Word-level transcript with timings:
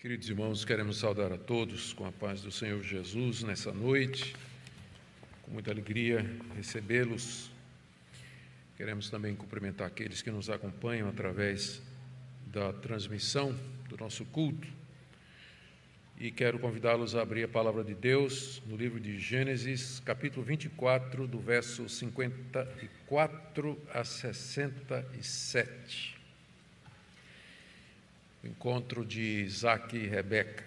Queridos 0.00 0.28
irmãos, 0.28 0.64
queremos 0.64 0.98
saudar 0.98 1.32
a 1.32 1.36
todos 1.36 1.92
com 1.92 2.06
a 2.06 2.12
paz 2.12 2.40
do 2.40 2.52
Senhor 2.52 2.80
Jesus 2.84 3.42
nessa 3.42 3.72
noite, 3.72 4.32
com 5.42 5.50
muita 5.50 5.72
alegria 5.72 6.24
recebê-los. 6.54 7.50
Queremos 8.76 9.10
também 9.10 9.34
cumprimentar 9.34 9.88
aqueles 9.88 10.22
que 10.22 10.30
nos 10.30 10.48
acompanham 10.48 11.08
através 11.08 11.82
da 12.46 12.72
transmissão 12.72 13.52
do 13.88 13.96
nosso 13.96 14.24
culto. 14.26 14.68
E 16.16 16.30
quero 16.30 16.60
convidá-los 16.60 17.16
a 17.16 17.22
abrir 17.22 17.42
a 17.42 17.48
palavra 17.48 17.82
de 17.82 17.96
Deus 17.96 18.62
no 18.68 18.76
livro 18.76 19.00
de 19.00 19.18
Gênesis, 19.18 19.98
capítulo 19.98 20.46
24, 20.46 21.26
do 21.26 21.40
verso 21.40 21.88
54 21.88 23.76
a 23.92 24.04
67 24.04 26.17
o 28.42 28.46
encontro 28.46 29.04
de 29.04 29.20
Isaac 29.20 29.96
e 29.96 30.06
Rebeca. 30.06 30.64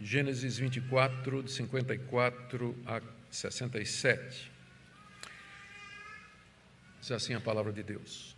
Gênesis 0.00 0.58
24, 0.58 1.42
de 1.42 1.50
54 1.50 2.76
a 2.86 3.00
67. 3.30 4.50
Diz 7.00 7.10
assim 7.10 7.34
a 7.34 7.40
palavra 7.40 7.72
de 7.72 7.82
Deus. 7.82 8.36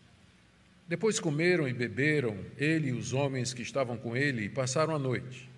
Depois 0.88 1.21
comeram 1.21 1.69
e 1.69 1.73
beberam, 1.73 2.37
ele 2.57 2.88
e 2.88 2.93
os 2.93 3.13
homens 3.13 3.52
que 3.52 3.63
estavam 3.63 3.97
com 3.97 4.16
ele, 4.16 4.45
e 4.45 4.49
passaram 4.49 4.95
a 4.95 4.99
noite. 4.99 5.49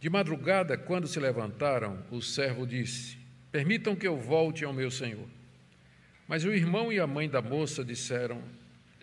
De 0.00 0.08
madrugada, 0.08 0.76
quando 0.76 1.08
se 1.08 1.18
levantaram, 1.18 2.04
o 2.10 2.20
servo 2.20 2.66
disse: 2.66 3.18
Permitam 3.50 3.96
que 3.96 4.06
eu 4.06 4.16
volte 4.16 4.64
ao 4.64 4.72
meu 4.72 4.90
senhor. 4.90 5.26
Mas 6.28 6.44
o 6.44 6.52
irmão 6.52 6.92
e 6.92 7.00
a 7.00 7.06
mãe 7.06 7.28
da 7.28 7.40
moça 7.40 7.82
disseram: 7.82 8.42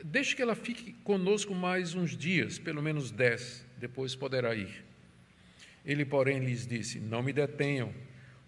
Deixe 0.04 0.36
que 0.36 0.42
ela 0.44 0.54
fique 0.54 0.94
conosco 1.04 1.56
mais 1.56 1.96
uns 1.96 2.16
dias, 2.16 2.60
pelo 2.60 2.84
menos 2.84 3.10
dez, 3.10 3.66
depois 3.78 4.16
poderá 4.16 4.54
ir. 4.54 4.86
Ele, 5.84 6.06
porém, 6.06 6.40
lhes 6.40 6.68
disse: 6.68 7.00
Não 7.00 7.24
me 7.24 7.34
detenham, 7.34 7.92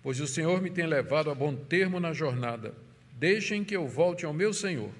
pois 0.03 0.21
o 0.21 0.27
Senhor 0.27 0.61
me 0.61 0.69
tem 0.69 0.85
levado 0.85 1.31
a 1.31 1.35
bom 1.35 1.55
termo 1.55 1.99
na 1.99 2.13
jornada. 2.13 2.75
Deixem 3.13 3.63
que 3.63 3.75
eu 3.75 3.87
volte 3.87 4.25
ao 4.25 4.33
meu 4.33 4.53
senhor. 4.53 4.91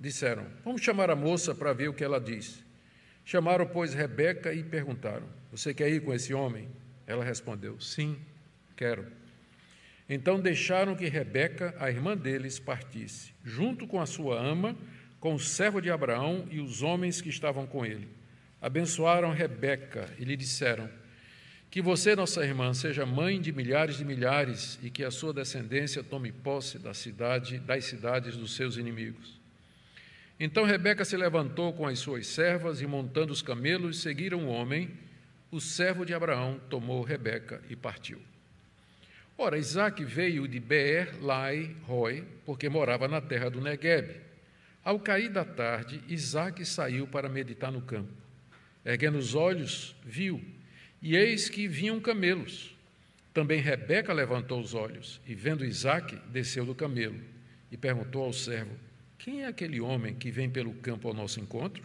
Disseram: 0.00 0.46
Vamos 0.64 0.80
chamar 0.80 1.10
a 1.10 1.16
moça 1.16 1.54
para 1.54 1.74
ver 1.74 1.88
o 1.88 1.94
que 1.94 2.02
ela 2.02 2.18
diz. 2.18 2.64
Chamaram, 3.22 3.66
pois, 3.66 3.92
Rebeca 3.92 4.54
e 4.54 4.62
perguntaram: 4.62 5.28
Você 5.52 5.74
quer 5.74 5.90
ir 5.90 6.02
com 6.02 6.14
esse 6.14 6.32
homem? 6.32 6.68
Ela 7.06 7.22
respondeu: 7.22 7.78
Sim, 7.78 8.18
quero. 8.74 9.19
Então 10.12 10.40
deixaram 10.40 10.96
que 10.96 11.08
Rebeca, 11.08 11.72
a 11.78 11.88
irmã 11.88 12.16
deles, 12.16 12.58
partisse, 12.58 13.32
junto 13.44 13.86
com 13.86 14.00
a 14.00 14.06
sua 14.06 14.40
ama, 14.40 14.76
com 15.20 15.34
o 15.34 15.38
servo 15.38 15.80
de 15.80 15.88
Abraão 15.88 16.48
e 16.50 16.58
os 16.58 16.82
homens 16.82 17.20
que 17.20 17.28
estavam 17.28 17.64
com 17.64 17.86
ele. 17.86 18.08
Abençoaram 18.60 19.30
Rebeca 19.30 20.10
e 20.18 20.24
lhe 20.24 20.36
disseram: 20.36 20.90
Que 21.70 21.80
você, 21.80 22.16
nossa 22.16 22.44
irmã, 22.44 22.74
seja 22.74 23.06
mãe 23.06 23.40
de 23.40 23.52
milhares 23.52 23.98
de 23.98 24.04
milhares 24.04 24.80
e 24.82 24.90
que 24.90 25.04
a 25.04 25.12
sua 25.12 25.32
descendência 25.32 26.02
tome 26.02 26.32
posse 26.32 26.76
da 26.76 26.92
cidade, 26.92 27.60
das 27.60 27.84
cidades 27.84 28.36
dos 28.36 28.56
seus 28.56 28.76
inimigos. 28.76 29.38
Então 30.40 30.64
Rebeca 30.64 31.04
se 31.04 31.16
levantou 31.16 31.72
com 31.72 31.86
as 31.86 32.00
suas 32.00 32.26
servas 32.26 32.80
e, 32.82 32.86
montando 32.86 33.32
os 33.32 33.42
camelos, 33.42 34.00
seguiram 34.00 34.46
o 34.46 34.48
homem. 34.48 34.90
O 35.52 35.60
servo 35.60 36.04
de 36.04 36.12
Abraão 36.12 36.60
tomou 36.68 37.04
Rebeca 37.04 37.62
e 37.70 37.76
partiu. 37.76 38.20
Ora, 39.42 39.56
Isaac 39.56 40.04
veio 40.04 40.46
de 40.46 40.60
Beer 40.60 41.16
Lai 41.24 41.74
Roy, 41.84 42.26
porque 42.44 42.68
morava 42.68 43.08
na 43.08 43.22
terra 43.22 43.48
do 43.48 43.58
Negueb. 43.58 44.20
Ao 44.84 45.00
cair 45.00 45.30
da 45.30 45.46
tarde, 45.46 46.04
Isaac 46.06 46.62
saiu 46.66 47.06
para 47.06 47.26
meditar 47.26 47.72
no 47.72 47.80
campo. 47.80 48.12
Erguendo 48.84 49.16
os 49.16 49.34
olhos, 49.34 49.96
viu, 50.04 50.44
e 51.00 51.16
eis 51.16 51.48
que 51.48 51.66
vinham 51.66 51.98
camelos. 52.00 52.76
Também 53.32 53.62
Rebeca 53.62 54.12
levantou 54.12 54.60
os 54.60 54.74
olhos, 54.74 55.22
e 55.26 55.34
vendo 55.34 55.64
Isaac, 55.64 56.16
desceu 56.30 56.66
do 56.66 56.74
camelo, 56.74 57.18
e 57.72 57.78
perguntou 57.78 58.24
ao 58.24 58.34
servo: 58.34 58.76
Quem 59.16 59.44
é 59.44 59.46
aquele 59.46 59.80
homem 59.80 60.14
que 60.14 60.30
vem 60.30 60.50
pelo 60.50 60.74
campo 60.74 61.08
ao 61.08 61.14
nosso 61.14 61.40
encontro? 61.40 61.82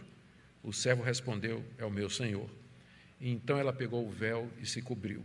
O 0.62 0.74
servo 0.74 1.02
respondeu: 1.02 1.64
É 1.78 1.86
o 1.86 1.90
meu 1.90 2.10
senhor. 2.10 2.50
E 3.18 3.30
então 3.30 3.56
ela 3.58 3.72
pegou 3.72 4.06
o 4.06 4.10
véu 4.10 4.46
e 4.60 4.66
se 4.66 4.82
cobriu. 4.82 5.24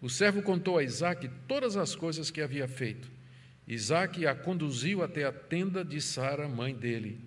O 0.00 0.08
servo 0.08 0.42
contou 0.42 0.78
a 0.78 0.82
Isaac 0.82 1.28
todas 1.46 1.76
as 1.76 1.94
coisas 1.94 2.30
que 2.30 2.40
havia 2.40 2.66
feito. 2.66 3.10
Isaac 3.68 4.26
a 4.26 4.34
conduziu 4.34 5.02
até 5.02 5.24
a 5.24 5.32
tenda 5.32 5.84
de 5.84 6.00
Sara, 6.00 6.48
mãe 6.48 6.74
dele. 6.74 7.20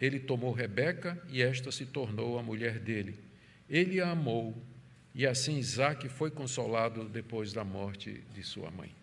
Ele 0.00 0.18
tomou 0.18 0.52
Rebeca 0.52 1.20
e 1.28 1.42
esta 1.42 1.70
se 1.70 1.84
tornou 1.84 2.38
a 2.38 2.42
mulher 2.42 2.78
dele. 2.78 3.18
Ele 3.68 4.00
a 4.00 4.10
amou 4.10 4.56
e 5.14 5.26
assim 5.26 5.58
Isaac 5.58 6.08
foi 6.08 6.30
consolado 6.30 7.08
depois 7.08 7.52
da 7.52 7.64
morte 7.64 8.22
de 8.32 8.42
sua 8.42 8.70
mãe. 8.70 8.94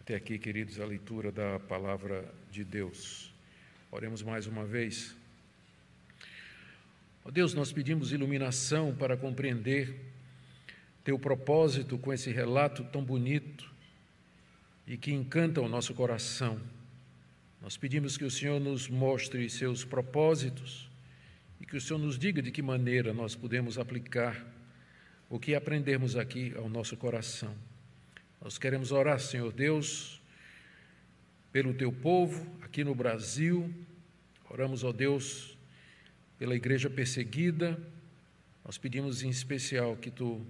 Até 0.00 0.14
aqui, 0.14 0.38
queridos, 0.38 0.80
a 0.80 0.84
leitura 0.84 1.30
da 1.30 1.60
palavra 1.60 2.24
de 2.50 2.64
Deus. 2.64 3.32
Oremos 3.90 4.22
mais 4.22 4.46
uma 4.46 4.64
vez. 4.64 5.14
Ó 7.24 7.30
Deus, 7.30 7.54
nós 7.54 7.72
pedimos 7.72 8.12
iluminação 8.12 8.94
para 8.94 9.16
compreender 9.16 10.13
teu 11.04 11.18
propósito 11.18 11.98
com 11.98 12.12
esse 12.12 12.32
relato 12.32 12.82
tão 12.84 13.04
bonito 13.04 13.70
e 14.86 14.96
que 14.96 15.12
encanta 15.12 15.60
o 15.60 15.68
nosso 15.68 15.92
coração. 15.94 16.58
Nós 17.60 17.76
pedimos 17.76 18.16
que 18.16 18.24
o 18.24 18.30
Senhor 18.30 18.58
nos 18.58 18.88
mostre 18.88 19.48
seus 19.48 19.84
propósitos 19.84 20.90
e 21.60 21.66
que 21.66 21.76
o 21.76 21.80
Senhor 21.80 21.98
nos 21.98 22.18
diga 22.18 22.40
de 22.40 22.50
que 22.50 22.62
maneira 22.62 23.12
nós 23.12 23.34
podemos 23.36 23.78
aplicar 23.78 24.44
o 25.28 25.38
que 25.38 25.54
aprendermos 25.54 26.16
aqui 26.16 26.54
ao 26.56 26.68
nosso 26.68 26.96
coração. 26.96 27.54
Nós 28.40 28.58
queremos 28.58 28.92
orar, 28.92 29.18
Senhor 29.20 29.52
Deus, 29.52 30.20
pelo 31.52 31.72
teu 31.72 31.92
povo 31.92 32.46
aqui 32.62 32.82
no 32.82 32.94
Brasil. 32.94 33.72
Oramos, 34.50 34.84
ó 34.84 34.92
Deus, 34.92 35.56
pela 36.38 36.54
igreja 36.54 36.88
perseguida. 36.88 37.78
Nós 38.64 38.76
pedimos 38.78 39.22
em 39.22 39.30
especial 39.30 39.96
que 39.96 40.10
tu 40.10 40.46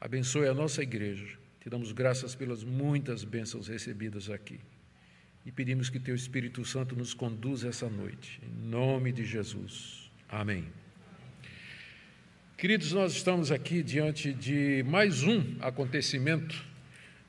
Abençoe 0.00 0.46
a 0.46 0.54
nossa 0.54 0.80
igreja. 0.80 1.26
Te 1.60 1.68
damos 1.68 1.90
graças 1.90 2.34
pelas 2.34 2.62
muitas 2.62 3.24
bênçãos 3.24 3.66
recebidas 3.66 4.30
aqui. 4.30 4.60
E 5.44 5.50
pedimos 5.50 5.90
que 5.90 5.98
Teu 5.98 6.14
Espírito 6.14 6.64
Santo 6.64 6.94
nos 6.94 7.14
conduza 7.14 7.68
essa 7.68 7.88
noite. 7.88 8.40
Em 8.42 8.68
nome 8.68 9.10
de 9.10 9.24
Jesus. 9.24 10.08
Amém. 10.28 10.66
Queridos, 12.56 12.92
nós 12.92 13.12
estamos 13.12 13.50
aqui 13.50 13.82
diante 13.82 14.32
de 14.32 14.84
mais 14.84 15.24
um 15.24 15.56
acontecimento 15.60 16.64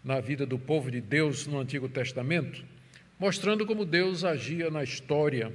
na 0.04 0.20
vida 0.20 0.46
do 0.46 0.60
povo 0.60 0.92
de 0.92 1.02
Deus 1.02 1.48
no 1.48 1.60
Antigo 1.60 1.90
Testamento, 1.90 2.64
mostrando 3.18 3.66
como 3.66 3.84
Deus 3.84 4.24
agia 4.24 4.70
na 4.70 4.84
história 4.84 5.52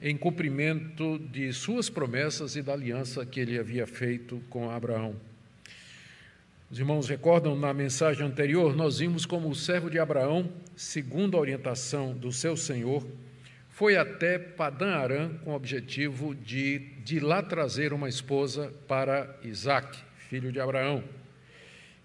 em 0.00 0.16
cumprimento 0.16 1.18
de 1.18 1.52
suas 1.52 1.90
promessas 1.90 2.54
e 2.54 2.62
da 2.62 2.72
aliança 2.72 3.26
que 3.26 3.40
ele 3.40 3.58
havia 3.58 3.86
feito 3.86 4.40
com 4.48 4.70
Abraão. 4.70 5.16
Os 6.68 6.78
irmãos 6.78 7.08
recordam 7.08 7.54
na 7.54 7.72
mensagem 7.72 8.26
anterior, 8.26 8.74
nós 8.74 8.98
vimos 8.98 9.24
como 9.24 9.48
o 9.48 9.54
servo 9.54 9.88
de 9.88 10.00
Abraão, 10.00 10.50
segundo 10.74 11.36
a 11.36 11.40
orientação 11.40 12.12
do 12.12 12.32
seu 12.32 12.56
senhor, 12.56 13.06
foi 13.68 13.96
até 13.96 14.38
Padã 14.38 14.96
Arã 14.96 15.30
com 15.44 15.52
o 15.52 15.54
objetivo 15.54 16.34
de 16.34 16.96
de 17.06 17.20
lá 17.20 17.40
trazer 17.40 17.92
uma 17.92 18.08
esposa 18.08 18.74
para 18.88 19.38
Isaac, 19.44 19.96
filho 20.28 20.50
de 20.50 20.58
Abraão. 20.58 21.04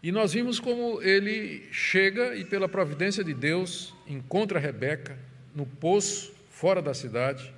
E 0.04 0.12
nós 0.12 0.34
vimos 0.34 0.60
como 0.60 1.02
ele 1.02 1.68
chega 1.72 2.36
e, 2.36 2.46
pela 2.46 2.70
providência 2.70 3.24
de 3.24 3.34
Deus, 3.34 3.96
encontra 4.08 4.60
Rebeca 4.60 5.18
no 5.56 5.66
poço, 5.66 6.32
fora 6.52 6.84
da 6.84 6.94
cidade, 6.94 7.52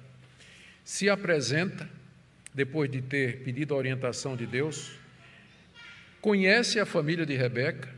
se 0.85 1.09
apresenta, 1.09 1.90
depois 2.53 2.90
de 2.90 3.02
ter 3.02 3.44
pedido 3.44 3.73
a 3.73 3.78
orientação 3.78 4.38
de 4.38 4.46
Deus, 4.46 5.03
conhece 6.23 6.79
a 6.79 6.85
família 6.85 7.25
de 7.25 7.35
Rebeca, 7.35 7.90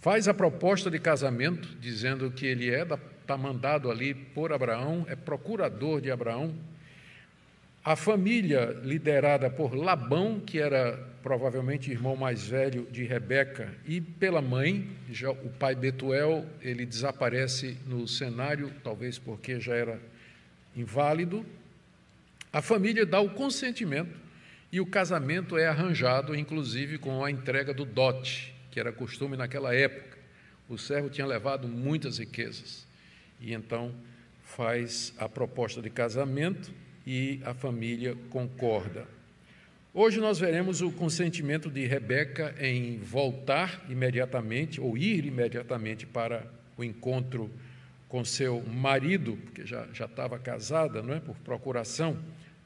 faz 0.00 0.28
a 0.28 0.32
proposta 0.32 0.88
de 0.88 1.00
casamento, 1.00 1.76
dizendo 1.80 2.30
que 2.30 2.46
ele 2.46 2.72
é 2.72 2.86
está 3.22 3.36
mandado 3.36 3.90
ali 3.90 4.14
por 4.14 4.52
Abraão, 4.52 5.04
é 5.08 5.16
procurador 5.16 6.00
de 6.00 6.12
Abraão. 6.12 6.54
A 7.84 7.96
família 7.96 8.80
liderada 8.84 9.50
por 9.50 9.74
Labão, 9.74 10.38
que 10.38 10.60
era 10.60 10.96
provavelmente 11.24 11.90
irmão 11.90 12.14
mais 12.14 12.46
velho 12.46 12.86
de 12.88 13.02
Rebeca, 13.02 13.74
e 13.84 14.00
pela 14.00 14.40
mãe, 14.40 14.88
já 15.10 15.32
o 15.32 15.50
pai 15.58 15.74
Betuel, 15.74 16.46
ele 16.62 16.86
desaparece 16.86 17.76
no 17.84 18.06
cenário, 18.06 18.72
talvez 18.84 19.18
porque 19.18 19.58
já 19.58 19.74
era 19.74 20.00
inválido. 20.76 21.44
A 22.52 22.62
família 22.62 23.04
dá 23.04 23.18
o 23.18 23.30
consentimento 23.30 24.25
e 24.76 24.80
o 24.80 24.84
casamento 24.84 25.56
é 25.56 25.66
arranjado, 25.66 26.36
inclusive, 26.36 26.98
com 26.98 27.24
a 27.24 27.30
entrega 27.30 27.72
do 27.72 27.86
dote, 27.86 28.54
que 28.70 28.78
era 28.78 28.92
costume 28.92 29.34
naquela 29.34 29.74
época. 29.74 30.18
O 30.68 30.76
servo 30.76 31.08
tinha 31.08 31.26
levado 31.26 31.66
muitas 31.66 32.18
riquezas. 32.18 32.86
E 33.40 33.54
então 33.54 33.90
faz 34.42 35.14
a 35.16 35.30
proposta 35.30 35.80
de 35.80 35.88
casamento 35.88 36.70
e 37.06 37.40
a 37.46 37.54
família 37.54 38.14
concorda. 38.28 39.06
Hoje 39.94 40.20
nós 40.20 40.38
veremos 40.38 40.82
o 40.82 40.90
consentimento 40.90 41.70
de 41.70 41.86
Rebeca 41.86 42.54
em 42.60 42.98
voltar 42.98 43.82
imediatamente 43.88 44.78
ou 44.78 44.94
ir 44.94 45.24
imediatamente 45.24 46.04
para 46.04 46.44
o 46.76 46.84
encontro 46.84 47.50
com 48.10 48.22
seu 48.26 48.60
marido, 48.60 49.38
porque 49.38 49.64
já, 49.64 49.86
já 49.94 50.04
estava 50.04 50.38
casada, 50.38 51.00
não 51.00 51.14
é, 51.14 51.20
por 51.20 51.34
procuração, 51.36 52.14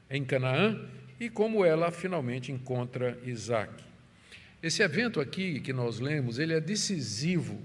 em 0.09 0.25
Canaã, 0.25 0.77
e 1.21 1.29
como 1.29 1.63
ela 1.63 1.91
finalmente 1.91 2.51
encontra 2.51 3.15
Isaac. 3.23 3.71
Esse 4.61 4.81
evento 4.81 5.21
aqui 5.21 5.59
que 5.59 5.71
nós 5.71 5.99
lemos, 5.99 6.39
ele 6.39 6.51
é 6.51 6.59
decisivo 6.59 7.61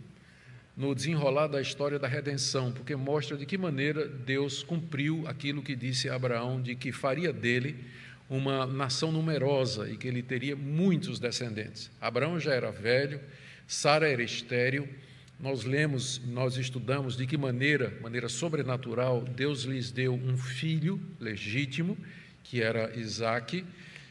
no 0.76 0.94
desenrolar 0.94 1.46
da 1.46 1.58
história 1.58 1.98
da 1.98 2.06
redenção, 2.06 2.70
porque 2.70 2.94
mostra 2.94 3.34
de 3.34 3.46
que 3.46 3.56
maneira 3.56 4.06
Deus 4.06 4.62
cumpriu 4.62 5.26
aquilo 5.26 5.62
que 5.62 5.74
disse 5.74 6.06
a 6.06 6.16
Abraão 6.16 6.60
de 6.60 6.74
que 6.74 6.92
faria 6.92 7.32
dele 7.32 7.82
uma 8.28 8.66
nação 8.66 9.10
numerosa 9.10 9.88
e 9.88 9.96
que 9.96 10.06
ele 10.06 10.22
teria 10.22 10.54
muitos 10.54 11.18
descendentes. 11.18 11.90
Abraão 11.98 12.38
já 12.38 12.52
era 12.52 12.70
velho, 12.70 13.18
Sara 13.66 14.06
era 14.06 14.22
estéril, 14.22 14.86
nós 15.40 15.64
lemos, 15.64 16.20
nós 16.26 16.58
estudamos 16.58 17.16
de 17.16 17.26
que 17.26 17.38
maneira, 17.38 17.96
maneira 18.02 18.28
sobrenatural, 18.28 19.22
Deus 19.22 19.62
lhes 19.62 19.90
deu 19.90 20.12
um 20.12 20.36
filho 20.36 21.00
legítimo, 21.18 21.96
que 22.50 22.62
era 22.62 22.96
Isaac, 22.96 23.64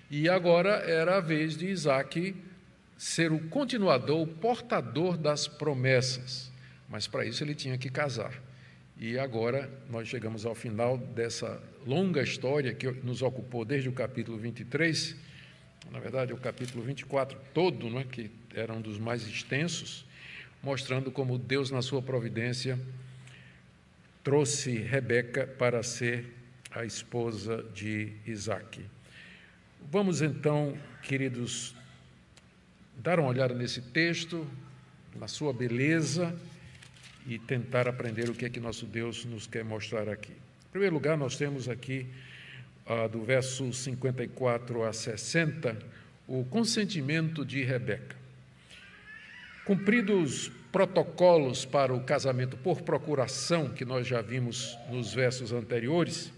e 0.09 0.29
agora 0.29 0.69
era 0.69 1.17
a 1.17 1.19
vez 1.19 1.57
de 1.57 1.67
Isaac 1.67 2.35
ser 2.97 3.31
o 3.31 3.39
continuador, 3.49 4.21
o 4.21 4.27
portador 4.27 5.17
das 5.17 5.47
promessas. 5.47 6.51
Mas 6.87 7.07
para 7.07 7.25
isso 7.25 7.43
ele 7.43 7.55
tinha 7.55 7.77
que 7.77 7.89
casar. 7.89 8.33
E 8.97 9.19
agora 9.19 9.69
nós 9.89 10.07
chegamos 10.07 10.45
ao 10.45 10.55
final 10.55 10.97
dessa 10.97 11.61
longa 11.85 12.21
história 12.21 12.73
que 12.73 12.89
nos 12.89 13.21
ocupou 13.21 13.65
desde 13.65 13.89
o 13.89 13.93
capítulo 13.93 14.37
23, 14.37 15.15
na 15.91 15.99
verdade, 15.99 16.33
o 16.33 16.37
capítulo 16.37 16.83
24 16.83 17.37
todo, 17.53 17.89
não 17.89 17.99
é, 17.99 18.03
que 18.03 18.31
era 18.53 18.73
um 18.73 18.81
dos 18.81 18.97
mais 18.97 19.27
extensos 19.27 20.05
mostrando 20.65 21.11
como 21.11 21.37
Deus, 21.37 21.69
na 21.69 21.83
sua 21.83 22.01
providência, 22.01 22.79
trouxe 24.23 24.79
Rebeca 24.79 25.45
para 25.45 25.83
ser 25.83 26.25
a 26.75 26.83
esposa 26.83 27.63
de 27.73 28.11
Isaac. 28.27 28.85
Vamos 29.89 30.21
então, 30.21 30.77
queridos, 31.01 31.73
dar 32.97 33.17
uma 33.17 33.29
olhada 33.29 33.53
nesse 33.53 33.81
texto, 33.81 34.45
na 35.15 35.27
sua 35.27 35.53
beleza 35.53 36.35
e 37.25 37.39
tentar 37.39 37.87
aprender 37.87 38.29
o 38.29 38.35
que 38.35 38.45
é 38.45 38.49
que 38.49 38.59
nosso 38.59 38.85
Deus 38.85 39.23
nos 39.23 39.47
quer 39.47 39.63
mostrar 39.63 40.09
aqui. 40.09 40.33
Em 40.33 40.71
primeiro 40.71 40.95
lugar, 40.95 41.17
nós 41.17 41.37
temos 41.37 41.69
aqui, 41.69 42.05
ah, 42.85 43.07
do 43.07 43.23
verso 43.23 43.71
54 43.71 44.83
a 44.83 44.91
60, 44.91 45.77
o 46.27 46.43
consentimento 46.43 47.45
de 47.45 47.63
Rebeca. 47.63 48.17
Cumpridos 49.63 50.51
protocolos 50.73 51.63
para 51.63 51.93
o 51.93 52.03
casamento 52.03 52.57
por 52.57 52.81
procuração, 52.81 53.69
que 53.69 53.85
nós 53.85 54.05
já 54.05 54.21
vimos 54.21 54.77
nos 54.91 55.13
versos 55.13 55.53
anteriores, 55.53 56.34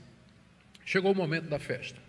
chegou 0.88 1.12
o 1.12 1.16
momento 1.16 1.50
da 1.50 1.60
festa. 1.60 2.00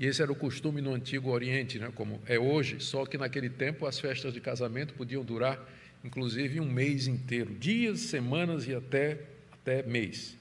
E 0.00 0.06
esse 0.06 0.20
era 0.20 0.32
o 0.32 0.34
costume 0.34 0.80
no 0.80 0.92
Antigo 0.92 1.30
Oriente, 1.30 1.78
né, 1.78 1.92
como 1.94 2.20
é 2.26 2.36
hoje, 2.36 2.80
só 2.80 3.06
que 3.06 3.16
naquele 3.16 3.48
tempo 3.48 3.86
as 3.86 4.00
festas 4.00 4.34
de 4.34 4.40
casamento 4.40 4.92
podiam 4.94 5.24
durar 5.24 5.64
inclusive 6.04 6.60
um 6.60 6.70
mês 6.70 7.06
inteiro, 7.06 7.54
dias, 7.54 8.00
semanas 8.00 8.66
e 8.66 8.74
até, 8.74 9.20
até 9.52 9.82
mês. 9.84 10.36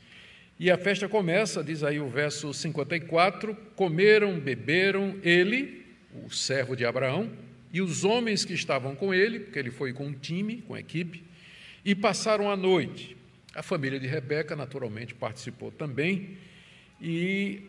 E 0.60 0.72
a 0.72 0.78
festa 0.78 1.08
começa, 1.08 1.64
diz 1.64 1.84
aí 1.84 2.00
o 2.00 2.10
verso 2.10 2.52
54: 2.54 3.56
comeram, 3.76 4.40
beberam, 4.40 5.16
ele, 5.24 5.86
o 6.26 6.32
servo 6.32 6.76
de 6.76 6.86
Abraão, 6.86 7.32
e 7.72 7.82
os 7.82 8.04
homens 8.04 8.44
que 8.44 8.54
estavam 8.54 8.96
com 8.96 9.14
ele, 9.14 9.40
porque 9.40 9.60
ele 9.60 9.72
foi 9.72 9.94
com 9.94 10.08
um 10.08 10.14
time, 10.14 10.64
com 10.68 10.74
a 10.74 10.80
equipe, 10.80 11.24
e 11.86 11.96
passaram 11.96 12.52
a 12.52 12.58
noite. 12.58 13.16
A 13.56 13.62
família 13.64 14.00
de 14.00 14.08
Rebeca, 14.08 14.56
naturalmente, 14.56 15.14
participou 15.14 15.72
também, 15.72 16.38
e 17.04 17.62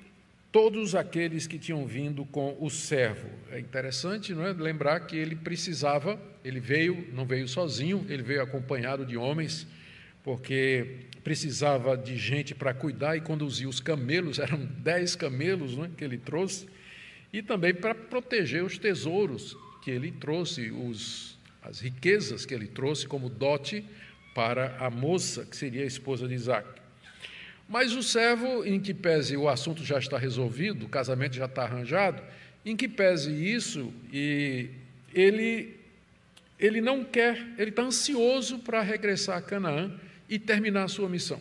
todos 0.52 0.94
aqueles 0.94 1.48
que 1.48 1.58
tinham 1.58 1.84
vindo 1.84 2.24
com 2.26 2.56
o 2.60 2.70
servo. 2.70 3.28
É 3.50 3.58
interessante 3.58 4.32
não 4.32 4.46
é? 4.46 4.52
lembrar 4.52 5.00
que 5.00 5.16
ele 5.16 5.34
precisava, 5.34 6.16
ele 6.44 6.60
veio, 6.60 7.08
não 7.12 7.26
veio 7.26 7.48
sozinho, 7.48 8.06
ele 8.08 8.22
veio 8.22 8.40
acompanhado 8.40 9.04
de 9.04 9.16
homens, 9.16 9.66
porque 10.22 10.98
precisava 11.24 11.96
de 11.96 12.16
gente 12.16 12.54
para 12.54 12.72
cuidar 12.72 13.16
e 13.16 13.20
conduzir 13.20 13.68
os 13.68 13.80
camelos, 13.80 14.38
eram 14.40 14.64
dez 14.64 15.16
camelos 15.16 15.76
é? 15.76 15.90
que 15.96 16.04
ele 16.04 16.18
trouxe, 16.18 16.68
e 17.32 17.42
também 17.42 17.74
para 17.74 17.92
proteger 17.92 18.62
os 18.62 18.78
tesouros 18.78 19.56
que 19.82 19.90
ele 19.90 20.12
trouxe, 20.12 20.70
os, 20.70 21.36
as 21.60 21.80
riquezas 21.80 22.46
que 22.46 22.54
ele 22.54 22.68
trouxe 22.68 23.08
como 23.08 23.28
dote 23.28 23.84
para 24.32 24.76
a 24.78 24.88
moça 24.88 25.44
que 25.44 25.56
seria 25.56 25.82
a 25.82 25.86
esposa 25.86 26.28
de 26.28 26.34
Isaac. 26.34 26.83
Mas 27.68 27.92
o 27.92 28.02
servo, 28.02 28.64
em 28.64 28.78
que 28.78 28.92
pese 28.92 29.36
o 29.36 29.48
assunto 29.48 29.84
já 29.84 29.98
está 29.98 30.18
resolvido, 30.18 30.86
o 30.86 30.88
casamento 30.88 31.34
já 31.34 31.46
está 31.46 31.62
arranjado, 31.62 32.22
em 32.64 32.76
que 32.76 32.88
pese 32.88 33.30
isso, 33.32 33.92
e 34.12 34.68
ele, 35.14 35.76
ele 36.58 36.80
não 36.80 37.04
quer, 37.04 37.46
ele 37.58 37.70
está 37.70 37.82
ansioso 37.82 38.58
para 38.58 38.82
regressar 38.82 39.38
a 39.38 39.42
Canaã 39.42 39.92
e 40.28 40.38
terminar 40.38 40.84
a 40.84 40.88
sua 40.88 41.08
missão. 41.08 41.40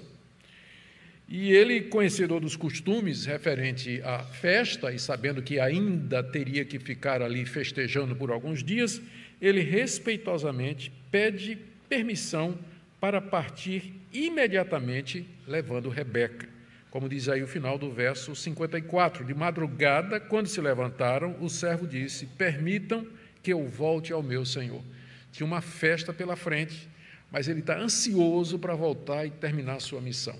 E 1.27 1.51
ele, 1.51 1.81
conhecedor 1.81 2.41
dos 2.41 2.55
costumes 2.55 3.25
referente 3.25 4.01
à 4.03 4.19
festa 4.19 4.91
e 4.91 4.99
sabendo 4.99 5.41
que 5.41 5.59
ainda 5.59 6.21
teria 6.21 6.65
que 6.65 6.77
ficar 6.77 7.21
ali 7.21 7.45
festejando 7.45 8.15
por 8.15 8.29
alguns 8.29 8.63
dias, 8.63 9.01
ele 9.41 9.61
respeitosamente 9.61 10.91
pede 11.09 11.57
permissão 11.89 12.57
para 13.03 13.19
partir 13.19 13.93
imediatamente, 14.13 15.27
levando 15.45 15.89
Rebeca. 15.89 16.47
Como 16.89 17.09
diz 17.09 17.27
aí 17.27 17.43
o 17.43 17.47
final 17.47 17.77
do 17.77 17.91
verso 17.91 18.33
54. 18.33 19.25
De 19.25 19.33
madrugada, 19.33 20.21
quando 20.21 20.47
se 20.47 20.61
levantaram, 20.61 21.35
o 21.41 21.49
servo 21.49 21.85
disse: 21.85 22.25
Permitam 22.25 23.05
que 23.41 23.51
eu 23.51 23.67
volte 23.67 24.13
ao 24.13 24.23
meu 24.23 24.45
senhor. 24.45 24.81
Tinha 25.33 25.45
uma 25.45 25.59
festa 25.59 26.13
pela 26.13 26.37
frente, 26.37 26.87
mas 27.29 27.49
ele 27.49 27.59
está 27.59 27.77
ansioso 27.77 28.57
para 28.57 28.73
voltar 28.73 29.25
e 29.25 29.31
terminar 29.31 29.81
sua 29.81 29.99
missão. 29.99 30.39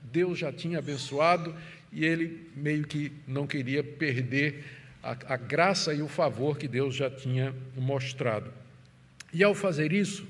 Deus 0.00 0.38
já 0.38 0.52
tinha 0.52 0.78
abençoado 0.78 1.52
e 1.90 2.04
ele 2.04 2.48
meio 2.54 2.86
que 2.86 3.10
não 3.26 3.44
queria 3.44 3.82
perder 3.82 4.64
a, 5.02 5.16
a 5.34 5.36
graça 5.36 5.92
e 5.92 6.00
o 6.00 6.06
favor 6.06 6.56
que 6.58 6.68
Deus 6.68 6.94
já 6.94 7.10
tinha 7.10 7.52
mostrado. 7.76 8.52
E 9.32 9.42
ao 9.42 9.52
fazer 9.52 9.92
isso, 9.92 10.24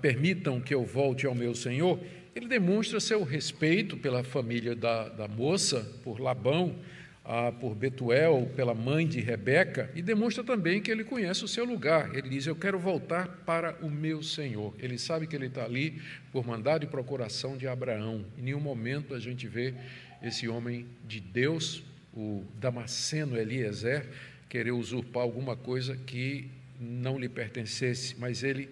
permitam 0.00 0.60
que 0.60 0.74
eu 0.74 0.84
volte 0.84 1.26
ao 1.26 1.34
meu 1.34 1.54
Senhor, 1.54 2.00
ele 2.34 2.48
demonstra 2.48 3.00
seu 3.00 3.22
respeito 3.24 3.96
pela 3.96 4.22
família 4.22 4.74
da, 4.74 5.08
da 5.08 5.26
moça, 5.26 5.90
por 6.04 6.20
Labão, 6.20 6.76
ah, 7.24 7.50
por 7.50 7.74
Betuel, 7.74 8.48
pela 8.54 8.74
mãe 8.74 9.06
de 9.06 9.20
Rebeca, 9.20 9.90
e 9.94 10.02
demonstra 10.02 10.44
também 10.44 10.80
que 10.80 10.90
ele 10.90 11.02
conhece 11.02 11.44
o 11.44 11.48
seu 11.48 11.64
lugar. 11.64 12.14
Ele 12.14 12.28
diz: 12.28 12.46
Eu 12.46 12.54
quero 12.54 12.78
voltar 12.78 13.26
para 13.44 13.76
o 13.82 13.90
meu 13.90 14.22
Senhor. 14.22 14.74
Ele 14.78 14.98
sabe 14.98 15.26
que 15.26 15.34
ele 15.34 15.46
está 15.46 15.64
ali 15.64 16.00
por 16.30 16.46
mandado 16.46 16.84
e 16.84 16.86
procuração 16.86 17.56
de 17.56 17.66
Abraão. 17.66 18.24
Em 18.38 18.42
nenhum 18.42 18.60
momento 18.60 19.14
a 19.14 19.18
gente 19.18 19.48
vê 19.48 19.74
esse 20.22 20.46
homem 20.46 20.86
de 21.06 21.20
Deus, 21.20 21.82
o 22.14 22.44
Damasceno 22.60 23.36
Eliezer, 23.36 24.06
querer 24.48 24.72
usurpar 24.72 25.22
alguma 25.22 25.56
coisa 25.56 25.96
que 25.96 26.48
não 26.78 27.18
lhe 27.18 27.28
pertencesse, 27.28 28.14
mas 28.18 28.44
ele 28.44 28.68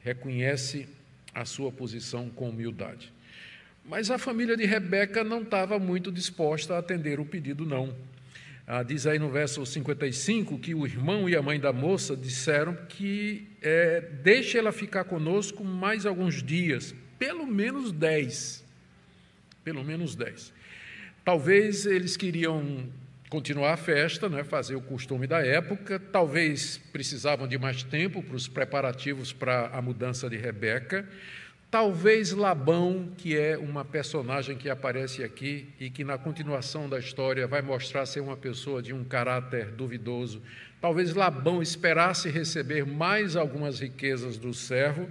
reconhece 0.00 0.88
a 1.34 1.44
sua 1.44 1.70
posição 1.70 2.28
com 2.30 2.48
humildade. 2.48 3.12
Mas 3.84 4.10
a 4.10 4.18
família 4.18 4.56
de 4.56 4.66
Rebeca 4.66 5.24
não 5.24 5.42
estava 5.42 5.78
muito 5.78 6.12
disposta 6.12 6.74
a 6.74 6.78
atender 6.78 7.18
o 7.20 7.24
pedido, 7.24 7.64
não. 7.64 7.94
Ah, 8.66 8.82
diz 8.82 9.06
aí 9.06 9.18
no 9.18 9.30
verso 9.30 9.64
55 9.64 10.58
que 10.58 10.74
o 10.74 10.84
irmão 10.84 11.26
e 11.26 11.34
a 11.34 11.40
mãe 11.40 11.58
da 11.58 11.72
moça 11.72 12.14
disseram 12.14 12.76
que 12.86 13.48
é, 13.62 14.02
deixe 14.22 14.58
ela 14.58 14.72
ficar 14.72 15.04
conosco 15.04 15.64
mais 15.64 16.04
alguns 16.04 16.42
dias, 16.42 16.94
pelo 17.18 17.46
menos 17.46 17.90
dez. 17.90 18.62
Pelo 19.64 19.82
menos 19.82 20.14
dez. 20.14 20.52
Talvez 21.24 21.86
eles 21.86 22.14
queriam 22.14 22.86
continuar 23.28 23.74
a 23.74 23.76
festa, 23.76 24.28
né, 24.28 24.42
fazer 24.42 24.74
o 24.74 24.80
costume 24.80 25.26
da 25.26 25.44
época, 25.44 25.98
talvez 25.98 26.78
precisavam 26.92 27.46
de 27.46 27.58
mais 27.58 27.82
tempo 27.82 28.22
para 28.22 28.36
os 28.36 28.48
preparativos 28.48 29.32
para 29.32 29.68
a 29.68 29.82
mudança 29.82 30.30
de 30.30 30.36
Rebeca. 30.36 31.06
Talvez 31.70 32.32
Labão, 32.32 33.10
que 33.18 33.36
é 33.36 33.58
uma 33.58 33.84
personagem 33.84 34.56
que 34.56 34.70
aparece 34.70 35.22
aqui 35.22 35.68
e 35.78 35.90
que 35.90 36.02
na 36.02 36.16
continuação 36.16 36.88
da 36.88 36.98
história 36.98 37.46
vai 37.46 37.60
mostrar 37.60 38.06
ser 38.06 38.20
uma 38.20 38.38
pessoa 38.38 38.80
de 38.80 38.94
um 38.94 39.04
caráter 39.04 39.66
duvidoso, 39.72 40.42
talvez 40.80 41.14
Labão 41.14 41.60
esperasse 41.60 42.30
receber 42.30 42.86
mais 42.86 43.36
algumas 43.36 43.80
riquezas 43.80 44.38
do 44.38 44.54
servo. 44.54 45.06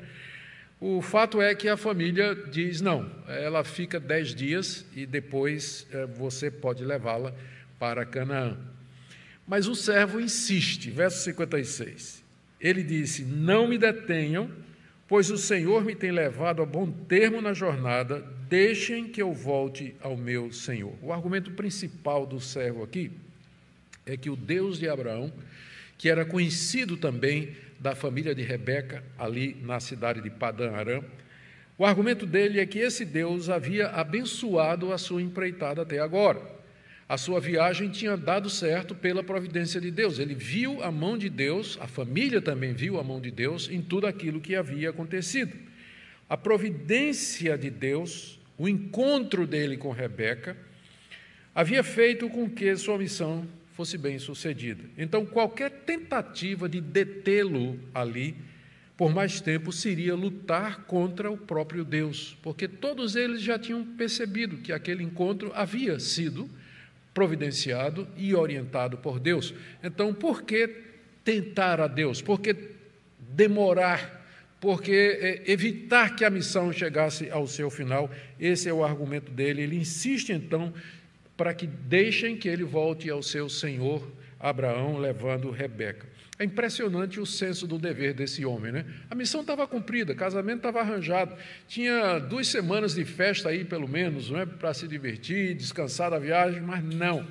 O 0.79 0.99
fato 0.99 1.39
é 1.39 1.53
que 1.53 1.69
a 1.69 1.77
família 1.77 2.33
diz: 2.35 2.81
não, 2.81 3.11
ela 3.27 3.63
fica 3.63 3.99
dez 3.99 4.33
dias 4.33 4.83
e 4.95 5.05
depois 5.05 5.85
é, 5.91 6.07
você 6.07 6.49
pode 6.49 6.83
levá-la, 6.83 7.35
para 7.79 8.05
Canaã. 8.05 8.57
Mas 9.47 9.67
o 9.67 9.75
servo 9.75 10.19
insiste, 10.19 10.89
verso 10.89 11.23
56. 11.23 12.23
Ele 12.59 12.83
disse: 12.83 13.23
Não 13.23 13.67
me 13.67 13.77
detenham, 13.77 14.49
pois 15.07 15.31
o 15.31 15.37
Senhor 15.37 15.85
me 15.85 15.95
tem 15.95 16.11
levado 16.11 16.61
a 16.61 16.65
bom 16.65 16.91
termo 16.91 17.41
na 17.41 17.53
jornada, 17.53 18.25
deixem 18.49 19.07
que 19.07 19.21
eu 19.21 19.31
volte 19.31 19.95
ao 20.01 20.17
meu 20.17 20.51
Senhor. 20.51 20.93
O 21.01 21.13
argumento 21.13 21.51
principal 21.51 22.25
do 22.25 22.39
servo 22.39 22.83
aqui 22.83 23.11
é 24.05 24.17
que 24.17 24.29
o 24.29 24.35
Deus 24.35 24.79
de 24.79 24.89
Abraão, 24.89 25.31
que 25.97 26.09
era 26.09 26.25
conhecido 26.25 26.97
também 26.97 27.55
da 27.79 27.95
família 27.95 28.33
de 28.33 28.41
Rebeca, 28.41 29.03
ali 29.17 29.55
na 29.61 29.79
cidade 29.79 30.21
de 30.21 30.29
Padã 30.29 30.71
Aram, 30.71 31.03
o 31.77 31.85
argumento 31.85 32.25
dele 32.25 32.59
é 32.59 32.65
que 32.65 32.79
esse 32.79 33.05
Deus 33.05 33.49
havia 33.49 33.89
abençoado 33.89 34.91
a 34.91 34.97
sua 34.97 35.21
empreitada 35.21 35.83
até 35.83 35.99
agora. 35.99 36.56
A 37.09 37.17
sua 37.17 37.39
viagem 37.39 37.89
tinha 37.89 38.17
dado 38.17 38.49
certo 38.49 38.93
pela 38.93 39.23
providência 39.23 39.79
de 39.79 39.89
Deus. 39.89 40.19
Ele 40.19 40.35
viu 40.35 40.83
a 40.83 40.91
mão 40.91 41.17
de 41.17 41.29
Deus, 41.29 41.77
a 41.79 41.87
família 41.87 42.41
também 42.41 42.73
viu 42.73 42.99
a 42.99 43.03
mão 43.03 43.21
de 43.21 43.31
Deus 43.31 43.69
em 43.69 43.81
tudo 43.81 44.07
aquilo 44.07 44.41
que 44.41 44.55
havia 44.55 44.89
acontecido. 44.89 45.55
A 46.29 46.35
providência 46.35 47.57
de 47.57 47.69
Deus, 47.69 48.37
o 48.57 48.67
encontro 48.67 49.47
dele 49.47 49.77
com 49.77 49.91
Rebeca, 49.91 50.57
havia 51.55 51.81
feito 51.81 52.29
com 52.29 52.49
que 52.49 52.75
sua 52.75 52.97
missão 52.97 53.47
fosse 53.73 53.97
bem 53.97 54.19
sucedida. 54.19 54.83
Então, 54.97 55.25
qualquer 55.25 55.69
tentativa 55.69 56.67
de 56.67 56.81
detê-lo 56.81 57.79
ali 57.93 58.35
por 58.97 59.13
mais 59.13 59.39
tempo 59.39 59.71
seria 59.71 60.15
lutar 60.15 60.85
contra 60.85 61.29
o 61.29 61.37
próprio 61.37 61.85
Deus, 61.85 62.35
porque 62.41 62.67
todos 62.67 63.15
eles 63.15 63.41
já 63.41 63.57
tinham 63.57 63.85
percebido 63.85 64.57
que 64.57 64.73
aquele 64.73 65.03
encontro 65.03 65.51
havia 65.53 65.99
sido 65.99 66.49
providenciado 67.17 68.07
e 68.15 68.35
orientado 68.35 68.95
por 68.95 69.19
Deus. 69.19 69.51
Então, 69.83 70.13
por 70.13 70.43
que 70.43 70.69
tentar 71.23 71.81
a 71.81 71.87
Deus? 71.87 72.21
Por 72.21 72.39
que 72.39 72.55
demorar? 73.17 74.23
Por 74.61 74.83
que 74.83 74.91
é, 74.91 75.51
evitar 75.51 76.15
que 76.15 76.23
a 76.23 76.29
missão 76.29 76.71
chegasse 76.71 77.27
ao 77.31 77.47
seu 77.47 77.71
final? 77.71 78.07
Esse 78.39 78.69
é 78.69 78.73
o 78.73 78.83
argumento 78.83 79.31
dele. 79.31 79.63
Ele 79.63 79.77
insiste 79.77 80.31
então 80.31 80.71
para 81.35 81.55
que 81.55 81.65
deixem 81.65 82.37
que 82.37 82.47
ele 82.47 82.63
volte 82.63 83.09
ao 83.09 83.23
seu 83.23 83.49
senhor 83.49 84.07
Abraão, 84.39 84.99
levando 84.99 85.49
Rebeca. 85.49 86.05
É 86.39 86.43
impressionante 86.43 87.19
o 87.19 87.25
senso 87.25 87.65
do 87.65 87.79
dever 87.79 88.13
desse 88.13 88.45
homem, 88.45 88.71
né? 88.71 88.85
A 89.09 89.15
missão 89.15 89.41
estava 89.41 89.65
cumprida, 89.67 90.13
casamento 90.13 90.57
estava 90.57 90.81
arranjado, 90.81 91.35
tinha 91.67 92.19
duas 92.19 92.47
semanas 92.47 92.93
de 92.93 93.03
festa 93.05 93.49
aí, 93.49 93.65
pelo 93.65 93.87
menos, 93.87 94.29
não 94.29 94.41
é? 94.41 94.45
para 94.45 94.71
se 94.71 94.87
divertir, 94.87 95.55
descansar 95.55 96.11
da 96.11 96.19
viagem, 96.19 96.61
mas 96.61 96.83
não. 96.83 97.27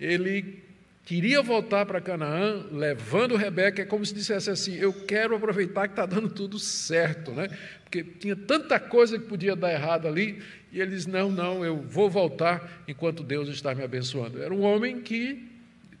Ele 0.00 0.62
queria 1.04 1.42
voltar 1.42 1.84
para 1.84 2.00
Canaã, 2.00 2.64
levando 2.72 3.36
Rebeca, 3.36 3.82
é 3.82 3.84
como 3.84 4.04
se 4.06 4.14
dissesse 4.14 4.48
assim: 4.48 4.76
Eu 4.76 4.94
quero 4.94 5.36
aproveitar 5.36 5.86
que 5.86 5.92
está 5.92 6.06
dando 6.06 6.30
tudo 6.30 6.58
certo, 6.58 7.32
né? 7.32 7.50
Porque 7.84 8.02
tinha 8.02 8.34
tanta 8.34 8.80
coisa 8.80 9.18
que 9.18 9.26
podia 9.26 9.54
dar 9.54 9.72
errado 9.72 10.08
ali, 10.08 10.42
e 10.72 10.80
ele 10.80 10.92
diz: 10.92 11.06
Não, 11.06 11.30
não, 11.30 11.62
eu 11.62 11.76
vou 11.82 12.08
voltar 12.08 12.82
enquanto 12.88 13.22
Deus 13.22 13.46
está 13.50 13.74
me 13.74 13.84
abençoando. 13.84 14.42
Era 14.42 14.54
um 14.54 14.62
homem 14.62 15.02
que 15.02 15.57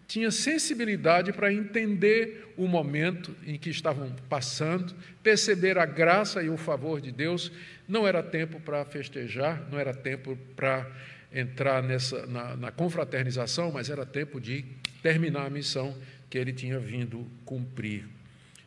tinha 0.08 0.30
sensibilidade 0.30 1.34
para 1.34 1.52
entender 1.52 2.54
o 2.56 2.66
momento 2.66 3.36
em 3.46 3.58
que 3.58 3.68
estavam 3.68 4.10
passando, 4.26 4.94
perceber 5.22 5.76
a 5.76 5.84
graça 5.84 6.42
e 6.42 6.48
o 6.48 6.56
favor 6.56 6.98
de 6.98 7.12
Deus. 7.12 7.52
Não 7.86 8.08
era 8.08 8.22
tempo 8.22 8.58
para 8.58 8.82
festejar, 8.86 9.68
não 9.70 9.78
era 9.78 9.92
tempo 9.92 10.36
para 10.56 10.90
entrar 11.32 11.82
nessa 11.82 12.26
na, 12.26 12.56
na 12.56 12.72
confraternização, 12.72 13.70
mas 13.70 13.90
era 13.90 14.06
tempo 14.06 14.40
de 14.40 14.64
terminar 15.02 15.44
a 15.44 15.50
missão 15.50 15.94
que 16.30 16.38
ele 16.38 16.54
tinha 16.54 16.78
vindo 16.78 17.26
cumprir. 17.44 18.06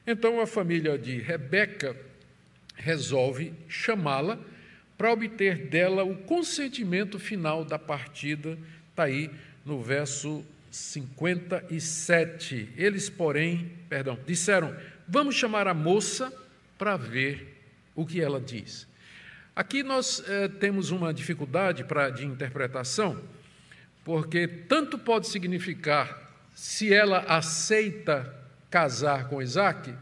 Então 0.06 0.40
a 0.40 0.46
família 0.46 0.96
de 0.96 1.18
Rebeca 1.18 1.96
resolve 2.76 3.52
chamá-la 3.68 4.38
para 4.96 5.12
obter 5.12 5.66
dela 5.68 6.04
o 6.04 6.16
consentimento 6.16 7.18
final 7.18 7.66
da 7.66 7.80
partida. 7.80 8.56
Está 8.92 9.06
aí 9.06 9.32
no 9.66 9.82
verso 9.82 10.46
57. 10.72 12.70
Eles, 12.78 13.10
porém, 13.10 13.74
perdão, 13.90 14.18
disseram: 14.26 14.74
Vamos 15.08 15.36
chamar 15.36 15.68
a 15.68 15.74
moça 15.74 16.32
para 16.78 16.96
ver 16.96 17.62
o 17.94 18.06
que 18.06 18.22
ela 18.22 18.40
diz. 18.40 18.88
Aqui 19.54 19.84
nós 19.84 20.24
eh, 20.26 20.48
temos 20.48 20.92
uma 20.92 21.14
dificuldade 21.14 21.84
pra, 21.84 22.10
de 22.10 22.26
interpretação, 22.26 23.22
porque 24.06 24.48
tanto 24.48 24.98
pode 24.98 25.28
significar 25.28 26.32
se 26.56 26.94
ela 26.94 27.20
aceita 27.28 28.34
casar 28.70 29.28
com 29.28 29.42
Isaac, 29.42 29.94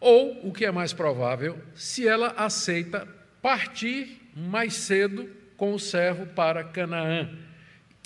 ou, 0.00 0.48
o 0.48 0.52
que 0.52 0.64
é 0.64 0.70
mais 0.70 0.94
provável, 0.94 1.58
se 1.74 2.08
ela 2.08 2.28
aceita 2.38 3.06
partir 3.42 4.18
mais 4.34 4.72
cedo 4.74 5.28
com 5.56 5.74
o 5.74 5.78
servo 5.78 6.26
para 6.26 6.64
Canaã 6.64 7.30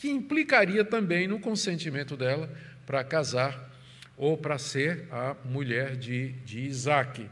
que 0.01 0.09
implicaria 0.09 0.83
também 0.83 1.29
no 1.29 1.39
consentimento 1.39 2.17
dela 2.17 2.51
para 2.87 3.05
casar 3.05 3.71
ou 4.17 4.37
para 4.37 4.57
ser 4.57 5.07
a 5.11 5.37
mulher 5.45 5.95
de, 5.95 6.33
de 6.45 6.61
Isaac. 6.61 7.29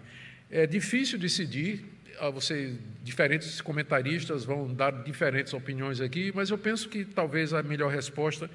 É 0.51 0.67
difícil 0.67 1.19
decidir, 1.19 1.85
ah, 2.21 2.29
você, 2.29 2.75
diferentes 3.03 3.63
comentaristas 3.63 4.45
vão 4.45 4.73
dar 4.73 4.91
diferentes 5.03 5.55
opiniões 5.55 5.99
aqui, 5.99 6.31
mas 6.35 6.51
eu 6.51 6.59
penso 6.59 6.91
que 6.91 7.07
talvez 7.07 7.55
a 7.55 7.63
melhor 7.63 7.91
resposta 7.91 8.51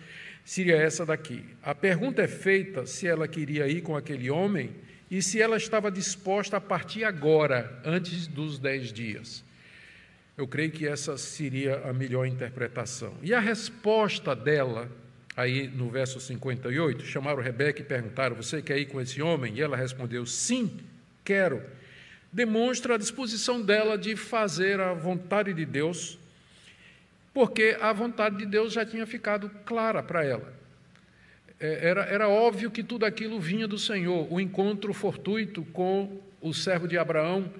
seria 0.46 0.76
essa 0.76 1.04
daqui. 1.06 1.44
A 1.64 1.74
pergunta 1.74 2.22
é 2.22 2.28
feita 2.28 2.86
se 2.86 3.08
ela 3.08 3.28
queria 3.28 3.68
ir 3.68 3.82
com 3.82 3.96
aquele 3.96 4.30
homem 4.30 4.70
e 5.10 5.24
se 5.24 5.42
ela 5.42 5.58
estava 5.58 5.92
disposta 5.92 6.58
a 6.58 6.62
partir 6.62 7.04
agora, 7.04 7.82
antes 7.84 8.28
dos 8.28 8.60
dez 8.60 8.94
dias. 8.94 9.44
Eu 10.36 10.48
creio 10.48 10.72
que 10.72 10.88
essa 10.88 11.16
seria 11.18 11.88
a 11.88 11.94
melhor 11.94 12.26
interpretação. 12.26 13.14
E 13.22 13.34
a 13.34 13.40
resposta 13.40 14.36
dela, 14.36 14.90
aí 15.38 15.68
no 15.68 15.90
verso 15.90 16.20
58, 16.20 17.06
chamaram 17.06 17.42
Rebeca 17.42 17.82
e 17.82 17.86
perguntaram: 17.86 18.36
Você 18.36 18.62
quer 18.62 18.80
ir 18.80 18.88
com 18.88 19.00
esse 19.00 19.22
homem? 19.22 19.54
E 19.56 19.62
ela 19.62 19.78
respondeu: 19.78 20.26
Sim, 20.26 20.80
quero. 21.24 21.62
Demonstra 22.32 22.96
a 22.96 22.98
disposição 22.98 23.62
dela 23.62 23.96
de 23.96 24.16
fazer 24.16 24.80
a 24.80 24.92
vontade 24.94 25.54
de 25.54 25.66
Deus, 25.66 26.18
porque 27.32 27.78
a 27.80 27.94
vontade 27.94 28.38
de 28.38 28.46
Deus 28.48 28.74
já 28.74 28.84
tinha 28.84 29.06
ficado 29.06 29.52
clara 29.66 30.02
para 30.02 30.26
ela. 30.26 30.52
É, 31.60 31.90
era, 31.90 32.02
era 32.06 32.28
óbvio 32.28 32.72
que 32.72 32.82
tudo 32.82 33.06
aquilo 33.06 33.40
vinha 33.40 33.68
do 33.68 33.78
Senhor. 33.78 34.28
O 34.34 34.40
encontro 34.40 34.92
fortuito 34.94 35.64
com 35.66 36.20
o 36.42 36.56
servo 36.56 36.88
de 36.88 36.98
Abraão 36.98 37.54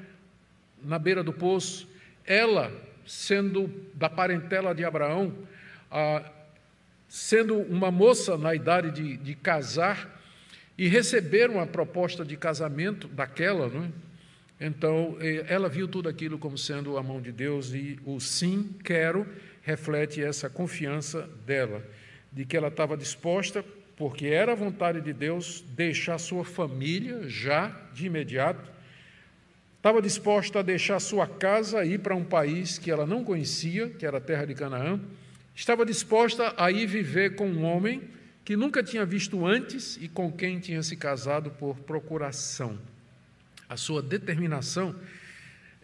na 0.84 0.98
beira 0.98 1.24
do 1.24 1.32
poço, 1.32 1.88
ela, 2.26 2.72
sendo 3.06 3.70
da 3.94 4.10
parentela 4.10 4.74
de 4.74 4.84
Abraão, 4.84 5.34
ah, 5.92 6.24
sendo 7.08 7.58
uma 7.58 7.92
moça 7.92 8.38
na 8.38 8.56
idade 8.56 8.92
de, 8.92 9.18
de, 9.18 9.36
casar, 9.36 10.22
e 10.76 10.88
receber 10.88 11.50
uma 11.52 11.68
proposta 11.68 12.26
de 12.26 12.36
casamento 12.36 13.08
daquela, 13.08 13.70
não 13.70 13.84
é? 13.84 13.90
então 14.60 15.16
eh, 15.20 15.46
ela 15.48 15.70
viu 15.70 15.88
tudo 15.88 16.10
aquilo 16.10 16.40
como 16.40 16.58
sendo 16.58 16.98
a 16.98 17.04
mão 17.04 17.22
de 17.22 17.32
Deus 17.32 17.72
e 17.76 18.00
o 18.04 18.20
sim, 18.20 18.76
quero, 18.84 19.28
reflete 19.62 20.24
essa 20.24 20.50
confiança 20.50 21.30
dela, 21.46 21.84
de 22.32 22.44
que 22.44 22.58
ela 22.58 22.70
estava 22.70 22.98
disposta, 22.98 23.64
porque 23.96 24.26
era 24.26 24.54
a 24.54 24.56
vontade 24.56 25.00
de 25.00 25.14
Deus, 25.14 25.64
deixar 25.70 26.18
sua 26.18 26.44
família 26.44 27.30
já 27.30 27.68
de 27.94 28.08
imediato 28.08 28.73
Estava 29.84 30.02
disposta 30.02 30.60
a 30.60 30.62
deixar 30.62 30.98
sua 31.02 31.28
casa 31.28 31.84
e 31.84 31.96
ir 31.96 32.00
para 32.00 32.16
um 32.16 32.24
país 32.24 32.80
que 32.80 32.90
ela 32.90 33.06
não 33.06 33.22
conhecia, 33.22 33.90
que 33.90 34.06
era 34.06 34.18
a 34.18 34.22
terra 34.22 34.46
de 34.46 34.56
Canaã. 34.56 34.98
Estava 35.54 35.86
disposta 35.86 36.54
a 36.56 36.72
ir 36.72 36.88
viver 36.88 37.36
com 37.36 37.50
um 37.50 37.66
homem 37.66 38.02
que 38.46 38.56
nunca 38.56 38.82
tinha 38.82 39.06
visto 39.06 39.46
antes 39.46 39.98
e 39.98 40.08
com 40.08 40.32
quem 40.32 40.58
tinha 40.58 40.82
se 40.82 40.96
casado 40.96 41.52
por 41.52 41.76
procuração. 41.80 42.80
A 43.68 43.76
sua 43.76 44.02
determinação 44.02 44.96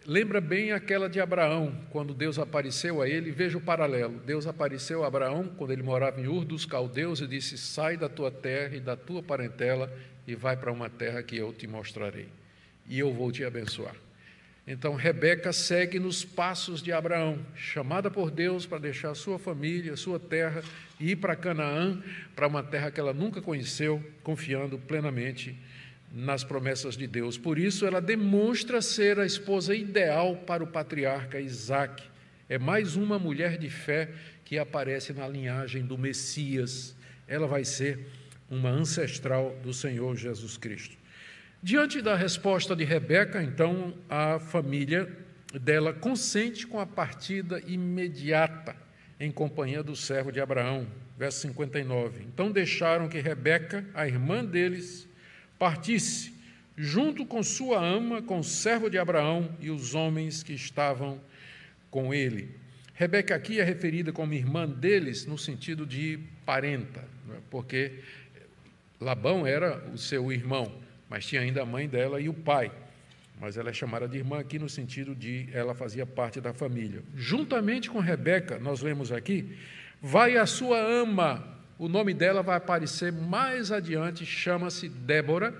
lembra 0.06 0.40
bem 0.40 0.72
aquela 0.72 1.06
de 1.06 1.20
Abraão, 1.20 1.78
quando 1.90 2.14
Deus 2.14 2.38
apareceu 2.38 3.02
a 3.02 3.06
ele. 3.06 3.30
Veja 3.30 3.58
o 3.58 3.60
paralelo. 3.60 4.18
Deus 4.24 4.46
apareceu 4.46 5.04
a 5.04 5.08
Abraão 5.08 5.52
quando 5.58 5.74
ele 5.74 5.82
morava 5.82 6.18
em 6.18 6.26
Ur 6.26 6.46
dos 6.46 6.64
Caldeus 6.64 7.20
e 7.20 7.26
disse: 7.26 7.58
Sai 7.58 7.98
da 7.98 8.08
tua 8.08 8.30
terra 8.30 8.74
e 8.76 8.80
da 8.80 8.96
tua 8.96 9.22
parentela 9.22 9.94
e 10.26 10.34
vai 10.34 10.56
para 10.56 10.72
uma 10.72 10.88
terra 10.88 11.22
que 11.22 11.36
eu 11.36 11.52
te 11.52 11.66
mostrarei 11.66 12.39
e 12.90 12.98
eu 12.98 13.14
vou 13.14 13.30
te 13.30 13.44
abençoar. 13.44 13.94
Então 14.66 14.94
Rebeca 14.94 15.52
segue 15.52 15.98
nos 15.98 16.24
passos 16.24 16.82
de 16.82 16.92
Abraão, 16.92 17.38
chamada 17.54 18.10
por 18.10 18.30
Deus 18.30 18.66
para 18.66 18.78
deixar 18.78 19.14
sua 19.14 19.38
família, 19.38 19.96
sua 19.96 20.18
terra 20.18 20.62
e 20.98 21.12
ir 21.12 21.16
para 21.16 21.36
Canaã, 21.36 22.02
para 22.34 22.48
uma 22.48 22.62
terra 22.62 22.90
que 22.90 23.00
ela 23.00 23.14
nunca 23.14 23.40
conheceu, 23.40 24.04
confiando 24.22 24.76
plenamente 24.76 25.56
nas 26.12 26.42
promessas 26.42 26.96
de 26.96 27.06
Deus. 27.06 27.38
Por 27.38 27.58
isso 27.58 27.86
ela 27.86 28.00
demonstra 28.00 28.82
ser 28.82 29.18
a 29.18 29.24
esposa 29.24 29.74
ideal 29.74 30.36
para 30.36 30.62
o 30.62 30.66
patriarca 30.66 31.40
Isaac. 31.40 32.02
É 32.48 32.58
mais 32.58 32.96
uma 32.96 33.18
mulher 33.18 33.56
de 33.56 33.70
fé 33.70 34.10
que 34.44 34.58
aparece 34.58 35.12
na 35.12 35.28
linhagem 35.28 35.84
do 35.84 35.96
Messias. 35.96 36.96
ela 37.28 37.46
vai 37.46 37.64
ser 37.64 38.00
uma 38.50 38.70
ancestral 38.70 39.56
do 39.62 39.72
Senhor 39.72 40.16
Jesus 40.16 40.56
Cristo. 40.56 40.99
Diante 41.62 42.00
da 42.00 42.16
resposta 42.16 42.74
de 42.74 42.84
Rebeca, 42.84 43.42
então, 43.42 43.92
a 44.08 44.38
família 44.38 45.14
dela 45.60 45.92
consente 45.92 46.66
com 46.66 46.80
a 46.80 46.86
partida 46.86 47.60
imediata 47.66 48.74
em 49.20 49.30
companhia 49.30 49.82
do 49.82 49.94
servo 49.94 50.32
de 50.32 50.40
Abraão. 50.40 50.86
Verso 51.18 51.40
59. 51.40 52.24
Então 52.24 52.50
deixaram 52.50 53.10
que 53.10 53.20
Rebeca, 53.20 53.84
a 53.92 54.06
irmã 54.06 54.42
deles, 54.42 55.06
partisse, 55.58 56.32
junto 56.74 57.26
com 57.26 57.42
sua 57.42 57.78
ama, 57.78 58.22
com 58.22 58.38
o 58.38 58.44
servo 58.44 58.88
de 58.88 58.96
Abraão 58.96 59.54
e 59.60 59.70
os 59.70 59.94
homens 59.94 60.42
que 60.42 60.54
estavam 60.54 61.20
com 61.90 62.14
ele. 62.14 62.56
Rebeca 62.94 63.34
aqui 63.34 63.60
é 63.60 63.64
referida 63.64 64.12
como 64.12 64.32
irmã 64.32 64.66
deles 64.66 65.26
no 65.26 65.36
sentido 65.36 65.84
de 65.84 66.18
parenta, 66.46 67.00
é? 67.34 67.36
porque 67.50 68.00
Labão 68.98 69.46
era 69.46 69.86
o 69.92 69.98
seu 69.98 70.32
irmão, 70.32 70.72
mas 71.10 71.26
tinha 71.26 71.40
ainda 71.40 71.62
a 71.62 71.66
mãe 71.66 71.88
dela 71.88 72.20
e 72.20 72.28
o 72.28 72.32
pai. 72.32 72.70
Mas 73.40 73.56
ela 73.56 73.70
é 73.70 73.72
chamada 73.72 74.06
de 74.06 74.18
irmã 74.18 74.38
aqui 74.38 74.60
no 74.60 74.68
sentido 74.68 75.12
de 75.14 75.48
ela 75.52 75.74
fazia 75.74 76.06
parte 76.06 76.40
da 76.40 76.52
família. 76.54 77.02
Juntamente 77.16 77.90
com 77.90 77.98
Rebeca, 77.98 78.60
nós 78.60 78.80
lemos 78.80 79.10
aqui, 79.10 79.58
vai 80.00 80.36
a 80.36 80.46
sua 80.46 80.78
ama, 80.78 81.58
o 81.76 81.88
nome 81.88 82.14
dela 82.14 82.42
vai 82.42 82.56
aparecer 82.56 83.10
mais 83.10 83.72
adiante, 83.72 84.24
chama-se 84.24 84.88
Débora, 84.88 85.52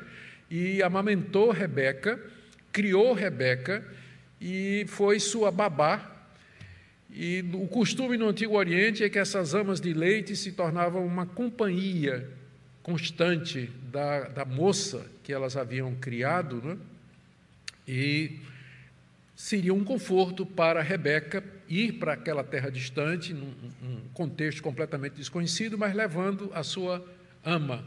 e 0.49 0.83
amamentou 0.83 1.51
Rebeca, 1.51 2.21
criou 2.71 3.13
Rebeca 3.13 3.85
e 4.41 4.85
foi 4.87 5.19
sua 5.19 5.51
babá. 5.51 6.17
E 7.13 7.45
o 7.55 7.67
costume 7.67 8.17
no 8.17 8.29
Antigo 8.29 8.57
Oriente 8.57 9.03
é 9.03 9.09
que 9.09 9.19
essas 9.19 9.53
amas 9.53 9.81
de 9.81 9.93
leite 9.93 10.37
se 10.37 10.53
tornavam 10.53 11.05
uma 11.05 11.27
companhia 11.27 12.40
constante 12.91 13.71
da, 13.93 14.29
da 14.29 14.45
moça 14.45 15.07
que 15.23 15.33
elas 15.33 15.57
haviam 15.57 15.95
criado, 15.95 16.61
né? 16.61 16.77
e 17.87 18.41
seria 19.37 19.73
um 19.73 19.85
conforto 19.85 20.45
para 20.45 20.83
Rebeca 20.83 21.43
ir 21.69 21.93
para 21.93 22.15
aquela 22.15 22.43
terra 22.43 22.69
distante, 22.69 23.33
num, 23.33 23.53
contexto 24.13 24.61
completamente 24.61 25.15
desconhecido, 25.15 25.79
mas 25.79 25.95
levando 25.95 26.51
a 26.53 26.65
sua 26.65 27.05
ama, 27.45 27.85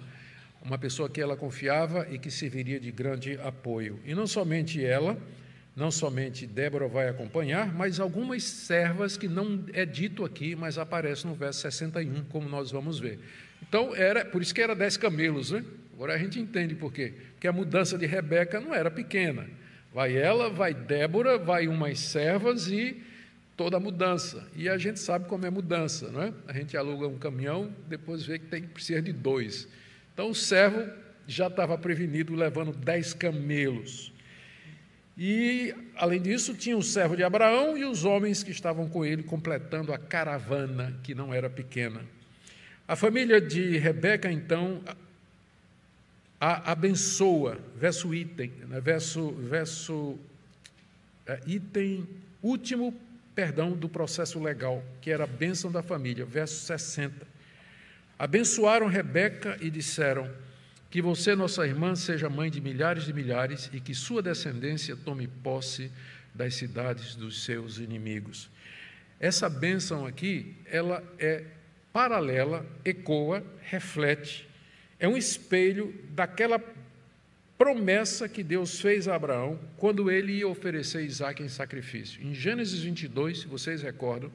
uma 0.61 0.77
pessoa 0.77 1.09
que 1.09 1.19
ela 1.19 1.35
confiava 1.35 2.07
e 2.09 2.17
que 2.17 2.31
serviria 2.31 2.79
de 2.79 2.89
grande 2.89 3.37
apoio. 3.41 3.99
E 4.05 4.15
não 4.15 4.25
somente 4.25 4.83
ela, 4.83 5.17
não 5.75 5.91
somente 5.91 6.47
Débora 6.47 6.87
vai 6.87 7.09
acompanhar, 7.09 7.73
mas 7.73 7.99
algumas 7.99 8.41
servas 8.43 9.17
que 9.17 9.27
não 9.27 9.65
é 9.73 9.85
dito 9.85 10.23
aqui, 10.23 10.55
mas 10.55 10.77
aparece 10.77 11.27
no 11.27 11.35
verso 11.35 11.59
61, 11.59 12.23
como 12.29 12.47
nós 12.47 12.71
vamos 12.71 12.99
ver. 12.99 13.19
Então, 13.67 13.95
era, 13.95 14.25
por 14.25 14.41
isso 14.41 14.53
que 14.53 14.61
era 14.61 14.75
dez 14.75 14.97
camelos, 14.97 15.51
né? 15.51 15.63
Agora 15.93 16.13
a 16.13 16.17
gente 16.17 16.39
entende 16.39 16.75
por 16.75 16.91
quê. 16.91 17.13
Porque 17.33 17.47
a 17.47 17.53
mudança 17.53 17.97
de 17.97 18.05
Rebeca 18.05 18.59
não 18.59 18.73
era 18.73 18.91
pequena. 18.91 19.47
Vai 19.93 20.15
ela, 20.17 20.49
vai 20.49 20.73
Débora, 20.73 21.37
vai 21.37 21.67
umas 21.67 21.99
servas 21.99 22.67
e 22.67 23.01
toda 23.55 23.77
a 23.77 23.79
mudança. 23.79 24.47
E 24.55 24.67
a 24.67 24.77
gente 24.77 24.99
sabe 24.99 25.27
como 25.27 25.45
é 25.45 25.49
mudança, 25.49 26.11
não 26.11 26.23
é? 26.23 26.33
A 26.47 26.53
gente 26.53 26.75
aluga 26.75 27.07
um 27.07 27.17
caminhão, 27.17 27.73
depois 27.87 28.25
vê 28.25 28.39
que 28.39 28.47
tem 28.47 28.63
que 28.63 28.69
precisar 28.69 29.01
de 29.01 29.13
dois. 29.13 29.67
Então 30.13 30.29
o 30.29 30.35
servo 30.35 30.91
já 31.27 31.47
estava 31.47 31.77
prevenido 31.77 32.35
levando 32.35 32.71
dez 32.71 33.13
camelos. 33.13 34.11
E, 35.17 35.73
além 35.95 36.19
disso, 36.21 36.55
tinha 36.55 36.75
o 36.75 36.81
servo 36.81 37.15
de 37.15 37.23
Abraão 37.23 37.77
e 37.77 37.85
os 37.85 38.03
homens 38.03 38.41
que 38.41 38.51
estavam 38.51 38.89
com 38.89 39.05
ele, 39.05 39.21
completando 39.21 39.93
a 39.93 39.97
caravana, 39.97 40.99
que 41.03 41.13
não 41.13 41.31
era 41.31 41.49
pequena. 41.49 42.01
A 42.87 42.95
família 42.97 43.39
de 43.39 43.77
Rebeca, 43.77 44.29
então, 44.31 44.83
a 46.39 46.73
abençoa, 46.73 47.57
verso 47.77 48.13
item, 48.13 48.51
né, 48.67 48.81
verso, 48.81 49.31
verso 49.31 50.19
é, 51.25 51.39
item 51.47 52.05
último, 52.41 52.93
perdão, 53.33 53.71
do 53.71 53.87
processo 53.87 54.37
legal, 54.43 54.83
que 54.99 55.09
era 55.09 55.23
a 55.23 55.27
bênção 55.27 55.71
da 55.71 55.81
família, 55.81 56.25
verso 56.25 56.65
60. 56.65 57.25
Abençoaram 58.19 58.87
Rebeca 58.87 59.57
e 59.61 59.69
disseram: 59.69 60.29
Que 60.91 61.01
você, 61.01 61.33
nossa 61.35 61.65
irmã, 61.65 61.95
seja 61.95 62.29
mãe 62.29 62.51
de 62.51 62.59
milhares 62.59 63.05
de 63.05 63.13
milhares 63.13 63.69
e 63.71 63.79
que 63.79 63.95
sua 63.95 64.21
descendência 64.21 64.97
tome 64.97 65.27
posse 65.27 65.89
das 66.35 66.55
cidades 66.55 67.15
dos 67.15 67.45
seus 67.45 67.77
inimigos. 67.77 68.49
Essa 69.19 69.49
bênção 69.49 70.05
aqui, 70.05 70.53
ela 70.65 71.01
é 71.17 71.45
paralela, 71.93 72.65
ecoa, 72.83 73.45
reflete, 73.61 74.49
é 74.99 75.07
um 75.07 75.15
espelho 75.15 75.93
daquela 76.09 76.59
promessa 77.57 78.27
que 78.27 78.43
Deus 78.43 78.81
fez 78.81 79.07
a 79.07 79.15
Abraão 79.15 79.59
quando 79.77 80.09
ele 80.09 80.33
ia 80.33 80.47
oferecer 80.47 81.05
Isaac 81.05 81.41
em 81.43 81.47
sacrifício. 81.47 82.21
Em 82.21 82.33
Gênesis 82.33 82.81
22, 82.81 83.41
se 83.41 83.47
vocês 83.47 83.83
recordam, 83.83 84.31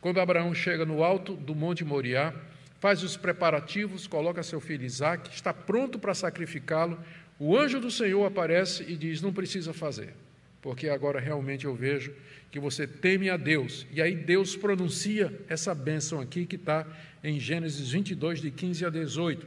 quando 0.00 0.20
Abraão 0.20 0.52
chega 0.52 0.84
no 0.84 1.04
alto 1.04 1.34
do 1.34 1.54
Monte 1.54 1.84
Moriá, 1.84 2.34
faz 2.80 3.02
os 3.02 3.16
preparativos, 3.16 4.06
coloca 4.06 4.42
seu 4.42 4.60
filho 4.60 4.84
Isaac, 4.84 5.30
está 5.32 5.54
pronto 5.54 5.98
para 5.98 6.14
sacrificá-lo, 6.14 6.98
o 7.38 7.56
anjo 7.56 7.80
do 7.80 7.90
Senhor 7.90 8.24
aparece 8.24 8.82
e 8.82 8.96
diz: 8.96 9.22
Não 9.22 9.32
precisa 9.32 9.72
fazer, 9.72 10.14
porque 10.60 10.88
agora 10.88 11.20
realmente 11.20 11.64
eu 11.64 11.74
vejo 11.74 12.12
que 12.50 12.58
você 12.58 12.86
teme 12.86 13.28
a 13.30 13.36
Deus. 13.36 13.86
E 13.92 14.00
aí 14.00 14.14
Deus 14.14 14.56
pronuncia 14.56 15.32
essa 15.48 15.74
bênção 15.74 16.20
aqui 16.20 16.46
que 16.46 16.56
está 16.56 16.86
em 17.22 17.38
Gênesis 17.38 17.90
22, 17.90 18.40
de 18.40 18.50
15 18.50 18.84
a 18.84 18.90
18. 18.90 19.46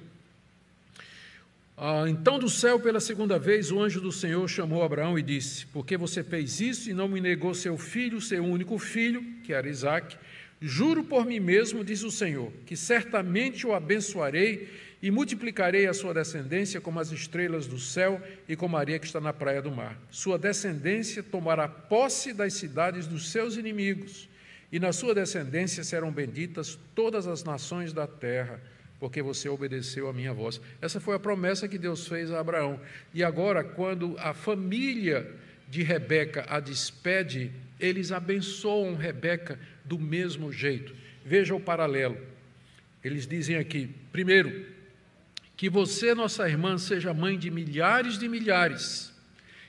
Ah, 1.78 2.06
então 2.08 2.38
do 2.38 2.48
céu, 2.48 2.80
pela 2.80 3.00
segunda 3.00 3.40
vez, 3.40 3.72
o 3.72 3.82
anjo 3.82 4.00
do 4.00 4.12
Senhor 4.12 4.48
chamou 4.48 4.84
Abraão 4.84 5.18
e 5.18 5.24
disse: 5.24 5.66
Por 5.68 5.84
que 5.86 5.98
você 5.98 6.24
fez 6.24 6.62
isso 6.62 6.90
e 6.90 6.94
não 6.94 7.08
me 7.08 7.20
negou 7.20 7.56
seu 7.56 7.78
filho, 7.78 8.22
seu 8.22 8.44
único 8.44 8.78
filho, 8.78 9.24
que 9.44 9.52
era 9.52 9.68
Isaque? 9.68 10.16
Juro 10.62 11.04
por 11.04 11.26
mim 11.26 11.40
mesmo, 11.40 11.84
diz 11.84 12.04
o 12.04 12.12
Senhor, 12.12 12.54
que 12.68 12.78
certamente 12.78 13.66
o 13.66 13.74
abençoarei 13.74 14.70
e 15.02 15.10
multiplicarei 15.10 15.88
a 15.88 15.94
sua 15.94 16.14
descendência 16.14 16.80
como 16.80 17.00
as 17.00 17.12
estrelas 17.12 17.66
do 17.66 17.80
céu 17.80 18.22
e 18.48 18.56
como 18.56 18.78
a 18.78 18.80
areia 18.80 19.00
que 19.00 19.06
está 19.06 19.20
na 19.20 19.34
praia 19.34 19.62
do 19.62 19.72
mar. 19.72 20.00
Sua 20.12 20.38
descendência 20.38 21.24
tomará 21.24 21.68
posse 21.68 22.32
das 22.34 22.54
cidades 22.54 23.08
dos 23.08 23.32
seus 23.32 23.58
inimigos, 23.58 24.30
e 24.72 24.80
na 24.80 24.94
sua 24.94 25.16
descendência 25.16 25.84
serão 25.84 26.12
benditas 26.12 26.78
todas 26.94 27.28
as 27.28 27.44
nações 27.44 27.92
da 27.92 28.06
terra, 28.06 28.62
porque 29.00 29.22
você 29.22 29.50
obedeceu 29.50 30.08
a 30.08 30.14
minha 30.14 30.34
voz. 30.34 30.62
Essa 30.80 31.00
foi 31.00 31.16
a 31.16 31.20
promessa 31.20 31.68
que 31.68 31.78
Deus 31.78 32.08
fez 32.08 32.32
a 32.32 32.40
Abraão. 32.40 32.80
E 33.14 33.24
agora, 33.24 33.64
quando 33.64 34.16
a 34.20 34.34
família 34.34 35.30
de 35.68 35.82
Rebeca 35.82 36.46
a 36.48 36.60
despede, 36.60 37.52
eles 37.80 38.12
abençoam 38.12 38.96
Rebeca 38.96 39.60
do 39.84 39.98
mesmo 39.98 40.54
jeito. 40.54 40.94
Veja 41.26 41.56
o 41.56 41.60
paralelo. 41.60 42.18
Eles 43.04 43.26
dizem 43.26 43.56
aqui: 43.56 43.90
primeiro, 44.12 44.66
que 45.62 45.70
você, 45.70 46.16
nossa 46.16 46.50
irmã, 46.50 46.76
seja 46.80 47.14
mãe 47.14 47.38
de 47.38 47.52
milhares 47.52 48.18
de 48.18 48.28
milhares, 48.28 49.14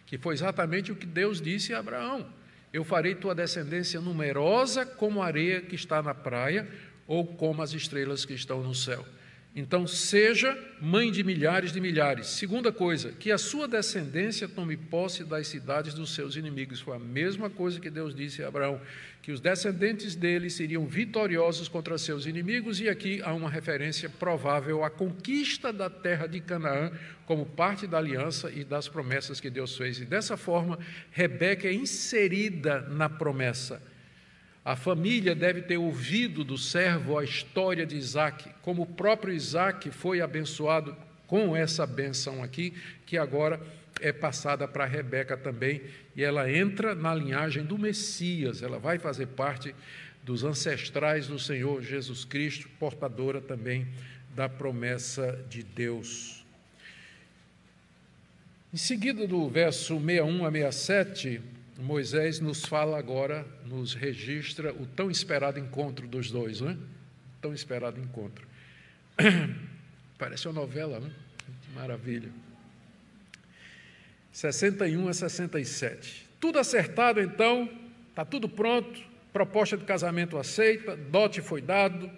que 0.07 0.17
foi 0.17 0.33
exatamente 0.33 0.91
o 0.91 0.97
que 0.97 1.05
Deus 1.05 1.39
disse 1.39 1.75
a 1.75 1.81
Abraão: 1.81 2.33
Eu 2.73 2.83
farei 2.83 3.15
tua 3.15 3.35
descendência 3.35 4.01
numerosa 4.01 4.87
como 4.87 5.21
a 5.21 5.27
areia 5.27 5.61
que 5.61 5.75
está 5.75 6.03
na 6.03 6.15
praia, 6.15 6.67
ou 7.07 7.27
como 7.27 7.61
as 7.61 7.75
estrelas 7.75 8.25
que 8.25 8.33
estão 8.33 8.63
no 8.63 8.75
céu. 8.75 9.05
Então, 9.55 9.87
seja 9.87 10.59
mãe 10.81 11.13
de 11.13 11.23
milhares 11.23 11.73
de 11.73 11.81
milhares. 11.81 12.27
Segunda 12.29 12.73
coisa, 12.73 13.13
que 13.13 13.31
a 13.31 13.37
sua 13.37 13.69
descendência 13.69 14.49
tome 14.49 14.79
posse 14.79 15.25
das 15.25 15.47
cidades 15.47 15.93
dos 15.93 16.15
seus 16.15 16.37
inimigos. 16.37 16.81
Foi 16.81 16.97
a 16.97 16.99
mesma 16.99 17.51
coisa 17.51 17.79
que 17.79 17.91
Deus 17.91 18.15
disse 18.15 18.43
a 18.43 18.49
Abraão, 18.49 18.81
que 19.21 19.31
os 19.31 19.41
descendentes 19.41 20.17
dele 20.17 20.49
seriam 20.49 20.87
vitoriosos 20.87 21.69
contra 21.69 21.99
seus 21.99 22.25
inimigos, 22.25 22.81
e 22.81 22.89
aqui 22.89 23.21
há 23.23 23.35
uma 23.35 23.51
referência 23.51 24.09
provável 24.09 24.83
à 24.83 24.89
conquista 24.91 25.71
da 25.71 25.91
terra 25.91 26.27
de 26.27 26.41
Canaã, 26.41 26.91
como 27.27 27.45
parte 27.45 27.87
da 27.87 27.99
aliança 27.99 28.51
e 28.51 28.65
das 28.65 28.89
promessas 28.89 29.39
que 29.39 29.51
Deus 29.51 29.77
fez. 29.77 30.01
E 30.01 30.07
dessa 30.07 30.35
forma, 30.35 30.79
Rebeca 31.11 31.69
é 31.69 31.75
inserida 31.75 32.81
na 32.89 33.11
promessa. 33.11 33.83
A 34.65 34.77
família 34.77 35.35
deve 35.35 35.63
ter 35.63 35.77
ouvido 35.77 36.45
do 36.45 36.57
servo 36.57 37.19
a 37.19 37.25
história 37.25 37.85
de 37.85 37.97
Isaac, 37.97 38.49
como 38.63 38.83
o 38.83 38.87
próprio 38.87 39.35
Isaac 39.35 39.91
foi 39.91 40.21
abençoado 40.21 40.97
com 41.27 41.57
essa 41.57 41.85
benção 41.85 42.43
aqui, 42.45 42.73
que 43.05 43.19
agora 43.19 43.61
é 44.01 44.13
passada 44.13 44.69
para 44.69 44.85
Rebeca 44.85 45.37
também, 45.37 45.83
e 46.15 46.23
ela 46.23 46.51
entra 46.51 46.95
na 46.95 47.15
linhagem 47.15 47.65
do 47.65 47.77
Messias, 47.77 48.63
ela 48.63 48.79
vai 48.79 48.99
fazer 48.99 49.27
parte 49.29 49.75
dos 50.23 50.45
ancestrais 50.45 51.27
do 51.27 51.39
Senhor 51.39 51.83
Jesus 51.83 52.25
Cristo, 52.25 52.69
portadora 52.79 53.41
também 53.41 53.89
da 54.35 54.49
promessa 54.49 55.45
de 55.49 55.63
Deus. 55.63 56.45
Em 58.73 58.77
seguida 58.77 59.27
do 59.27 59.49
verso 59.49 59.99
61 60.01 60.47
a 60.47 60.51
67, 60.51 61.41
Moisés 61.83 62.39
nos 62.39 62.65
fala 62.65 62.97
agora, 62.97 63.45
nos 63.67 63.93
registra 63.93 64.73
o 64.73 64.87
tão 64.87 65.11
esperado 65.11 65.59
encontro 65.59 66.07
dos 66.07 66.31
dois, 66.31 66.61
não 66.61 66.71
é? 66.71 66.77
Tão 67.41 67.53
esperado 67.53 68.01
encontro. 68.01 68.47
Parece 70.17 70.47
uma 70.47 70.55
novela, 70.61 71.01
né? 71.01 71.11
Maravilha. 71.75 72.31
61 74.31 75.09
a 75.09 75.13
67. 75.13 76.29
Tudo 76.39 76.61
acertado, 76.61 77.21
então, 77.21 77.69
está 78.11 78.25
tudo 78.25 78.49
pronto, 78.49 79.01
proposta 79.33 79.77
de 79.77 79.85
casamento 79.85 80.39
aceita, 80.39 80.97
dote 80.97 81.41
foi 81.41 81.61
dado, 81.61 82.09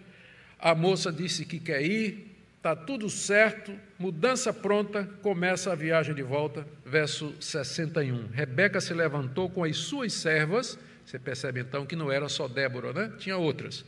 a 0.58 0.74
moça 0.74 1.10
disse 1.10 1.46
que 1.46 1.58
quer 1.58 1.82
ir, 1.82 2.33
está 2.64 2.74
tudo 2.74 3.10
certo, 3.10 3.78
mudança 3.98 4.50
pronta, 4.50 5.04
começa 5.20 5.70
a 5.70 5.74
viagem 5.74 6.14
de 6.14 6.22
volta, 6.22 6.66
verso 6.82 7.34
61. 7.38 8.28
Rebeca 8.28 8.80
se 8.80 8.94
levantou 8.94 9.50
com 9.50 9.62
as 9.64 9.76
suas 9.76 10.14
servas, 10.14 10.78
você 11.04 11.18
percebe 11.18 11.60
então 11.60 11.84
que 11.84 11.94
não 11.94 12.10
era 12.10 12.26
só 12.26 12.48
Débora, 12.48 12.94
né? 12.94 13.12
Tinha 13.18 13.36
outras. 13.36 13.84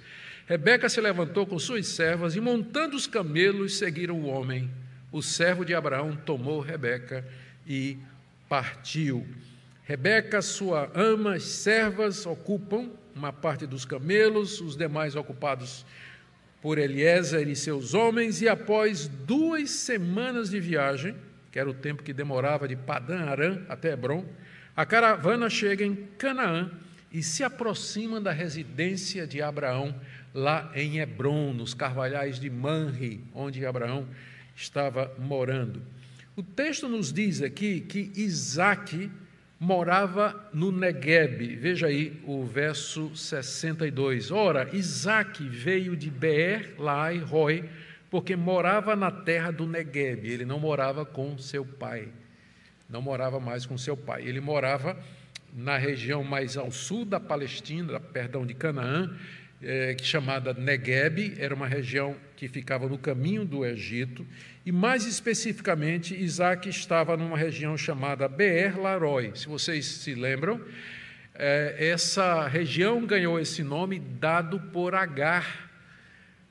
Rebeca 0.47 0.91
se 0.91 1.01
levantou 1.01 1.47
com 1.47 1.59
suas 1.59 1.87
servas 1.87 2.37
e, 2.37 2.41
montando 2.41 2.97
os 2.97 3.07
camelos, 3.07 3.79
seguiram 3.79 4.21
o 4.21 4.27
homem. 4.27 4.71
O 5.11 5.23
servo 5.23 5.65
de 5.65 5.75
Abraão 5.75 6.15
tomou 6.15 6.61
Rebeca 6.61 7.27
e 7.67 7.97
partiu. 8.47 9.27
Rebeca, 9.85 10.43
sua 10.43 10.91
ama, 10.95 11.37
as 11.37 11.45
servas 11.45 12.27
ocupam 12.27 12.91
uma 13.15 13.33
parte 13.33 13.67
dos 13.67 13.87
camelos, 13.87 14.61
os 14.61 14.77
demais 14.77 15.17
ocupados 15.17 15.87
por 16.61 16.79
Eliezer 16.79 17.49
e 17.49 17.55
seus 17.57 17.95
homens, 17.95 18.43
e 18.43 18.49
após 18.49 19.09
duas 19.09 19.71
semanas 19.71 20.51
de 20.51 20.61
viagem, 20.61 21.15
que 21.53 21.59
era 21.59 21.69
o 21.69 21.75
tempo 21.75 22.03
que 22.03 22.13
demorava 22.13 22.67
de 22.67 22.77
Padã 22.77 23.21
Arã 23.21 23.63
até 23.69 23.93
Hebron, 23.93 24.25
a 24.77 24.85
caravana 24.85 25.49
chega 25.49 25.85
em 25.85 25.95
Canaã 26.19 26.71
e 27.11 27.23
se 27.23 27.43
aproxima 27.43 28.21
da 28.21 28.33
residência 28.33 29.27
de 29.27 29.41
Abraão, 29.41 29.95
lá 30.35 30.71
em 30.75 30.99
Hebron, 30.99 31.53
nos 31.55 31.73
carvalhais 31.73 32.39
de 32.39 32.51
Manre, 32.51 33.25
onde 33.35 33.65
Abraão 33.65 34.07
estava 34.55 35.15
morando. 35.19 35.81
O 36.37 36.43
texto 36.43 36.89
nos 36.89 37.11
diz 37.11 37.41
aqui 37.41 37.81
que 37.81 38.13
Isaac 38.15 39.11
morava 39.59 40.49
no 40.53 40.71
Negueb. 40.71 41.57
Veja 41.57 41.87
aí 41.87 42.21
o 42.25 42.45
verso 42.45 43.15
62. 43.17 44.31
Ora, 44.31 44.69
Isaac 44.73 45.43
veio 45.49 45.97
de 45.97 46.11
Beer, 46.11 46.75
Lai, 46.79 47.19
Roi, 47.19 47.69
porque 48.11 48.37
morava 48.37 48.95
na 48.95 49.11
terra 49.11 49.51
do 49.51 49.67
Negueb. 49.67 50.27
Ele 50.27 50.45
não 50.45 50.61
morava 50.61 51.05
com 51.05 51.39
seu 51.39 51.65
pai. 51.65 52.09
Não 52.89 53.03
morava 53.03 53.41
mais 53.41 53.67
com 53.67 53.77
seu 53.77 53.97
pai. 53.97 54.23
Ele 54.27 54.41
morava 54.41 54.97
na 55.53 55.79
região 55.79 56.23
mais 56.23 56.57
ao 56.57 56.71
sul 56.71 57.05
da 57.05 57.19
Palestina, 57.19 57.99
perdão, 57.99 58.47
de 58.47 58.53
Canaã, 58.53 59.17
é, 59.67 59.97
chamada 60.01 60.55
Negueb, 60.55 61.35
era 61.39 61.53
uma 61.53 61.67
região 61.67 62.15
que 62.37 62.47
ficava 62.47 62.89
no 62.89 62.97
caminho 62.97 63.45
do 63.45 63.67
Egito, 63.67 64.25
e 64.65 64.71
mais 64.71 65.05
especificamente, 65.05 66.15
Isaac 66.15 66.69
estava 66.69 67.17
numa 67.17 67.37
região 67.37 67.77
chamada 67.77 68.29
Beer 68.29 68.79
Laroi. 68.81 69.33
Se 69.35 69.49
vocês 69.49 69.85
se 69.85 70.15
lembram, 70.15 70.61
é, 71.35 71.75
essa 71.79 72.47
região 72.47 73.05
ganhou 73.05 73.41
esse 73.41 73.65
nome 73.65 73.99
dado 73.99 74.61
por 74.73 74.95
Agar. 74.95 75.69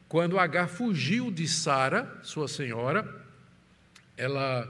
Quando 0.10 0.38
Agar 0.38 0.67
fugiu 0.67 1.32
de 1.32 1.47
Sara, 1.47 2.19
sua 2.21 2.49
senhora, 2.49 3.08
ela 4.17 4.69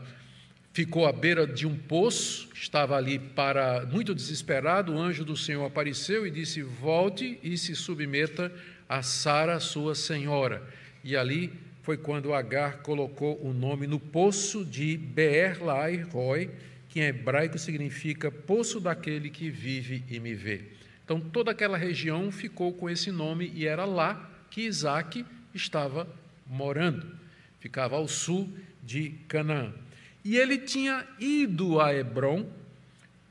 ficou 0.76 1.08
à 1.08 1.14
beira 1.14 1.48
de 1.48 1.66
um 1.66 1.74
poço, 1.74 2.50
estava 2.54 2.98
ali 2.98 3.18
para 3.18 3.86
muito 3.86 4.14
desesperado, 4.14 4.94
o 4.94 5.00
anjo 5.00 5.24
do 5.24 5.38
Senhor 5.38 5.66
apareceu 5.66 6.28
e 6.28 6.30
disse: 6.30 6.62
"Volte 6.62 7.40
e 7.42 7.58
se 7.58 7.74
submeta 7.74 8.52
a 8.88 9.02
Sara, 9.02 9.58
sua 9.62 9.96
senhora". 9.96 10.62
E 11.02 11.16
ali 11.16 11.54
foi 11.82 11.96
quando 11.96 12.34
Agar 12.34 12.80
colocou 12.82 13.40
o 13.42 13.54
nome 13.54 13.88
no 13.88 13.98
poço 13.98 14.66
de 14.66 14.98
Beer 14.98 15.64
Lai 15.64 15.96
Roy, 15.96 16.52
que 16.90 17.00
em 17.00 17.04
hebraico 17.04 17.58
significa 17.58 18.30
poço 18.30 18.82
daquele 18.82 19.30
que 19.30 19.50
vive 19.50 20.04
e 20.10 20.20
me 20.20 20.34
vê. 20.34 20.62
Então 21.06 21.22
toda 21.22 21.52
aquela 21.52 21.78
região 21.78 22.30
ficou 22.34 22.74
com 22.74 22.90
esse 22.90 23.14
nome 23.14 23.50
e 23.56 23.66
era 23.66 23.86
lá 23.86 24.30
que 24.50 24.64
Isaac 24.64 25.26
estava 25.54 26.06
morando. 26.46 27.16
Ficava 27.62 27.96
ao 27.96 28.10
sul 28.10 28.50
de 28.84 29.12
Canaã. 29.30 29.85
E 30.26 30.38
ele 30.38 30.58
tinha 30.58 31.06
ido 31.20 31.80
a 31.80 31.94
Hebron, 31.94 32.48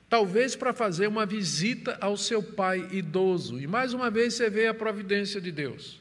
talvez 0.08 0.54
para 0.54 0.72
fazer 0.72 1.08
uma 1.08 1.26
visita 1.26 1.98
ao 2.00 2.16
seu 2.16 2.40
pai 2.40 2.88
idoso. 2.92 3.60
E 3.60 3.66
mais 3.66 3.92
uma 3.92 4.12
vez 4.12 4.34
você 4.34 4.48
vê 4.48 4.68
a 4.68 4.72
providência 4.72 5.40
de 5.40 5.50
Deus. 5.50 6.00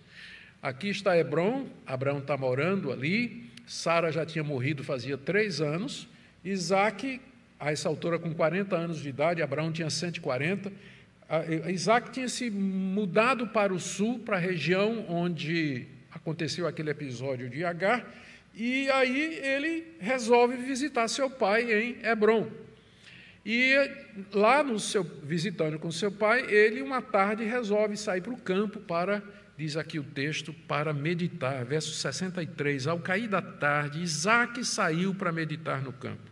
Aqui 0.62 0.90
está 0.90 1.18
Hebron, 1.18 1.68
Abraão 1.84 2.20
está 2.20 2.38
morando 2.38 2.92
ali, 2.92 3.50
Sara 3.66 4.12
já 4.12 4.24
tinha 4.24 4.44
morrido 4.44 4.84
fazia 4.84 5.18
três 5.18 5.60
anos, 5.60 6.08
Isaac, 6.46 7.20
a 7.60 7.72
essa 7.72 7.90
altura 7.90 8.20
com 8.20 8.32
40 8.32 8.76
anos 8.76 9.02
de 9.02 9.10
idade, 9.10 9.42
Abraão 9.42 9.72
tinha 9.72 9.90
140, 9.90 10.72
Isaac 11.72 12.12
tinha 12.12 12.30
se 12.30 12.52
mudado 12.52 13.48
para 13.48 13.74
o 13.74 13.80
sul, 13.80 14.20
para 14.20 14.38
a 14.38 14.40
região 14.40 15.06
onde 15.10 15.88
aconteceu 16.12 16.68
aquele 16.68 16.92
episódio 16.92 17.50
de 17.50 17.66
Agar, 17.66 18.06
e 18.54 18.90
aí 18.92 19.40
ele 19.42 19.96
resolve 20.00 20.56
visitar 20.58 21.08
seu 21.08 21.30
pai 21.30 21.72
em 21.72 22.06
Hebron. 22.06 22.50
E 23.46 23.74
lá 24.32 24.64
no 24.64 24.80
seu 24.80 25.04
visitando 25.04 25.78
com 25.80 25.92
seu 25.92 26.12
pai, 26.12 26.46
ele 26.50 26.82
uma 26.82 27.02
tarde 27.02 27.44
resolve 27.44 27.98
sair 27.98 28.22
para 28.22 28.34
o 28.34 28.38
campo 28.38 28.80
para 28.80 29.22
diz 29.58 29.78
aqui 29.78 30.00
o 30.00 30.04
texto 30.04 30.54
para 30.68 30.94
meditar, 30.94 31.64
verso 31.64 31.92
63, 31.94 32.88
ao 32.88 33.00
cair 33.00 33.28
da 33.28 33.42
tarde, 33.42 34.02
Isaac 34.02 34.64
saiu 34.66 35.14
para 35.14 35.32
meditar 35.32 35.82
no 35.82 35.94
campo. 35.94 36.32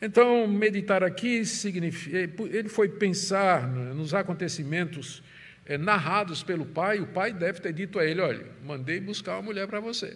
Então, 0.00 0.46
meditar 0.46 1.02
aqui 1.02 1.44
significa, 1.44 2.18
ele 2.18 2.68
foi 2.68 2.88
pensar 2.88 3.66
nos 3.66 4.12
acontecimentos 4.12 5.22
eh, 5.64 5.78
narrados 5.78 6.42
pelo 6.42 6.66
pai, 6.66 7.00
o 7.00 7.06
pai 7.06 7.32
deve 7.32 7.60
ter 7.60 7.72
dito 7.72 7.98
a 7.98 8.04
ele: 8.04 8.20
olha, 8.20 8.46
mandei 8.62 9.00
buscar 9.00 9.36
uma 9.36 9.42
mulher 9.42 9.66
para 9.66 9.80
você. 9.80 10.14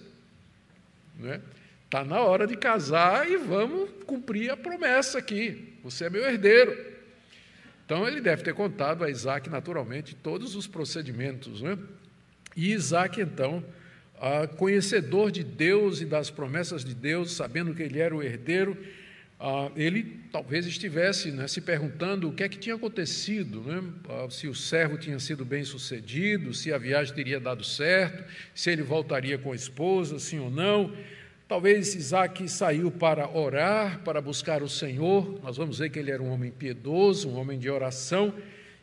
Né? 1.20 1.40
Está 1.84 2.04
na 2.04 2.20
hora 2.20 2.46
de 2.46 2.56
casar 2.56 3.28
e 3.30 3.36
vamos 3.36 3.90
cumprir 4.06 4.50
a 4.50 4.56
promessa 4.56 5.18
aqui. 5.18 5.74
Você 5.82 6.04
é 6.04 6.10
meu 6.10 6.24
herdeiro. 6.24 6.76
Então 7.84 8.06
ele 8.06 8.20
deve 8.20 8.42
ter 8.42 8.54
contado 8.54 9.04
a 9.04 9.10
Isaac, 9.10 9.50
naturalmente, 9.50 10.14
todos 10.14 10.54
os 10.54 10.66
procedimentos. 10.66 11.60
Né? 11.60 11.76
E 12.56 12.72
Isaac, 12.72 13.20
então, 13.20 13.64
conhecedor 14.56 15.30
de 15.30 15.42
Deus 15.42 16.00
e 16.00 16.04
das 16.04 16.30
promessas 16.30 16.84
de 16.84 16.94
Deus, 16.94 17.32
sabendo 17.32 17.74
que 17.74 17.82
ele 17.82 17.98
era 17.98 18.14
o 18.14 18.22
herdeiro, 18.22 18.76
ele 19.74 20.20
talvez 20.30 20.66
estivesse 20.66 21.30
né, 21.30 21.48
se 21.48 21.62
perguntando 21.62 22.28
o 22.28 22.32
que 22.32 22.42
é 22.42 22.48
que 22.48 22.58
tinha 22.58 22.74
acontecido, 22.74 23.62
né? 23.62 23.82
se 24.28 24.46
o 24.46 24.54
servo 24.54 24.98
tinha 24.98 25.18
sido 25.18 25.44
bem 25.44 25.64
sucedido, 25.64 26.52
se 26.52 26.72
a 26.72 26.78
viagem 26.78 27.14
teria 27.14 27.40
dado 27.40 27.64
certo, 27.64 28.22
se 28.54 28.70
ele 28.70 28.82
voltaria 28.82 29.38
com 29.38 29.52
a 29.52 29.56
esposa, 29.56 30.18
sim 30.18 30.38
ou 30.38 30.50
não. 30.50 30.94
Talvez 31.48 31.94
Isaac 31.94 32.46
saiu 32.48 32.90
para 32.90 33.28
orar, 33.28 34.00
para 34.04 34.20
buscar 34.20 34.62
o 34.62 34.68
Senhor. 34.68 35.40
Nós 35.42 35.56
vamos 35.56 35.78
ver 35.78 35.90
que 35.90 35.98
ele 35.98 36.10
era 36.10 36.22
um 36.22 36.30
homem 36.30 36.50
piedoso, 36.50 37.28
um 37.28 37.36
homem 37.36 37.58
de 37.58 37.68
oração, 37.70 38.34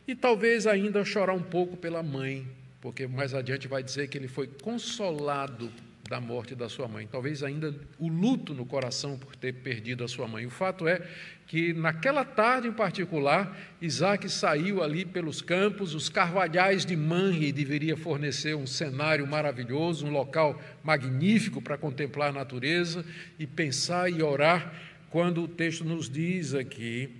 e 0.06 0.14
talvez 0.14 0.66
ainda 0.66 1.04
chorar 1.04 1.34
um 1.34 1.42
pouco 1.42 1.76
pela 1.76 2.02
mãe, 2.02 2.46
porque 2.80 3.06
mais 3.06 3.32
adiante 3.32 3.68
vai 3.68 3.82
dizer 3.82 4.08
que 4.08 4.18
ele 4.18 4.28
foi 4.28 4.48
consolado 4.48 5.72
da 6.08 6.18
morte 6.20 6.54
da 6.54 6.68
sua 6.68 6.88
mãe. 6.88 7.06
Talvez 7.06 7.42
ainda 7.42 7.74
o 7.98 8.08
luto 8.08 8.54
no 8.54 8.64
coração 8.64 9.18
por 9.18 9.36
ter 9.36 9.52
perdido 9.52 10.02
a 10.02 10.08
sua 10.08 10.26
mãe. 10.26 10.46
O 10.46 10.50
fato 10.50 10.88
é 10.88 11.06
que 11.46 11.74
naquela 11.74 12.24
tarde 12.24 12.66
em 12.66 12.72
particular, 12.72 13.56
Isaac 13.80 14.28
saiu 14.28 14.82
ali 14.82 15.04
pelos 15.04 15.42
campos, 15.42 15.94
os 15.94 16.08
carvalhais 16.08 16.86
de 16.86 16.96
Manre 16.96 17.52
deveria 17.52 17.96
fornecer 17.96 18.56
um 18.56 18.66
cenário 18.66 19.26
maravilhoso, 19.26 20.06
um 20.06 20.10
local 20.10 20.60
magnífico 20.82 21.60
para 21.60 21.76
contemplar 21.76 22.30
a 22.30 22.32
natureza 22.32 23.04
e 23.38 23.46
pensar 23.46 24.10
e 24.10 24.22
orar, 24.22 24.72
quando 25.10 25.42
o 25.42 25.48
texto 25.48 25.84
nos 25.84 26.08
diz 26.08 26.54
aqui 26.54 27.10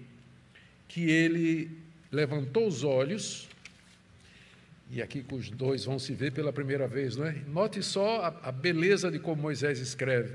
que 0.86 1.10
ele 1.10 1.70
levantou 2.10 2.66
os 2.66 2.84
olhos 2.84 3.47
e 4.90 5.02
aqui 5.02 5.22
que 5.22 5.34
os 5.34 5.50
dois 5.50 5.84
vão 5.84 5.98
se 5.98 6.14
ver 6.14 6.32
pela 6.32 6.52
primeira 6.52 6.88
vez, 6.88 7.16
não 7.16 7.26
é? 7.26 7.32
Note 7.46 7.82
só 7.82 8.22
a, 8.22 8.48
a 8.48 8.52
beleza 8.52 9.10
de 9.10 9.18
como 9.18 9.42
Moisés 9.42 9.78
escreve. 9.78 10.34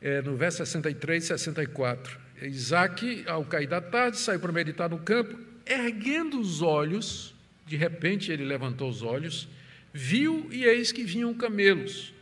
É, 0.00 0.22
no 0.22 0.36
verso 0.36 0.58
63 0.58 1.24
e 1.24 1.26
64. 1.26 2.20
Isaac, 2.42 3.24
ao 3.26 3.44
cair 3.44 3.66
da 3.66 3.80
tarde, 3.80 4.16
saiu 4.16 4.38
para 4.38 4.52
meditar 4.52 4.88
no 4.88 4.98
campo, 5.00 5.36
erguendo 5.66 6.40
os 6.40 6.62
olhos, 6.62 7.34
de 7.66 7.76
repente 7.76 8.30
ele 8.30 8.44
levantou 8.44 8.88
os 8.88 9.02
olhos, 9.02 9.48
viu 9.92 10.48
e 10.52 10.64
eis 10.64 10.92
que 10.92 11.02
vinham 11.02 11.34
camelos. 11.34 12.14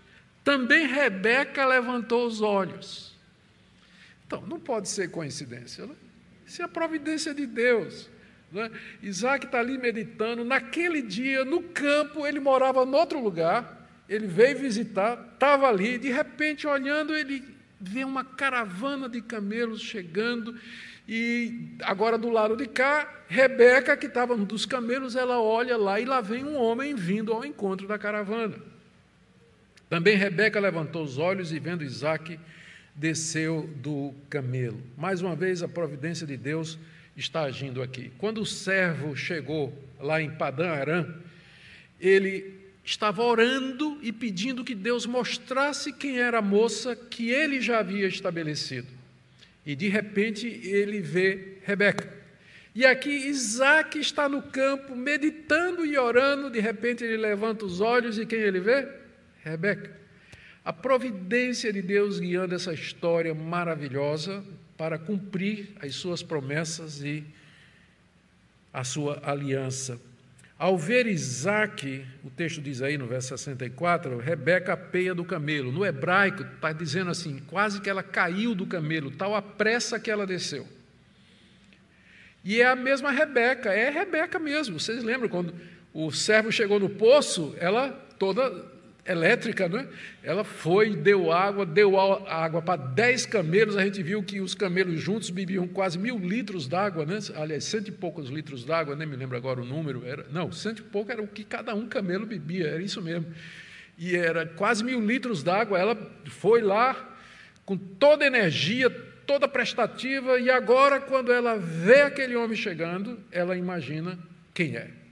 Também 0.42 0.86
Rebeca 0.86 1.66
levantou 1.66 2.26
os 2.26 2.40
olhos. 2.40 3.14
Então, 4.26 4.44
não 4.46 4.58
pode 4.58 4.88
ser 4.88 5.10
coincidência, 5.10 5.86
né? 5.86 5.94
isso 6.46 6.62
é 6.62 6.64
a 6.64 6.68
providência 6.68 7.34
de 7.34 7.46
Deus. 7.46 8.08
Né? 8.56 8.70
Isaac 9.02 9.46
está 9.46 9.60
ali 9.60 9.78
meditando. 9.78 10.44
Naquele 10.44 11.02
dia, 11.02 11.44
no 11.44 11.62
campo, 11.62 12.26
ele 12.26 12.40
morava 12.40 12.82
em 12.82 12.94
outro 12.94 13.22
lugar. 13.22 13.88
ele 14.08 14.26
veio 14.26 14.58
visitar, 14.58 15.32
estava 15.34 15.68
ali, 15.68 15.98
de 15.98 16.10
repente, 16.10 16.66
olhando, 16.66 17.14
ele 17.14 17.42
vê 17.80 18.04
uma 18.04 18.24
caravana 18.24 19.08
de 19.08 19.20
camelos 19.20 19.80
chegando, 19.80 20.54
e 21.08 21.76
agora 21.82 22.16
do 22.16 22.30
lado 22.30 22.56
de 22.56 22.66
cá, 22.66 23.24
Rebeca, 23.28 23.96
que 23.96 24.06
estava 24.06 24.36
dos 24.36 24.64
camelos, 24.64 25.14
ela 25.14 25.40
olha 25.40 25.76
lá 25.76 26.00
e 26.00 26.04
lá 26.04 26.20
vem 26.20 26.44
um 26.44 26.56
homem 26.56 26.94
vindo 26.94 27.32
ao 27.32 27.44
encontro 27.44 27.86
da 27.86 27.98
caravana. 27.98 28.54
Também 29.88 30.16
Rebeca 30.16 30.58
levantou 30.58 31.04
os 31.04 31.16
olhos 31.16 31.52
e, 31.52 31.58
vendo 31.60 31.84
Isaac, 31.84 32.40
desceu 32.94 33.70
do 33.76 34.12
camelo. 34.28 34.80
Mais 34.96 35.20
uma 35.20 35.36
vez, 35.36 35.62
a 35.62 35.68
providência 35.68 36.26
de 36.26 36.36
Deus 36.36 36.76
está 37.16 37.42
agindo 37.42 37.82
aqui. 37.82 38.12
Quando 38.18 38.42
o 38.42 38.46
servo 38.46 39.16
chegou 39.16 39.72
lá 39.98 40.20
em 40.20 40.30
Padã 40.30 40.70
Arã, 40.70 41.06
ele 42.00 42.54
estava 42.84 43.22
orando 43.22 43.98
e 44.02 44.12
pedindo 44.12 44.62
que 44.62 44.74
Deus 44.74 45.06
mostrasse 45.06 45.92
quem 45.92 46.20
era 46.20 46.38
a 46.38 46.42
moça 46.42 46.94
que 46.94 47.30
ele 47.30 47.60
já 47.60 47.80
havia 47.80 48.06
estabelecido. 48.06 48.88
E 49.64 49.74
de 49.74 49.88
repente 49.88 50.46
ele 50.46 51.00
vê 51.00 51.58
Rebeca. 51.64 52.14
E 52.74 52.84
aqui 52.84 53.10
Isaac 53.10 53.98
está 53.98 54.28
no 54.28 54.42
campo, 54.42 54.94
meditando 54.94 55.84
e 55.84 55.96
orando, 55.96 56.50
de 56.50 56.60
repente 56.60 57.02
ele 57.02 57.16
levanta 57.16 57.64
os 57.64 57.80
olhos 57.80 58.18
e 58.18 58.26
quem 58.26 58.38
ele 58.38 58.60
vê? 58.60 58.86
Rebeca. 59.42 59.96
A 60.62 60.72
providência 60.72 61.72
de 61.72 61.80
Deus 61.80 62.20
guiando 62.20 62.54
essa 62.54 62.74
história 62.74 63.34
maravilhosa 63.34 64.44
para 64.76 64.98
cumprir 64.98 65.70
as 65.80 65.94
suas 65.94 66.22
promessas 66.22 67.02
e 67.02 67.24
a 68.72 68.84
sua 68.84 69.20
aliança. 69.24 69.98
Ao 70.58 70.78
ver 70.78 71.06
Isaac, 71.06 72.04
o 72.24 72.30
texto 72.30 72.62
diz 72.62 72.80
aí 72.80 72.96
no 72.96 73.06
verso 73.06 73.28
64, 73.28 74.18
Rebeca 74.18 74.76
peia 74.76 75.14
do 75.14 75.24
camelo. 75.24 75.70
No 75.70 75.84
hebraico 75.84 76.42
está 76.42 76.72
dizendo 76.72 77.10
assim, 77.10 77.40
quase 77.46 77.80
que 77.80 77.90
ela 77.90 78.02
caiu 78.02 78.54
do 78.54 78.66
camelo, 78.66 79.10
tal 79.10 79.34
a 79.34 79.42
pressa 79.42 80.00
que 80.00 80.10
ela 80.10 80.26
desceu. 80.26 80.66
E 82.42 82.60
é 82.60 82.66
a 82.66 82.76
mesma 82.76 83.10
Rebeca, 83.10 83.70
é 83.70 83.90
Rebeca 83.90 84.38
mesmo. 84.38 84.80
Vocês 84.80 85.02
lembram 85.02 85.28
quando 85.28 85.54
o 85.92 86.10
servo 86.10 86.50
chegou 86.50 86.80
no 86.80 86.88
poço, 86.88 87.54
ela 87.58 87.90
toda 88.18 88.75
elétrica, 89.08 89.68
né? 89.68 89.86
ela 90.22 90.44
foi, 90.44 90.94
deu 90.96 91.32
água, 91.32 91.64
deu 91.64 91.98
água 91.98 92.60
para 92.60 92.76
dez 92.76 93.24
camelos, 93.24 93.76
a 93.76 93.84
gente 93.84 94.02
viu 94.02 94.22
que 94.22 94.40
os 94.40 94.54
camelos 94.54 95.00
juntos 95.00 95.30
bebiam 95.30 95.66
quase 95.66 95.98
mil 95.98 96.18
litros 96.18 96.66
d'água, 96.66 97.04
né? 97.04 97.18
aliás, 97.34 97.64
cento 97.64 97.88
e 97.88 97.92
poucos 97.92 98.28
litros 98.28 98.64
d'água, 98.64 98.96
nem 98.96 99.06
me 99.06 99.16
lembro 99.16 99.36
agora 99.36 99.60
o 99.60 99.64
número, 99.64 100.04
era, 100.04 100.26
não, 100.30 100.50
cento 100.52 100.80
e 100.80 100.82
pouco 100.82 101.10
era 101.12 101.22
o 101.22 101.28
que 101.28 101.44
cada 101.44 101.74
um 101.74 101.86
camelo 101.86 102.26
bebia, 102.26 102.68
era 102.68 102.82
isso 102.82 103.00
mesmo, 103.00 103.26
e 103.98 104.16
era 104.16 104.46
quase 104.46 104.84
mil 104.84 105.00
litros 105.00 105.42
d'água, 105.42 105.78
ela 105.78 105.96
foi 106.26 106.60
lá 106.60 107.14
com 107.64 107.76
toda 107.76 108.26
energia, 108.26 108.90
toda 109.26 109.48
prestativa, 109.48 110.38
e 110.38 110.48
agora, 110.48 111.00
quando 111.00 111.32
ela 111.32 111.56
vê 111.56 112.02
aquele 112.02 112.36
homem 112.36 112.56
chegando, 112.56 113.18
ela 113.32 113.56
imagina 113.56 114.18
quem 114.54 114.76
é. 114.76 115.05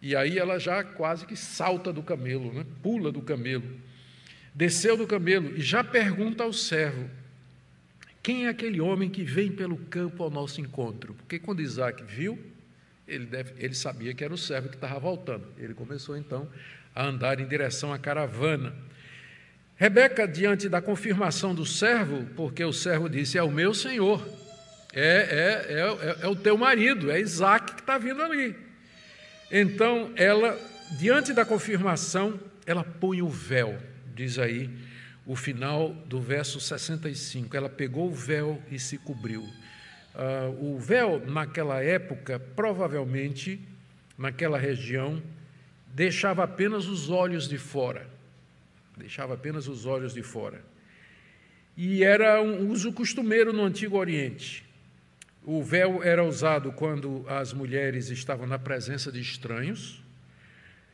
E 0.00 0.14
aí 0.14 0.38
ela 0.38 0.58
já 0.58 0.84
quase 0.84 1.26
que 1.26 1.36
salta 1.36 1.92
do 1.92 2.02
camelo, 2.02 2.52
né? 2.52 2.64
pula 2.82 3.10
do 3.10 3.20
camelo. 3.20 3.64
Desceu 4.54 4.96
do 4.96 5.06
camelo 5.06 5.56
e 5.56 5.60
já 5.60 5.82
pergunta 5.82 6.44
ao 6.44 6.52
servo: 6.52 7.08
quem 8.22 8.46
é 8.46 8.48
aquele 8.48 8.80
homem 8.80 9.10
que 9.10 9.24
vem 9.24 9.50
pelo 9.50 9.76
campo 9.76 10.22
ao 10.22 10.30
nosso 10.30 10.60
encontro? 10.60 11.14
Porque 11.14 11.38
quando 11.38 11.62
Isaac 11.62 12.02
viu, 12.04 12.38
ele, 13.06 13.26
deve, 13.26 13.54
ele 13.58 13.74
sabia 13.74 14.14
que 14.14 14.22
era 14.22 14.32
o 14.32 14.38
servo 14.38 14.68
que 14.68 14.76
estava 14.76 14.98
voltando. 14.98 15.46
Ele 15.56 15.74
começou 15.74 16.16
então 16.16 16.48
a 16.94 17.06
andar 17.06 17.40
em 17.40 17.46
direção 17.46 17.92
à 17.92 17.98
caravana. 17.98 18.74
Rebeca, 19.76 20.26
diante 20.26 20.68
da 20.68 20.82
confirmação 20.82 21.54
do 21.54 21.64
servo, 21.64 22.26
porque 22.36 22.64
o 22.64 22.72
servo 22.72 23.08
disse: 23.08 23.38
É 23.38 23.42
o 23.42 23.50
meu 23.50 23.72
senhor, 23.72 24.26
é, 24.92 25.00
é, 25.00 25.72
é, 25.72 25.80
é, 25.80 26.16
é 26.22 26.26
o 26.28 26.36
teu 26.36 26.56
marido, 26.56 27.10
é 27.10 27.20
Isaac 27.20 27.74
que 27.74 27.80
está 27.80 27.96
vindo 27.96 28.22
ali. 28.22 28.67
Então, 29.50 30.12
ela, 30.14 30.58
diante 30.98 31.32
da 31.32 31.44
confirmação, 31.44 32.38
ela 32.66 32.84
põe 32.84 33.22
o 33.22 33.28
véu, 33.28 33.78
diz 34.14 34.38
aí 34.38 34.70
o 35.24 35.34
final 35.34 35.92
do 36.06 36.20
verso 36.20 36.60
65. 36.60 37.56
Ela 37.56 37.68
pegou 37.68 38.08
o 38.08 38.14
véu 38.14 38.62
e 38.70 38.78
se 38.78 38.98
cobriu. 38.98 39.42
Uh, 39.42 40.74
o 40.74 40.78
véu, 40.78 41.24
naquela 41.26 41.82
época, 41.82 42.38
provavelmente, 42.38 43.60
naquela 44.16 44.58
região, 44.58 45.22
deixava 45.94 46.44
apenas 46.44 46.86
os 46.86 47.08
olhos 47.08 47.48
de 47.48 47.56
fora. 47.56 48.06
Deixava 48.96 49.34
apenas 49.34 49.68
os 49.68 49.86
olhos 49.86 50.12
de 50.12 50.22
fora. 50.22 50.62
E 51.76 52.02
era 52.02 52.42
um 52.42 52.68
uso 52.68 52.92
costumeiro 52.92 53.52
no 53.52 53.64
Antigo 53.64 53.96
Oriente. 53.96 54.67
O 55.50 55.62
véu 55.62 56.02
era 56.04 56.22
usado 56.22 56.70
quando 56.72 57.24
as 57.26 57.54
mulheres 57.54 58.10
estavam 58.10 58.46
na 58.46 58.58
presença 58.58 59.10
de 59.10 59.18
estranhos, 59.18 60.04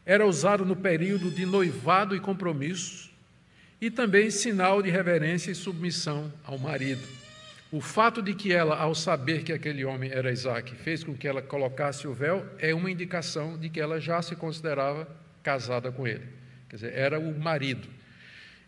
era 0.07 0.25
usado 0.25 0.65
no 0.65 0.77
período 0.77 1.29
de 1.29 1.45
noivado 1.45 2.15
e 2.15 2.21
compromisso, 2.21 3.11
e 3.81 3.91
também 3.91 4.31
sinal 4.31 4.81
de 4.81 4.91
reverência 4.91 5.51
e 5.51 5.57
submissão 5.57 6.33
ao 6.45 6.57
marido. 6.57 7.03
O 7.73 7.81
fato 7.81 8.23
de 8.23 8.33
que 8.33 8.53
ela, 8.53 8.77
ao 8.77 8.95
saber 8.95 9.43
que 9.43 9.53
aquele 9.53 9.85
homem 9.85 10.13
era 10.13 10.31
Isaac, 10.31 10.73
fez 10.77 11.03
com 11.03 11.17
que 11.17 11.27
ela 11.27 11.43
colocasse 11.43 12.07
o 12.07 12.15
véu, 12.15 12.47
é 12.61 12.73
uma 12.73 12.93
indicação 12.93 13.59
de 13.59 13.69
que 13.69 13.81
ela 13.81 14.01
já 14.01 14.23
se 14.23 14.37
considerava 14.37 15.09
casada 15.43 15.91
com 15.91 16.07
ele. 16.07 16.29
Quer 16.69 16.77
dizer, 16.77 16.93
era 16.95 17.19
o 17.19 17.37
marido. 17.37 17.89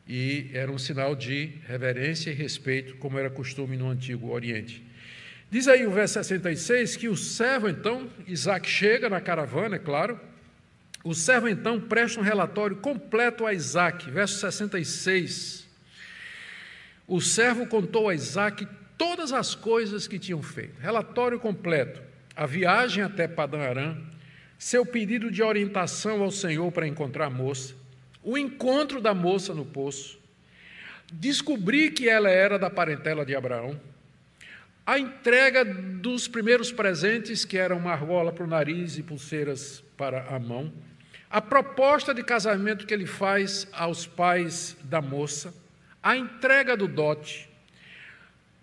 E 0.05 0.51
era 0.53 0.73
um 0.73 0.79
sinal 0.79 1.15
de 1.15 1.53
reverência 1.65 2.33
e 2.33 2.35
respeito, 2.35 2.97
como 2.97 3.21
era 3.21 3.31
costume 3.31 3.77
no 3.77 3.89
Antigo 3.89 4.33
Oriente. 4.33 4.85
Diz 5.51 5.69
aí 5.69 5.87
o 5.87 5.91
verso 5.91 6.15
66 6.15 6.97
que 6.97 7.09
o 7.09 7.17
servo, 7.17 7.69
então, 7.69 8.11
Isaac 8.27 8.69
chega 8.69 9.09
na 9.09 9.21
caravana, 9.21 9.77
é 9.77 9.79
claro. 9.79 10.19
O 11.05 11.15
servo, 11.15 11.49
então, 11.49 11.81
presta 11.81 12.19
um 12.19 12.23
relatório 12.23 12.77
completo 12.77 13.47
a 13.47 13.55
Isaac. 13.55 14.11
Verso 14.11 14.41
66. 14.41 15.67
O 17.07 17.21
servo 17.21 17.67
contou 17.67 18.09
a 18.09 18.15
Isaac 18.15 18.67
todas 18.99 19.33
as 19.33 19.55
coisas 19.55 20.09
que 20.09 20.19
tinham 20.19 20.43
feito. 20.43 20.81
Relatório 20.81 21.39
completo. 21.39 22.03
A 22.35 22.45
viagem 22.45 23.05
até 23.05 23.29
Padã 23.29 23.61
Aram, 23.61 23.97
seu 24.59 24.85
pedido 24.85 25.31
de 25.31 25.43
orientação 25.43 26.23
ao 26.23 26.31
Senhor 26.31 26.73
para 26.73 26.87
encontrar 26.87 27.27
a 27.27 27.31
moça, 27.31 27.75
o 28.23 28.37
encontro 28.37 29.01
da 29.01 29.15
moça 29.15 29.55
no 29.55 29.65
poço, 29.65 30.19
descobrir 31.13 31.93
que 31.93 32.09
ela 32.09 32.29
era 32.29 32.59
da 32.59 32.69
parentela 32.69 33.25
de 33.25 33.35
Abraão, 33.35 33.81
a 34.87 35.01
entrega 35.01 35.65
dos 35.65 36.29
primeiros 36.29 36.71
presentes, 36.71 37.45
que 37.45 37.59
eram 37.59 37.79
uma 37.79 37.91
argola 37.91 38.33
para 38.33 38.45
o 38.45 38.47
nariz 38.47 38.97
e 38.97 39.03
pulseiras 39.03 39.83
para 39.97 40.23
a 40.29 40.39
mão, 40.39 40.73
a 41.29 41.41
proposta 41.41 42.15
de 42.15 42.23
casamento 42.23 42.87
que 42.87 42.95
ele 42.95 43.05
faz 43.05 43.67
aos 43.73 44.07
pais 44.07 44.77
da 44.85 45.03
moça, 45.03 45.53
a 46.01 46.17
entrega 46.17 46.77
do 46.77 46.87
dote, 46.87 47.51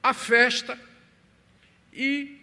a 0.01 0.13
festa 0.13 0.79
e 1.91 2.39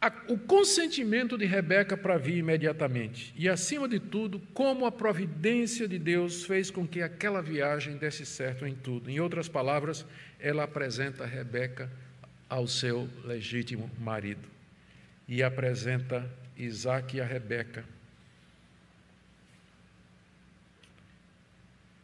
a, 0.00 0.12
o 0.28 0.38
consentimento 0.38 1.36
de 1.36 1.44
Rebeca 1.44 1.96
para 1.96 2.16
vir 2.16 2.36
imediatamente. 2.36 3.34
E, 3.36 3.48
acima 3.48 3.88
de 3.88 3.98
tudo, 3.98 4.40
como 4.54 4.86
a 4.86 4.92
providência 4.92 5.88
de 5.88 5.98
Deus 5.98 6.44
fez 6.44 6.70
com 6.70 6.86
que 6.86 7.02
aquela 7.02 7.42
viagem 7.42 7.96
desse 7.96 8.24
certo 8.24 8.64
em 8.64 8.76
tudo. 8.76 9.10
Em 9.10 9.18
outras 9.18 9.48
palavras, 9.48 10.06
ela 10.38 10.62
apresenta 10.62 11.26
Rebeca 11.26 11.90
ao 12.54 12.68
seu 12.68 13.10
legítimo 13.24 13.90
marido 13.98 14.48
e 15.26 15.42
apresenta 15.42 16.24
Isaac 16.56 17.16
e 17.16 17.20
a 17.20 17.24
Rebeca 17.24 17.84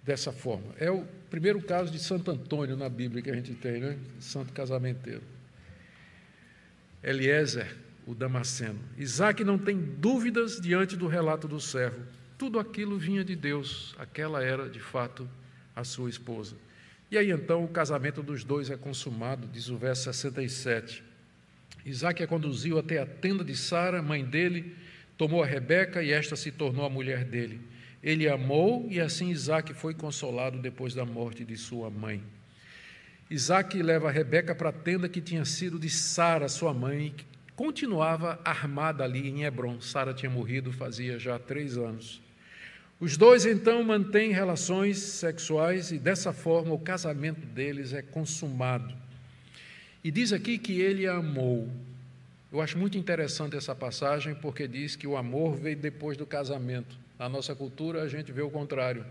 dessa 0.03 0.33
forma. 0.33 0.75
É 0.77 0.91
o 0.91 1.07
primeiro 1.31 1.63
caso 1.63 1.93
de 1.93 2.01
Santo 2.01 2.33
Antônio 2.33 2.77
na 2.77 2.89
Bíblia 2.89 3.23
que 3.23 3.31
a 3.31 3.35
gente 3.37 3.55
tem, 3.55 3.81
né? 3.81 3.97
Santo 4.19 4.53
casamenteiro. 4.53 5.23
Eliezer, 7.01 7.77
o 8.05 8.13
Damasceno. 8.13 8.81
Isaac 8.99 9.45
não 9.45 9.57
tem 9.57 9.79
dúvidas 9.79 10.61
diante 10.61 10.97
do 10.97 11.07
relato 11.07 11.47
do 11.47 11.61
servo. 11.61 12.05
Tudo 12.37 12.59
aquilo 12.59 12.99
vinha 12.99 13.25
de 13.25 13.37
Deus. 13.37 13.95
Aquela 14.01 14.43
era, 14.43 14.69
de 14.69 14.81
fato, 14.81 15.31
a 15.77 15.85
sua 15.85 16.11
esposa. 16.11 16.57
E 17.11 17.19
aí 17.19 17.31
então 17.31 17.65
o 17.65 17.69
casamento 17.69 18.23
dos 18.23 18.45
dois 18.45 18.71
é 18.71 18.77
consumado, 18.77 19.49
diz 19.49 19.69
o 19.69 19.77
verso 19.77 20.05
67. 20.05 21.03
Isaac 21.85 22.23
a 22.23 22.27
conduziu 22.27 22.79
até 22.79 22.99
a 22.99 23.07
tenda 23.07 23.43
de 23.43 23.57
Sara, 23.57 24.01
mãe 24.01 24.25
dele, 24.25 24.77
tomou 25.19 25.43
a 25.43 25.47
Rebeca 25.47 26.03
e 26.03 26.13
esta 26.13 26.37
se 26.37 26.53
tornou 26.53 26.85
a 26.85 26.91
mulher 26.91 27.25
dele. 27.25 27.61
Ele 28.03 28.29
amou 28.29 28.87
e 28.89 29.01
assim 29.01 29.31
Isaac 29.31 29.75
foi 29.75 29.93
consolado 29.93 30.59
depois 30.59 30.95
da 30.95 31.05
morte 31.05 31.45
de 31.45 31.57
sua 31.57 31.91
mãe. 31.91 32.23
Isaac 33.29 33.81
leva 33.83 34.11
Rebeca 34.11 34.55
para 34.55 34.71
a 34.71 34.73
tenda 34.73 35.09
que 35.09 35.21
tinha 35.21 35.45
sido 35.45 35.79
de 35.79 35.91
Sara, 35.91 36.49
sua 36.49 36.73
mãe, 36.73 37.13
que 37.17 37.25
continuava 37.55 38.41
armada 38.45 39.05
ali 39.05 39.29
em 39.29 39.45
Hebron. 39.45 39.81
Sara 39.81 40.15
tinha 40.15 40.31
morrido 40.31 40.73
fazia 40.73 41.19
já 41.19 41.39
três 41.39 41.77
anos. 41.77 42.21
Os 43.01 43.17
dois 43.17 43.47
então 43.47 43.83
mantêm 43.83 44.31
relações 44.31 44.99
sexuais 44.99 45.91
e 45.91 45.99
dessa 45.99 46.35
forma 46.35 46.75
o 46.75 46.79
casamento 46.79 47.41
deles 47.47 47.95
é 47.95 48.03
consumado. 48.03 48.95
E 50.05 50.11
diz 50.11 50.35
aqui 50.35 50.59
que 50.59 50.81
ele 50.83 51.07
amou. 51.07 51.67
Eu 52.53 52.61
acho 52.61 52.77
muito 52.77 52.99
interessante 52.99 53.57
essa 53.57 53.75
passagem 53.75 54.35
porque 54.35 54.69
diz 54.69 54.97
que 54.97 55.07
o 55.07 55.17
amor 55.17 55.57
veio 55.57 55.77
depois 55.77 56.19
do 56.19 56.27
casamento. 56.27 56.95
Na 57.19 57.27
nossa 57.27 57.55
cultura 57.55 58.03
a 58.03 58.09
gente 58.09 58.33
vê 58.33 58.43
o 58.43 58.51
contrário. 58.51 59.07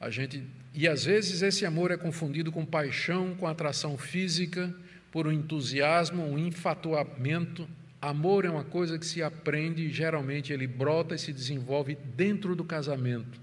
A 0.00 0.08
gente 0.08 0.42
e 0.72 0.88
às 0.88 1.04
vezes 1.04 1.42
esse 1.42 1.66
amor 1.66 1.90
é 1.90 1.98
confundido 1.98 2.50
com 2.50 2.64
paixão, 2.64 3.34
com 3.34 3.46
atração 3.46 3.98
física, 3.98 4.74
por 5.10 5.26
um 5.26 5.32
entusiasmo, 5.32 6.22
um 6.22 6.38
enfatuamento. 6.38 7.68
Amor 8.06 8.44
é 8.44 8.48
uma 8.48 8.62
coisa 8.62 9.00
que 9.00 9.04
se 9.04 9.20
aprende 9.20 9.90
geralmente 9.90 10.52
ele 10.52 10.68
brota 10.68 11.16
e 11.16 11.18
se 11.18 11.32
desenvolve 11.32 11.98
dentro 12.14 12.54
do 12.54 12.62
casamento. 12.62 13.40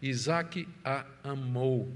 Isaac 0.00 0.68
a 0.84 1.04
amou 1.24 1.92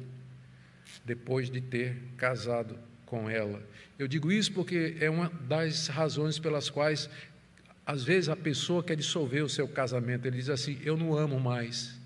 depois 1.04 1.48
de 1.48 1.61
ter 1.61 1.96
casado 2.16 2.76
com 3.06 3.30
ela. 3.30 3.62
Eu 3.96 4.09
digo 4.09 4.33
isso 4.33 4.52
porque 4.52 4.96
é 4.98 5.09
uma 5.09 5.30
das 5.46 5.87
razões 5.87 6.40
pelas 6.40 6.68
quais, 6.68 7.09
às 7.87 8.02
vezes, 8.02 8.28
a 8.28 8.35
pessoa 8.35 8.83
quer 8.83 8.96
dissolver 8.96 9.44
o 9.44 9.48
seu 9.48 9.68
casamento. 9.68 10.26
Ele 10.26 10.38
diz 10.38 10.48
assim: 10.48 10.76
Eu 10.83 10.96
não 10.96 11.16
amo 11.16 11.38
mais. 11.38 11.96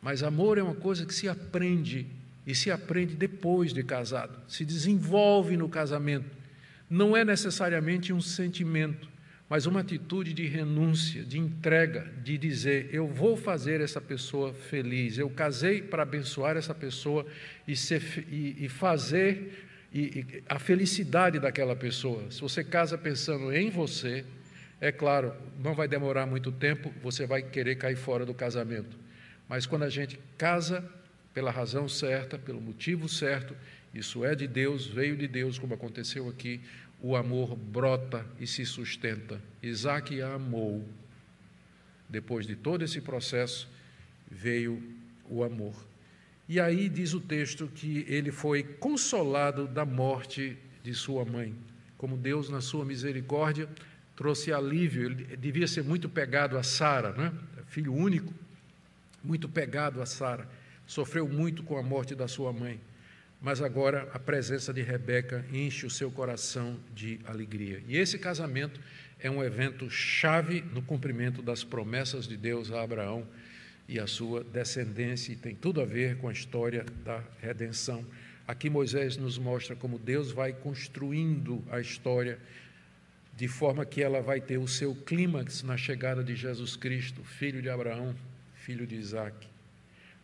Mas 0.00 0.22
amor 0.22 0.56
é 0.56 0.62
uma 0.62 0.74
coisa 0.74 1.04
que 1.04 1.12
se 1.12 1.28
aprende, 1.28 2.06
e 2.46 2.54
se 2.54 2.70
aprende 2.70 3.14
depois 3.14 3.74
de 3.74 3.82
casado, 3.82 4.40
se 4.48 4.64
desenvolve 4.64 5.54
no 5.54 5.68
casamento. 5.68 6.43
Não 6.88 7.16
é 7.16 7.24
necessariamente 7.24 8.12
um 8.12 8.20
sentimento, 8.20 9.08
mas 9.48 9.66
uma 9.66 9.80
atitude 9.80 10.32
de 10.32 10.46
renúncia, 10.46 11.24
de 11.24 11.38
entrega, 11.38 12.10
de 12.22 12.36
dizer: 12.38 12.88
eu 12.92 13.06
vou 13.06 13.36
fazer 13.36 13.80
essa 13.80 14.00
pessoa 14.00 14.52
feliz. 14.54 15.18
Eu 15.18 15.30
casei 15.30 15.82
para 15.82 16.02
abençoar 16.02 16.56
essa 16.56 16.74
pessoa 16.74 17.26
e, 17.66 17.76
ser, 17.76 18.26
e, 18.30 18.64
e 18.64 18.68
fazer 18.68 19.64
e, 19.92 20.00
e 20.00 20.42
a 20.48 20.58
felicidade 20.58 21.38
daquela 21.38 21.76
pessoa. 21.76 22.30
Se 22.30 22.40
você 22.40 22.64
casa 22.64 22.98
pensando 22.98 23.52
em 23.52 23.70
você, 23.70 24.24
é 24.80 24.90
claro, 24.90 25.32
não 25.62 25.74
vai 25.74 25.86
demorar 25.86 26.26
muito 26.26 26.50
tempo, 26.50 26.92
você 27.02 27.26
vai 27.26 27.42
querer 27.42 27.76
cair 27.76 27.96
fora 27.96 28.26
do 28.26 28.34
casamento. 28.34 28.98
Mas 29.48 29.66
quando 29.66 29.84
a 29.84 29.88
gente 29.88 30.18
casa 30.36 30.84
pela 31.32 31.50
razão 31.50 31.88
certa, 31.88 32.38
pelo 32.38 32.60
motivo 32.60 33.08
certo, 33.08 33.56
isso 33.94 34.24
é 34.24 34.34
de 34.34 34.48
Deus, 34.48 34.86
veio 34.86 35.16
de 35.16 35.28
Deus, 35.28 35.58
como 35.58 35.74
aconteceu 35.74 36.28
aqui, 36.28 36.60
o 37.00 37.14
amor 37.14 37.54
brota 37.54 38.26
e 38.40 38.46
se 38.46 38.66
sustenta. 38.66 39.40
Isaac 39.62 40.20
a 40.20 40.34
amou. 40.34 40.86
Depois 42.08 42.46
de 42.46 42.56
todo 42.56 42.82
esse 42.82 43.00
processo, 43.00 43.68
veio 44.30 44.82
o 45.28 45.44
amor. 45.44 45.74
E 46.48 46.58
aí 46.58 46.88
diz 46.88 47.14
o 47.14 47.20
texto 47.20 47.68
que 47.68 48.04
ele 48.08 48.32
foi 48.32 48.62
consolado 48.62 49.66
da 49.66 49.84
morte 49.84 50.56
de 50.82 50.92
sua 50.92 51.24
mãe. 51.24 51.54
Como 51.96 52.16
Deus, 52.16 52.50
na 52.50 52.60
sua 52.60 52.84
misericórdia, 52.84 53.68
trouxe 54.16 54.52
alívio. 54.52 55.04
Ele 55.04 55.36
devia 55.36 55.66
ser 55.66 55.84
muito 55.84 56.08
pegado 56.08 56.58
a 56.58 56.62
Sara, 56.62 57.12
né? 57.12 57.32
filho 57.66 57.94
único, 57.94 58.32
muito 59.22 59.48
pegado 59.48 60.02
a 60.02 60.06
Sara. 60.06 60.48
Sofreu 60.86 61.28
muito 61.28 61.62
com 61.62 61.78
a 61.78 61.82
morte 61.82 62.14
da 62.14 62.28
sua 62.28 62.52
mãe. 62.52 62.78
Mas 63.44 63.60
agora 63.60 64.08
a 64.14 64.18
presença 64.18 64.72
de 64.72 64.80
Rebeca 64.80 65.44
enche 65.52 65.84
o 65.84 65.90
seu 65.90 66.10
coração 66.10 66.80
de 66.94 67.20
alegria. 67.26 67.82
E 67.86 67.98
esse 67.98 68.18
casamento 68.18 68.80
é 69.20 69.30
um 69.30 69.44
evento 69.44 69.90
chave 69.90 70.62
no 70.72 70.80
cumprimento 70.80 71.42
das 71.42 71.62
promessas 71.62 72.26
de 72.26 72.38
Deus 72.38 72.72
a 72.72 72.82
Abraão 72.82 73.26
e 73.86 74.00
a 74.00 74.06
sua 74.06 74.42
descendência, 74.42 75.30
e 75.30 75.36
tem 75.36 75.54
tudo 75.54 75.82
a 75.82 75.84
ver 75.84 76.16
com 76.16 76.26
a 76.30 76.32
história 76.32 76.86
da 77.04 77.22
redenção. 77.42 78.02
Aqui 78.48 78.70
Moisés 78.70 79.18
nos 79.18 79.36
mostra 79.36 79.76
como 79.76 79.98
Deus 79.98 80.32
vai 80.32 80.54
construindo 80.54 81.62
a 81.70 81.78
história 81.78 82.38
de 83.36 83.46
forma 83.46 83.84
que 83.84 84.02
ela 84.02 84.22
vai 84.22 84.40
ter 84.40 84.56
o 84.56 84.66
seu 84.66 84.94
clímax 84.94 85.62
na 85.62 85.76
chegada 85.76 86.24
de 86.24 86.34
Jesus 86.34 86.76
Cristo, 86.76 87.22
filho 87.22 87.60
de 87.60 87.68
Abraão, 87.68 88.16
filho 88.54 88.86
de 88.86 88.94
Isaac. 88.94 89.53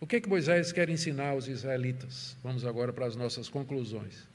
O 0.01 0.07
que 0.07 0.17
é 0.17 0.21
que 0.21 0.29
Moisés 0.29 0.73
quer 0.73 0.89
ensinar 0.89 1.31
aos 1.31 1.47
israelitas? 1.47 2.35
Vamos 2.43 2.65
agora 2.65 2.93
para 2.93 3.05
as 3.05 3.15
nossas 3.15 3.49
conclusões. 3.49 4.27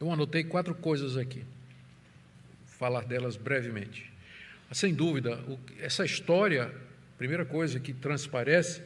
Eu 0.00 0.12
anotei 0.12 0.44
quatro 0.44 0.74
coisas 0.74 1.16
aqui, 1.16 1.40
Vou 1.40 2.78
falar 2.78 3.04
delas 3.04 3.36
brevemente. 3.36 4.12
Sem 4.70 4.94
dúvida, 4.94 5.42
essa 5.80 6.04
história, 6.04 6.72
primeira 7.16 7.44
coisa 7.44 7.78
que 7.80 7.92
transparece 7.92 8.82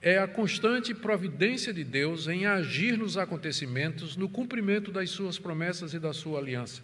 é 0.00 0.18
a 0.18 0.28
constante 0.28 0.94
providência 0.94 1.72
de 1.72 1.82
Deus 1.82 2.28
em 2.28 2.46
agir 2.46 2.96
nos 2.96 3.16
acontecimentos, 3.16 4.16
no 4.16 4.28
cumprimento 4.28 4.92
das 4.92 5.10
suas 5.10 5.38
promessas 5.38 5.94
e 5.94 5.98
da 5.98 6.12
sua 6.12 6.38
aliança. 6.38 6.82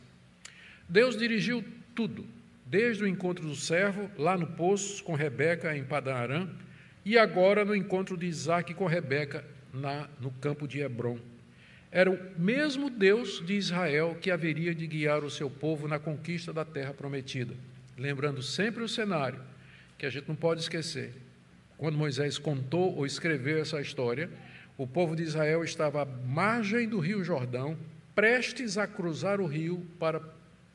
Deus 0.88 1.16
dirigiu 1.16 1.64
tudo, 1.94 2.26
desde 2.70 3.04
o 3.04 3.06
encontro 3.06 3.46
do 3.46 3.54
servo, 3.54 4.10
lá 4.16 4.38
no 4.38 4.46
poço, 4.46 5.04
com 5.04 5.14
Rebeca 5.14 5.76
em 5.76 5.84
Padarã, 5.84 6.48
e 7.04 7.18
agora 7.18 7.64
no 7.64 7.76
encontro 7.76 8.16
de 8.16 8.24
Isaac 8.24 8.72
com 8.72 8.86
Rebeca 8.86 9.44
na, 9.74 10.08
no 10.18 10.30
campo 10.30 10.66
de 10.66 10.80
Hebron. 10.80 11.18
Era 11.92 12.10
o 12.10 12.18
mesmo 12.38 12.88
Deus 12.88 13.44
de 13.44 13.54
Israel 13.54 14.16
que 14.20 14.30
haveria 14.30 14.74
de 14.74 14.86
guiar 14.86 15.24
o 15.24 15.30
seu 15.30 15.50
povo 15.50 15.86
na 15.86 15.98
conquista 15.98 16.52
da 16.52 16.64
terra 16.64 16.94
prometida 16.94 17.54
lembrando 18.00 18.42
sempre 18.42 18.82
o 18.82 18.88
cenário, 18.88 19.40
que 19.98 20.06
a 20.06 20.10
gente 20.10 20.26
não 20.26 20.34
pode 20.34 20.62
esquecer. 20.62 21.12
Quando 21.76 21.98
Moisés 21.98 22.38
contou 22.38 22.96
ou 22.96 23.04
escreveu 23.04 23.58
essa 23.58 23.80
história, 23.80 24.30
o 24.78 24.86
povo 24.86 25.14
de 25.14 25.22
Israel 25.22 25.62
estava 25.62 26.02
à 26.02 26.04
margem 26.06 26.88
do 26.88 26.98
rio 26.98 27.22
Jordão, 27.22 27.76
prestes 28.14 28.78
a 28.78 28.86
cruzar 28.86 29.38
o 29.40 29.46
rio 29.46 29.86
para 29.98 30.18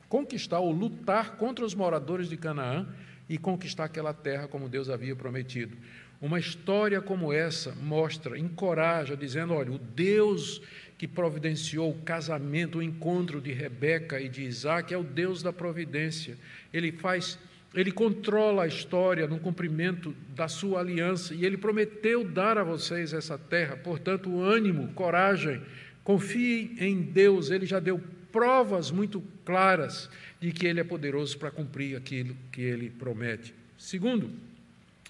conquistar 0.08 0.60
ou 0.60 0.70
lutar 0.70 1.36
contra 1.36 1.64
os 1.64 1.74
moradores 1.74 2.28
de 2.28 2.36
Canaã 2.36 2.86
e 3.28 3.36
conquistar 3.36 3.84
aquela 3.84 4.14
terra 4.14 4.46
como 4.46 4.68
Deus 4.68 4.88
havia 4.88 5.16
prometido. 5.16 5.76
Uma 6.20 6.38
história 6.38 7.00
como 7.00 7.32
essa 7.32 7.74
mostra, 7.74 8.38
encoraja, 8.38 9.16
dizendo: 9.16 9.52
olha, 9.52 9.72
o 9.72 9.78
Deus 9.78 10.62
que 10.96 11.06
providenciou 11.06 11.90
o 11.90 12.02
casamento, 12.02 12.78
o 12.78 12.82
encontro 12.82 13.40
de 13.40 13.52
Rebeca 13.52 14.18
e 14.18 14.28
de 14.28 14.42
Isaac, 14.42 14.94
é 14.94 14.96
o 14.96 15.02
Deus 15.02 15.42
da 15.42 15.52
providência. 15.52 16.38
Ele 16.72 16.90
faz, 16.90 17.38
ele 17.74 17.92
controla 17.92 18.62
a 18.62 18.66
história 18.66 19.26
no 19.26 19.38
cumprimento 19.38 20.14
da 20.34 20.48
sua 20.48 20.80
aliança 20.80 21.34
e 21.34 21.44
ele 21.44 21.58
prometeu 21.58 22.24
dar 22.24 22.56
a 22.56 22.64
vocês 22.64 23.12
essa 23.12 23.36
terra. 23.36 23.76
Portanto, 23.76 24.40
ânimo, 24.40 24.88
coragem, 24.94 25.60
confiem 26.02 26.74
em 26.78 27.02
Deus, 27.02 27.50
ele 27.50 27.66
já 27.66 27.78
deu 27.78 28.00
provas 28.32 28.90
muito 28.90 29.22
claras 29.44 30.08
de 30.40 30.52
que 30.52 30.66
ele 30.66 30.80
é 30.80 30.84
poderoso 30.84 31.38
para 31.38 31.50
cumprir 31.50 31.96
aquilo 31.96 32.36
que 32.52 32.60
ele 32.60 32.90
promete. 32.90 33.54
Segundo, 33.78 34.30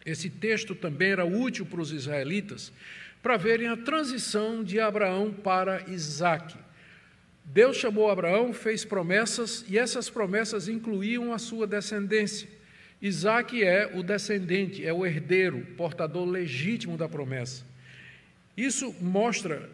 esse 0.04 0.30
texto 0.30 0.74
também 0.74 1.10
era 1.10 1.24
útil 1.24 1.66
para 1.66 1.80
os 1.80 1.92
israelitas 1.92 2.72
para 3.22 3.36
verem 3.36 3.66
a 3.66 3.76
transição 3.76 4.62
de 4.62 4.78
Abraão 4.78 5.32
para 5.32 5.82
Isaac. 5.88 6.56
Deus 7.44 7.76
chamou 7.76 8.08
Abraão, 8.08 8.52
fez 8.52 8.84
promessas 8.84 9.64
e 9.68 9.76
essas 9.76 10.08
promessas 10.08 10.68
incluíam 10.68 11.32
a 11.32 11.38
sua 11.38 11.66
descendência. 11.66 12.48
Isaac 13.02 13.62
é 13.62 13.90
o 13.94 14.02
descendente, 14.02 14.86
é 14.86 14.92
o 14.92 15.04
herdeiro, 15.04 15.66
portador 15.76 16.24
legítimo 16.24 16.96
da 16.96 17.08
promessa. 17.08 17.64
Isso 18.56 18.94
mostra, 19.02 19.68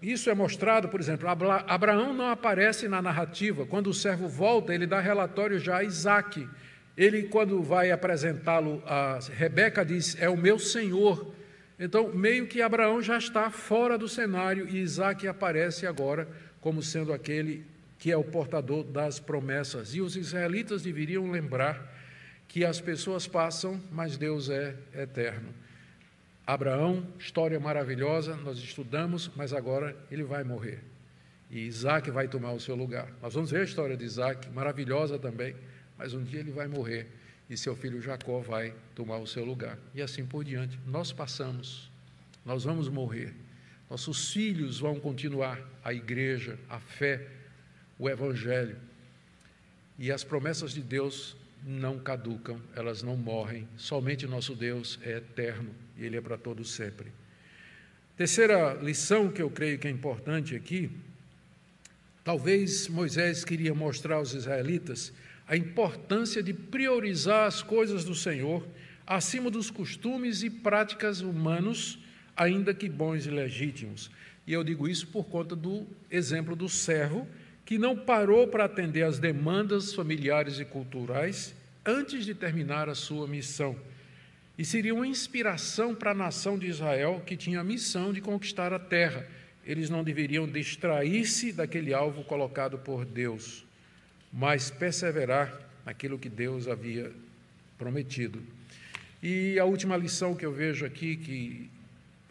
isso 0.00 0.30
é 0.30 0.34
mostrado, 0.34 0.88
por 0.88 1.00
exemplo, 1.00 1.28
Abraão 1.28 2.14
não 2.14 2.28
aparece 2.28 2.86
na 2.86 3.02
narrativa. 3.02 3.66
Quando 3.66 3.88
o 3.88 3.94
servo 3.94 4.28
volta, 4.28 4.72
ele 4.72 4.86
dá 4.86 5.00
relatório 5.00 5.58
já 5.58 5.78
a 5.78 5.84
Isaac. 5.84 6.48
Ele, 6.96 7.24
quando 7.24 7.60
vai 7.62 7.90
apresentá-lo 7.90 8.80
a 8.86 9.18
Rebeca, 9.32 9.84
diz: 9.84 10.16
É 10.20 10.28
o 10.28 10.36
meu 10.36 10.56
senhor. 10.56 11.34
Então, 11.80 12.12
meio 12.12 12.46
que 12.46 12.62
Abraão 12.62 13.02
já 13.02 13.18
está 13.18 13.50
fora 13.50 13.98
do 13.98 14.08
cenário 14.08 14.68
e 14.68 14.78
Isaac 14.78 15.26
aparece 15.26 15.84
agora 15.84 16.28
como 16.60 16.80
sendo 16.80 17.12
aquele 17.12 17.66
que 17.98 18.12
é 18.12 18.16
o 18.16 18.22
portador 18.22 18.84
das 18.84 19.18
promessas. 19.18 19.94
E 19.94 20.00
os 20.00 20.16
israelitas 20.16 20.82
deveriam 20.82 21.28
lembrar 21.28 21.92
que 22.46 22.64
as 22.64 22.80
pessoas 22.80 23.26
passam, 23.26 23.80
mas 23.90 24.16
Deus 24.16 24.48
é 24.48 24.76
eterno. 24.94 25.52
Abraão, 26.46 27.06
história 27.18 27.58
maravilhosa, 27.60 28.36
nós 28.36 28.58
estudamos, 28.58 29.30
mas 29.36 29.52
agora 29.52 29.96
ele 30.10 30.24
vai 30.24 30.42
morrer. 30.42 30.82
E 31.48 31.60
Isaac 31.60 32.10
vai 32.10 32.26
tomar 32.26 32.52
o 32.52 32.60
seu 32.60 32.74
lugar. 32.74 33.12
Nós 33.22 33.34
vamos 33.34 33.50
ver 33.50 33.60
a 33.60 33.64
história 33.64 33.96
de 33.96 34.04
Isaac, 34.04 34.48
maravilhosa 34.50 35.18
também, 35.18 35.54
mas 35.96 36.14
um 36.14 36.22
dia 36.24 36.40
ele 36.40 36.50
vai 36.50 36.66
morrer 36.66 37.06
e 37.48 37.56
seu 37.56 37.76
filho 37.76 38.00
Jacó 38.00 38.40
vai 38.40 38.74
tomar 38.94 39.18
o 39.18 39.26
seu 39.26 39.44
lugar. 39.44 39.78
E 39.94 40.02
assim 40.02 40.24
por 40.24 40.42
diante. 40.42 40.78
Nós 40.86 41.12
passamos, 41.12 41.90
nós 42.44 42.64
vamos 42.64 42.88
morrer. 42.88 43.34
Nossos 43.88 44.32
filhos 44.32 44.80
vão 44.80 44.98
continuar 44.98 45.60
a 45.84 45.92
igreja, 45.92 46.58
a 46.68 46.80
fé, 46.80 47.28
o 47.98 48.08
evangelho. 48.08 48.78
E 49.98 50.10
as 50.10 50.24
promessas 50.24 50.72
de 50.72 50.80
Deus 50.80 51.36
não 51.62 51.98
caducam, 51.98 52.60
elas 52.74 53.02
não 53.02 53.16
morrem. 53.16 53.68
Somente 53.76 54.26
nosso 54.26 54.56
Deus 54.56 54.98
é 55.02 55.18
eterno 55.18 55.72
Ele 56.04 56.16
é 56.16 56.20
para 56.20 56.36
todos 56.36 56.70
sempre. 56.70 57.12
Terceira 58.16 58.74
lição 58.74 59.30
que 59.30 59.40
eu 59.42 59.50
creio 59.50 59.78
que 59.78 59.88
é 59.88 59.90
importante 59.90 60.54
aqui, 60.54 60.90
talvez 62.22 62.88
Moisés 62.88 63.44
queria 63.44 63.74
mostrar 63.74 64.16
aos 64.16 64.34
israelitas 64.34 65.12
a 65.46 65.56
importância 65.56 66.42
de 66.42 66.52
priorizar 66.52 67.46
as 67.46 67.62
coisas 67.62 68.04
do 68.04 68.14
Senhor 68.14 68.66
acima 69.06 69.50
dos 69.50 69.70
costumes 69.70 70.42
e 70.42 70.50
práticas 70.50 71.20
humanos, 71.20 71.98
ainda 72.36 72.72
que 72.72 72.88
bons 72.88 73.26
e 73.26 73.30
legítimos. 73.30 74.10
E 74.46 74.52
eu 74.52 74.62
digo 74.64 74.88
isso 74.88 75.06
por 75.08 75.24
conta 75.24 75.54
do 75.54 75.86
exemplo 76.10 76.56
do 76.56 76.68
servo 76.68 77.26
que 77.64 77.78
não 77.78 77.96
parou 77.96 78.48
para 78.48 78.64
atender 78.64 79.02
às 79.02 79.18
demandas 79.18 79.94
familiares 79.94 80.58
e 80.58 80.64
culturais 80.64 81.54
antes 81.84 82.24
de 82.24 82.34
terminar 82.34 82.88
a 82.88 82.94
sua 82.94 83.26
missão. 83.26 83.76
E 84.62 84.64
seria 84.64 84.94
uma 84.94 85.08
inspiração 85.08 85.92
para 85.92 86.12
a 86.12 86.14
nação 86.14 86.56
de 86.56 86.68
Israel, 86.68 87.20
que 87.26 87.36
tinha 87.36 87.58
a 87.58 87.64
missão 87.64 88.12
de 88.12 88.20
conquistar 88.20 88.72
a 88.72 88.78
terra. 88.78 89.26
Eles 89.66 89.90
não 89.90 90.04
deveriam 90.04 90.46
distrair-se 90.46 91.50
daquele 91.50 91.92
alvo 91.92 92.22
colocado 92.22 92.78
por 92.78 93.04
Deus, 93.04 93.66
mas 94.32 94.70
perseverar 94.70 95.52
naquilo 95.84 96.16
que 96.16 96.28
Deus 96.28 96.68
havia 96.68 97.10
prometido. 97.76 98.40
E 99.20 99.58
a 99.58 99.64
última 99.64 99.96
lição 99.96 100.32
que 100.32 100.46
eu 100.46 100.52
vejo 100.52 100.86
aqui, 100.86 101.16
que 101.16 101.68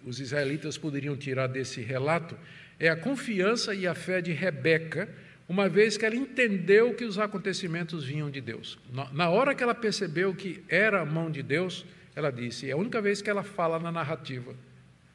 os 0.06 0.22
israelitas 0.22 0.78
poderiam 0.78 1.18
tirar 1.18 1.48
desse 1.48 1.82
relato, 1.82 2.38
é 2.80 2.88
a 2.88 2.96
confiança 2.96 3.76
e 3.76 3.86
a 3.86 3.94
fé 3.94 4.22
de 4.22 4.32
Rebeca, 4.32 5.10
uma 5.50 5.68
vez 5.68 5.98
que 5.98 6.06
ela 6.06 6.16
entendeu 6.16 6.94
que 6.94 7.04
os 7.04 7.20
acontecimentos 7.20 8.06
vinham 8.06 8.32
de 8.32 8.40
Deus. 8.40 8.80
Na 9.12 9.30
hora 9.30 9.54
que 9.54 9.62
ela 9.62 9.76
percebeu 9.76 10.34
que 10.34 10.64
era 10.70 11.02
a 11.02 11.06
mão 11.06 11.30
de 11.30 11.44
Deus, 11.44 11.86
ela 12.16 12.32
disse, 12.32 12.70
é 12.70 12.74
a 12.74 12.78
única 12.78 13.02
vez 13.02 13.22
que 13.22 13.30
ela 13.30 13.44
fala 13.44 13.80
na 13.80 13.92
narrativa: 13.92 14.56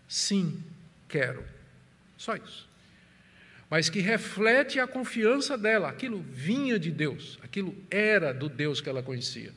sim, 0.08 0.62
quero. 1.08 1.44
Só 2.16 2.36
isso. 2.36 2.68
Mas 3.68 3.90
que 3.90 4.00
reflete 4.00 4.78
a 4.78 4.86
confiança 4.86 5.58
dela, 5.58 5.88
aquilo 5.88 6.24
vinha 6.30 6.78
de 6.78 6.90
Deus, 6.90 7.38
aquilo 7.42 7.74
era 7.90 8.32
do 8.32 8.48
Deus 8.48 8.80
que 8.80 8.88
ela 8.88 9.02
conhecia. 9.02 9.52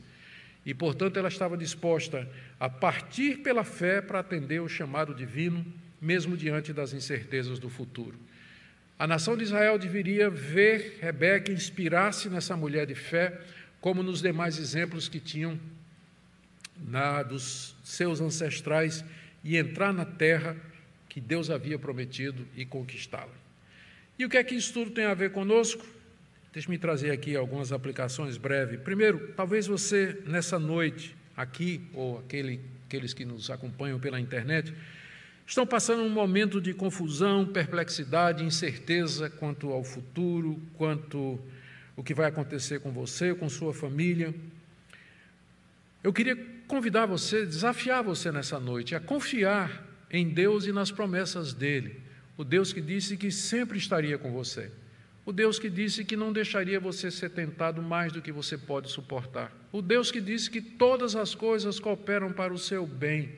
E, 0.66 0.74
portanto, 0.74 1.18
ela 1.18 1.30
estava 1.30 1.56
disposta 1.56 2.28
a 2.60 2.68
partir 2.68 3.38
pela 3.38 3.64
fé 3.64 4.02
para 4.02 4.20
atender 4.20 4.60
o 4.60 4.68
chamado 4.68 5.14
divino, 5.14 5.66
mesmo 6.02 6.36
diante 6.36 6.74
das 6.74 6.92
incertezas 6.92 7.60
do 7.60 7.70
futuro. 7.70 8.18
A 8.98 9.08
nação 9.08 9.38
de 9.38 9.44
Israel 9.44 9.80
deveria 9.80 10.30
ver 10.30 10.98
Rebeca 11.00 11.52
inspirar-se 11.52 12.30
nessa 12.30 12.58
mulher 12.58 12.86
de 12.86 12.96
fé, 12.96 13.40
como 13.80 14.04
nos 14.04 14.22
demais 14.22 14.58
exemplos 14.58 15.08
que 15.08 15.20
tinham 15.20 15.58
na, 16.88 17.24
dos 17.24 17.76
seus 17.84 18.22
ancestrais, 18.22 19.04
e 19.44 19.58
entrar 19.58 19.94
na 19.94 20.06
terra 20.06 20.56
que 21.08 21.22
Deus 21.22 21.50
havia 21.50 21.80
prometido 21.80 22.46
e 22.56 22.66
conquistá-la. 22.66 23.34
E 24.18 24.26
o 24.26 24.30
que 24.30 24.38
é 24.38 24.44
que 24.44 24.56
isso 24.56 24.74
tudo 24.74 24.92
tem 24.92 25.06
a 25.06 25.14
ver 25.14 25.32
conosco? 25.32 25.86
Deixe-me 26.52 26.78
trazer 26.78 27.12
aqui 27.12 27.36
algumas 27.36 27.72
aplicações 27.72 28.38
breves. 28.38 28.80
Primeiro, 28.82 29.34
talvez 29.36 29.66
você, 29.68 30.22
nessa 30.26 30.60
noite, 30.60 31.16
aqui, 31.38 31.82
ou 31.94 32.20
aquele, 32.20 32.60
aqueles 32.86 33.14
que 33.14 33.24
nos 33.24 33.50
acompanham 33.50 34.00
pela 34.00 34.20
internet, 34.20 34.74
Estão 35.50 35.66
passando 35.66 36.04
um 36.04 36.10
momento 36.10 36.62
de 36.62 36.76
confusão, 36.76 37.44
perplexidade, 37.44 38.44
incerteza 38.44 39.32
quanto 39.32 39.72
ao 39.72 39.84
futuro, 39.84 40.62
quanto 40.76 41.40
o 41.96 42.04
que 42.04 42.14
vai 42.14 42.28
acontecer 42.28 42.80
com 42.82 42.92
você, 42.92 43.34
com 43.34 43.50
sua 43.50 43.74
família. 43.74 44.32
Eu 46.04 46.14
queria 46.14 46.38
convidar 46.70 47.08
você, 47.08 47.48
desafiar 47.48 48.04
você 48.04 48.32
nessa 48.32 48.60
noite 48.60 48.94
a 48.94 49.00
confiar 49.00 49.84
em 50.12 50.30
Deus 50.30 50.68
e 50.68 50.72
nas 50.72 50.92
promessas 50.92 51.52
dele. 51.52 52.00
O 52.38 52.44
Deus 52.44 52.72
que 52.72 52.80
disse 52.80 53.18
que 53.18 53.32
sempre 53.32 53.80
estaria 53.80 54.20
com 54.20 54.32
você. 54.32 54.72
O 55.26 55.34
Deus 55.34 55.58
que 55.58 55.68
disse 55.68 56.06
que 56.06 56.16
não 56.16 56.32
deixaria 56.32 56.80
você 56.80 57.10
ser 57.10 57.32
tentado 57.32 57.82
mais 57.82 58.14
do 58.14 58.22
que 58.22 58.32
você 58.32 58.56
pode 58.56 58.92
suportar. 58.92 59.52
O 59.72 59.82
Deus 59.82 60.12
que 60.12 60.22
disse 60.22 60.50
que 60.50 60.62
todas 60.62 61.16
as 61.16 61.34
coisas 61.34 61.80
cooperam 61.80 62.32
para 62.32 62.54
o 62.54 62.58
seu 62.58 62.86
bem. 62.86 63.32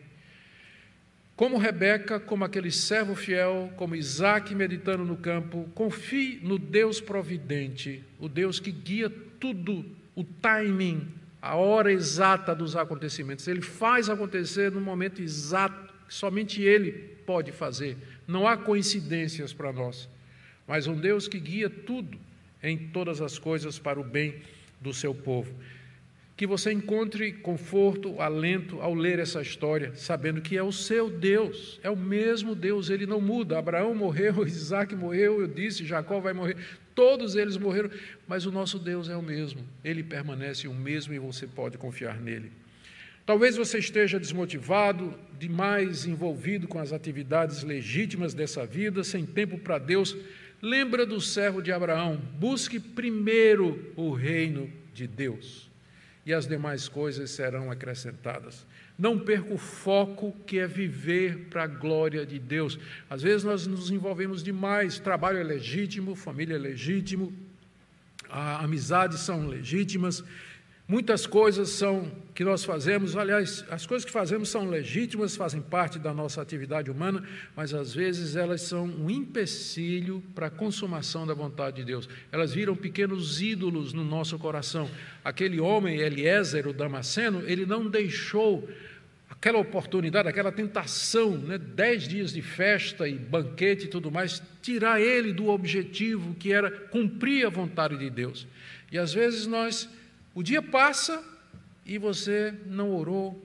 Como 1.34 1.58
Rebeca, 1.58 2.20
como 2.20 2.44
aquele 2.44 2.70
servo 2.70 3.16
fiel, 3.16 3.72
como 3.78 3.96
Isaac 3.96 4.54
meditando 4.54 5.06
no 5.06 5.16
campo, 5.16 5.70
confie 5.74 6.40
no 6.44 6.60
Deus 6.60 7.00
providente, 7.00 8.04
o 8.20 8.28
Deus 8.28 8.60
que 8.60 8.72
guia 8.72 9.10
tudo, 9.40 9.86
o 10.14 10.24
timing, 10.24 11.08
a 11.42 11.56
hora 11.56 11.92
exata 11.92 12.54
dos 12.54 12.76
acontecimentos. 12.76 13.48
Ele 13.48 13.62
faz 13.62 14.10
acontecer 14.10 14.72
no 14.72 14.80
momento 14.80 15.22
exato, 15.22 15.94
somente 16.08 16.62
Ele 16.62 16.92
pode 17.26 17.52
fazer. 17.52 17.98
Não 18.28 18.48
há 18.48 18.56
coincidências 18.56 19.52
para 19.52 19.74
nós, 19.74 20.08
mas 20.68 20.88
um 20.88 20.96
Deus 20.96 21.28
que 21.28 21.39
guia 21.39 21.70
tudo 21.70 22.18
em 22.62 22.78
todas 22.78 23.22
as 23.22 23.39
coisas 23.39 23.80
para 23.80 24.00
o 24.00 24.04
bem 24.04 24.42
do 24.80 24.94
seu 24.94 25.16
povo 25.16 25.54
que 26.42 26.48
você 26.48 26.72
encontre 26.72 27.34
conforto, 27.34 28.20
alento 28.20 28.82
ao 28.82 28.96
ler 28.96 29.20
essa 29.20 29.44
história, 29.44 29.92
sabendo 29.94 30.42
que 30.42 30.58
é 30.58 30.64
o 30.64 30.72
seu 30.72 31.08
Deus, 31.08 31.80
é 31.84 31.89
o 31.92 31.96
mesmo 31.96 32.56
Deus, 32.56 32.89
ele 32.89 33.06
não 33.06 33.22
muda. 33.22 33.60
Abraão 33.60 33.94
morreu, 33.94 34.42
Isaac 34.48 34.96
morreu, 34.96 35.39
eu 35.39 35.48
disse, 35.48 35.86
Jacó 35.86 36.20
vai 36.20 36.34
morrer, 36.34 36.58
todos 36.96 37.36
eles 37.36 37.58
morreram, 37.58 37.89
mas 38.28 38.46
o 38.46 38.52
nosso 38.52 38.80
Deus 38.80 39.10
é 39.10 39.16
o 39.16 39.22
mesmo, 39.22 39.62
ele 39.84 40.04
permanece 40.04 40.68
o 40.68 40.74
mesmo 40.74 41.14
e 41.14 41.20
você 41.20 41.48
pode 41.48 41.78
confiar 41.78 42.20
nele. 42.20 42.52
Talvez 43.26 43.56
você 43.56 43.78
esteja 43.78 44.20
desmotivado, 44.20 45.14
demais 45.39 46.06
envolvido 46.06 46.68
com 46.68 46.80
as 46.80 46.92
atividades 46.92 47.64
legítimas 47.64 48.34
dessa 48.34 48.66
vida, 48.66 49.04
sem 49.04 49.26
tempo 49.26 49.58
para 49.58 49.78
Deus. 49.78 50.18
Lembra 50.62 51.06
do 51.06 51.22
servo 51.22 51.62
de 51.62 51.72
Abraão, 51.72 52.18
busque 52.39 52.80
primeiro 52.80 53.94
o 53.96 54.12
reino 54.12 54.72
de 54.94 55.08
Deus 55.08 55.70
e 56.26 56.34
as 56.34 56.48
demais 56.48 56.88
coisas 56.88 57.32
serão 57.32 57.72
acrescentadas. 57.72 58.66
Não 59.02 59.18
perca 59.18 59.52
o 59.52 59.58
foco 59.58 60.32
que 60.45 60.60
é 60.60 60.68
viver 60.68 61.47
para 61.49 61.64
a 61.64 61.68
glória 61.68 62.24
de 62.24 62.38
Deus. 62.38 62.78
Às 63.10 63.24
vezes 63.24 63.43
nós 63.43 63.66
nos 63.66 63.89
envolvemos 63.89 64.43
demais, 64.43 64.99
trabalho 64.99 65.39
é 65.39 65.43
legítimo, 65.43 66.16
família 66.16 66.54
é 66.54 66.60
legítimo, 66.60 67.34
amizades 68.30 69.22
são 69.22 69.47
legítimas, 69.47 70.24
Muitas 70.91 71.26
coisas 71.26 71.70
são 71.70 72.12
que 72.36 72.43
nós 72.43 72.66
fazemos, 72.66 73.16
aliás, 73.16 73.64
as 73.70 73.86
coisas 73.86 74.04
que 74.04 74.12
fazemos 74.12 74.49
são 74.49 74.70
legítimas, 74.70 75.38
fazem 75.38 75.62
parte 75.62 75.97
da 75.97 76.14
nossa 76.14 76.41
atividade 76.41 76.91
humana, 76.91 77.24
mas 77.56 77.74
às 77.74 77.93
vezes 77.93 78.36
elas 78.36 78.64
são 78.64 78.84
um 78.88 79.10
empecilho 79.10 80.22
para 80.36 80.47
a 80.47 80.49
consumação 80.49 81.26
da 81.26 81.34
vontade 81.34 81.78
de 81.78 81.86
Deus. 81.86 82.10
Elas 82.30 82.52
viram 82.54 82.76
pequenos 82.76 83.41
ídolos 83.41 83.93
no 83.93 84.04
nosso 84.04 84.38
coração. 84.38 84.89
Aquele 85.24 85.62
homem, 85.62 85.99
Eliezer, 85.99 86.68
o 86.68 86.74
Damasceno, 86.74 87.41
ele 87.47 87.66
não 87.66 87.88
deixou 87.88 88.68
aquela 89.42 89.58
oportunidade, 89.58 90.30
aquela 90.30 90.52
tentação, 90.52 91.36
né, 91.36 91.58
dez 91.58 92.08
dias 92.08 92.32
de 92.32 92.44
festa 92.44 93.08
e 93.08 93.16
banquete 93.16 93.86
e 93.86 93.88
tudo 93.88 94.12
mais, 94.12 94.39
tirar 94.62 95.02
ele 95.02 95.34
do 95.34 95.48
objetivo 95.48 96.36
que 96.36 96.54
era 96.54 96.70
cumprir 96.70 97.48
a 97.48 97.50
vontade 97.50 97.98
de 97.98 98.08
Deus. 98.08 98.48
E 98.92 99.00
às 99.00 99.12
vezes 99.12 99.48
nós 99.48 99.89
o 100.36 100.44
dia 100.44 100.62
passa 100.62 101.24
e 101.84 101.98
você 101.98 102.54
não 102.68 102.94
orou. 102.94 103.44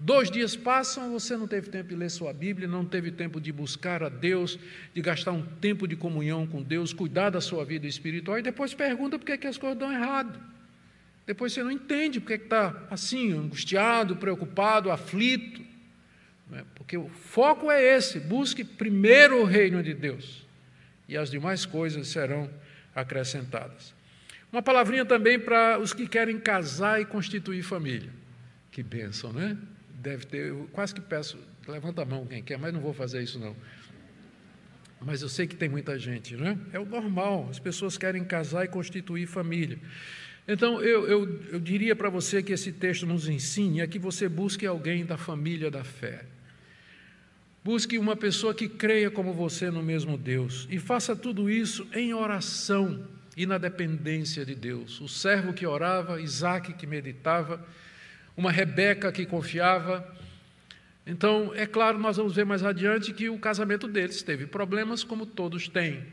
Dois 0.00 0.30
dias 0.30 0.56
passam, 0.56 1.12
você 1.12 1.36
não 1.36 1.46
teve 1.46 1.68
tempo 1.68 1.90
de 1.90 1.96
ler 1.96 2.10
sua 2.10 2.32
Bíblia, 2.32 2.66
não 2.66 2.86
teve 2.86 3.10
tempo 3.10 3.38
de 3.38 3.52
buscar 3.52 4.02
a 4.02 4.08
Deus, 4.08 4.58
de 4.94 5.02
gastar 5.02 5.32
um 5.32 5.42
tempo 5.42 5.86
de 5.86 5.96
comunhão 5.96 6.46
com 6.46 6.62
Deus, 6.62 6.94
cuidar 6.94 7.28
da 7.28 7.42
sua 7.42 7.62
vida 7.62 7.86
espiritual, 7.86 8.38
e 8.38 8.42
depois 8.42 8.72
pergunta 8.72 9.18
por 9.18 9.26
que, 9.26 9.32
é 9.32 9.36
que 9.36 9.46
as 9.46 9.58
coisas 9.58 9.78
dão 9.78 9.92
errado. 9.92 10.55
Depois 11.26 11.52
você 11.52 11.62
não 11.62 11.72
entende 11.72 12.20
porque 12.20 12.34
está 12.34 12.86
assim, 12.88 13.32
angustiado, 13.32 14.16
preocupado, 14.16 14.90
aflito. 14.90 15.60
Né? 16.48 16.64
Porque 16.74 16.96
o 16.96 17.08
foco 17.08 17.70
é 17.70 17.82
esse: 17.82 18.20
busque 18.20 18.64
primeiro 18.64 19.40
o 19.40 19.44
reino 19.44 19.82
de 19.82 19.92
Deus, 19.92 20.46
e 21.08 21.16
as 21.16 21.30
demais 21.30 21.66
coisas 21.66 22.06
serão 22.06 22.48
acrescentadas. 22.94 23.94
Uma 24.52 24.62
palavrinha 24.62 25.04
também 25.04 25.38
para 25.38 25.78
os 25.78 25.92
que 25.92 26.06
querem 26.06 26.38
casar 26.38 27.00
e 27.00 27.04
constituir 27.04 27.62
família. 27.62 28.10
Que 28.70 28.82
bênção, 28.82 29.32
né? 29.32 29.58
Deve 29.90 30.24
ter, 30.24 30.46
eu 30.46 30.68
quase 30.72 30.94
que 30.94 31.00
peço, 31.00 31.38
levanta 31.66 32.02
a 32.02 32.04
mão 32.04 32.24
quem 32.24 32.42
quer, 32.42 32.56
mas 32.56 32.72
não 32.72 32.80
vou 32.80 32.94
fazer 32.94 33.22
isso 33.22 33.38
não. 33.38 33.56
Mas 35.00 35.20
eu 35.20 35.28
sei 35.28 35.46
que 35.46 35.56
tem 35.56 35.68
muita 35.68 35.98
gente, 35.98 36.36
né? 36.36 36.56
É 36.72 36.78
o 36.78 36.86
normal, 36.86 37.48
as 37.50 37.58
pessoas 37.58 37.98
querem 37.98 38.24
casar 38.24 38.64
e 38.64 38.68
constituir 38.68 39.26
família. 39.26 39.78
Então, 40.48 40.80
eu, 40.80 41.06
eu, 41.08 41.40
eu 41.52 41.60
diria 41.60 41.96
para 41.96 42.08
você 42.08 42.42
que 42.42 42.52
esse 42.52 42.72
texto 42.72 43.04
nos 43.04 43.28
ensine 43.28 43.80
é 43.80 43.86
que 43.86 43.98
você 43.98 44.28
busque 44.28 44.64
alguém 44.64 45.04
da 45.04 45.16
família 45.16 45.70
da 45.70 45.82
fé. 45.82 46.24
Busque 47.64 47.98
uma 47.98 48.14
pessoa 48.14 48.54
que 48.54 48.68
creia 48.68 49.10
como 49.10 49.32
você 49.32 49.72
no 49.72 49.82
mesmo 49.82 50.16
Deus. 50.16 50.68
E 50.70 50.78
faça 50.78 51.16
tudo 51.16 51.50
isso 51.50 51.84
em 51.92 52.14
oração 52.14 53.04
e 53.36 53.44
na 53.44 53.58
dependência 53.58 54.44
de 54.46 54.54
Deus. 54.54 55.00
O 55.00 55.08
servo 55.08 55.52
que 55.52 55.66
orava, 55.66 56.20
Isaac 56.20 56.74
que 56.74 56.86
meditava, 56.86 57.66
uma 58.36 58.52
Rebeca 58.52 59.10
que 59.10 59.26
confiava. 59.26 60.06
Então, 61.04 61.52
é 61.56 61.66
claro, 61.66 61.98
nós 61.98 62.16
vamos 62.16 62.36
ver 62.36 62.46
mais 62.46 62.62
adiante 62.62 63.12
que 63.12 63.28
o 63.28 63.38
casamento 63.38 63.88
deles 63.88 64.22
teve 64.22 64.46
problemas, 64.46 65.02
como 65.02 65.26
todos 65.26 65.68
têm. 65.68 66.04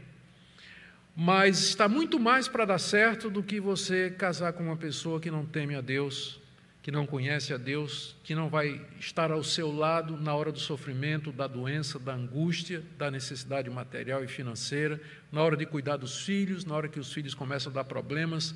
Mas 1.15 1.63
está 1.63 1.87
muito 1.87 2.19
mais 2.19 2.47
para 2.47 2.65
dar 2.65 2.79
certo 2.79 3.29
do 3.29 3.43
que 3.43 3.59
você 3.59 4.09
casar 4.09 4.53
com 4.53 4.63
uma 4.63 4.77
pessoa 4.77 5.19
que 5.19 5.29
não 5.29 5.45
teme 5.45 5.75
a 5.75 5.81
Deus, 5.81 6.39
que 6.81 6.91
não 6.91 7.05
conhece 7.05 7.53
a 7.53 7.57
Deus, 7.57 8.15
que 8.23 8.33
não 8.33 8.49
vai 8.49 8.81
estar 8.99 9.31
ao 9.31 9.43
seu 9.43 9.71
lado 9.71 10.17
na 10.17 10.33
hora 10.33 10.51
do 10.51 10.59
sofrimento, 10.59 11.31
da 11.31 11.45
doença, 11.45 11.99
da 11.99 12.13
angústia, 12.13 12.83
da 12.97 13.11
necessidade 13.11 13.69
material 13.69 14.23
e 14.23 14.27
financeira, 14.27 14.99
na 15.31 15.41
hora 15.41 15.55
de 15.55 15.65
cuidar 15.67 15.97
dos 15.97 16.25
filhos, 16.25 16.65
na 16.65 16.75
hora 16.75 16.89
que 16.89 16.99
os 16.99 17.13
filhos 17.13 17.35
começam 17.35 17.71
a 17.71 17.75
dar 17.75 17.83
problemas. 17.83 18.55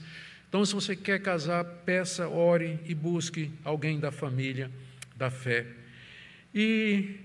Então, 0.49 0.65
se 0.65 0.73
você 0.73 0.95
quer 0.95 1.21
casar, 1.21 1.63
peça, 1.63 2.27
ore 2.27 2.79
e 2.85 2.95
busque 2.95 3.51
alguém 3.63 3.99
da 3.99 4.11
família, 4.11 4.71
da 5.15 5.29
fé. 5.29 5.67
E 6.55 7.17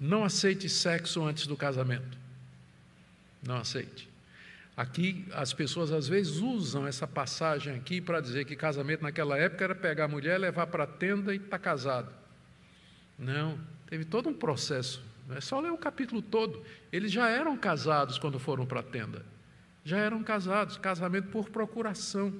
não 0.00 0.24
aceite 0.24 0.68
sexo 0.68 1.22
antes 1.22 1.46
do 1.46 1.56
casamento. 1.56 2.18
Não 3.46 3.56
aceite. 3.56 4.07
Aqui 4.78 5.26
as 5.32 5.52
pessoas 5.52 5.90
às 5.90 6.06
vezes 6.06 6.36
usam 6.36 6.86
essa 6.86 7.04
passagem 7.04 7.74
aqui 7.74 8.00
para 8.00 8.20
dizer 8.20 8.44
que 8.44 8.54
casamento 8.54 9.02
naquela 9.02 9.36
época 9.36 9.64
era 9.64 9.74
pegar 9.74 10.04
a 10.04 10.08
mulher, 10.08 10.38
levar 10.38 10.68
para 10.68 10.84
a 10.84 10.86
tenda 10.86 11.34
e 11.34 11.36
estar 11.36 11.48
tá 11.48 11.58
casado. 11.58 12.12
Não, 13.18 13.58
teve 13.88 14.04
todo 14.04 14.28
um 14.28 14.32
processo. 14.32 15.02
É 15.30 15.40
só 15.40 15.58
ler 15.58 15.72
o 15.72 15.76
capítulo 15.76 16.22
todo. 16.22 16.62
Eles 16.92 17.10
já 17.10 17.28
eram 17.28 17.56
casados 17.56 18.18
quando 18.18 18.38
foram 18.38 18.64
para 18.64 18.78
a 18.78 18.82
tenda. 18.84 19.26
Já 19.84 19.98
eram 19.98 20.22
casados, 20.22 20.76
casamento 20.76 21.26
por 21.26 21.50
procuração. 21.50 22.32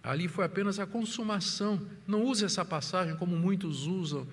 Ali 0.00 0.28
foi 0.28 0.44
apenas 0.44 0.78
a 0.78 0.86
consumação. 0.86 1.84
Não 2.06 2.22
use 2.22 2.44
essa 2.44 2.64
passagem 2.64 3.16
como 3.16 3.34
muitos 3.34 3.88
usam 3.88 4.24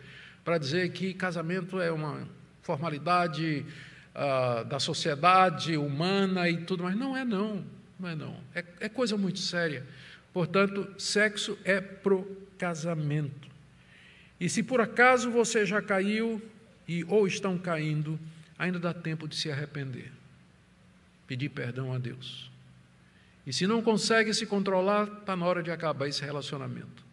para 0.44 0.60
dizer 0.60 0.92
que 0.92 1.16
casamento 1.16 1.82
é 1.82 1.92
uma 1.92 2.28
formalidade 2.62 3.66
uh, 4.16 4.64
da 4.66 4.80
sociedade 4.80 5.78
humana 5.78 6.50
e 6.50 6.58
tudo 6.58 6.84
mais. 6.84 6.96
Não 6.96 7.16
é 7.16 7.26
não, 7.26 7.64
não 8.00 8.10
é 8.10 8.16
não. 8.16 8.38
É, 8.54 8.64
é 8.80 8.90
coisa 8.90 9.18
muito 9.18 9.40
séria. 9.40 9.86
Portanto, 10.34 10.94
sexo 10.98 11.58
é 11.64 11.80
pro 11.80 12.26
casamento. 12.58 13.50
E 14.40 14.50
se 14.50 14.64
por 14.64 14.82
acaso 14.82 15.30
você 15.32 15.66
já 15.66 15.82
caiu 15.82 16.42
e 16.88 17.04
ou 17.06 17.28
estão 17.28 17.58
caindo, 17.58 18.20
ainda 18.58 18.80
dá 18.80 18.94
tempo 18.94 19.28
de 19.28 19.36
se 19.36 19.50
arrepender, 19.52 20.12
pedir 21.28 21.50
perdão 21.50 21.94
a 21.94 21.98
Deus. 21.98 22.52
E 23.46 23.54
se 23.54 23.68
não 23.68 23.82
consegue 23.82 24.34
se 24.34 24.46
controlar, 24.46 25.04
está 25.04 25.36
na 25.36 25.46
hora 25.46 25.62
de 25.62 25.72
acabar 25.72 26.08
esse 26.08 26.24
relacionamento. 26.24 27.06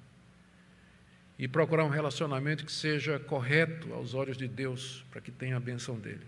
E 1.38 1.46
procurar 1.46 1.84
um 1.84 1.90
relacionamento 1.90 2.64
que 2.64 2.72
seja 2.72 3.18
correto 3.18 3.92
aos 3.92 4.14
olhos 4.14 4.36
de 4.36 4.48
Deus, 4.48 5.04
para 5.10 5.20
que 5.20 5.30
tenha 5.30 5.56
a 5.56 5.60
benção 5.60 5.98
dele. 5.98 6.24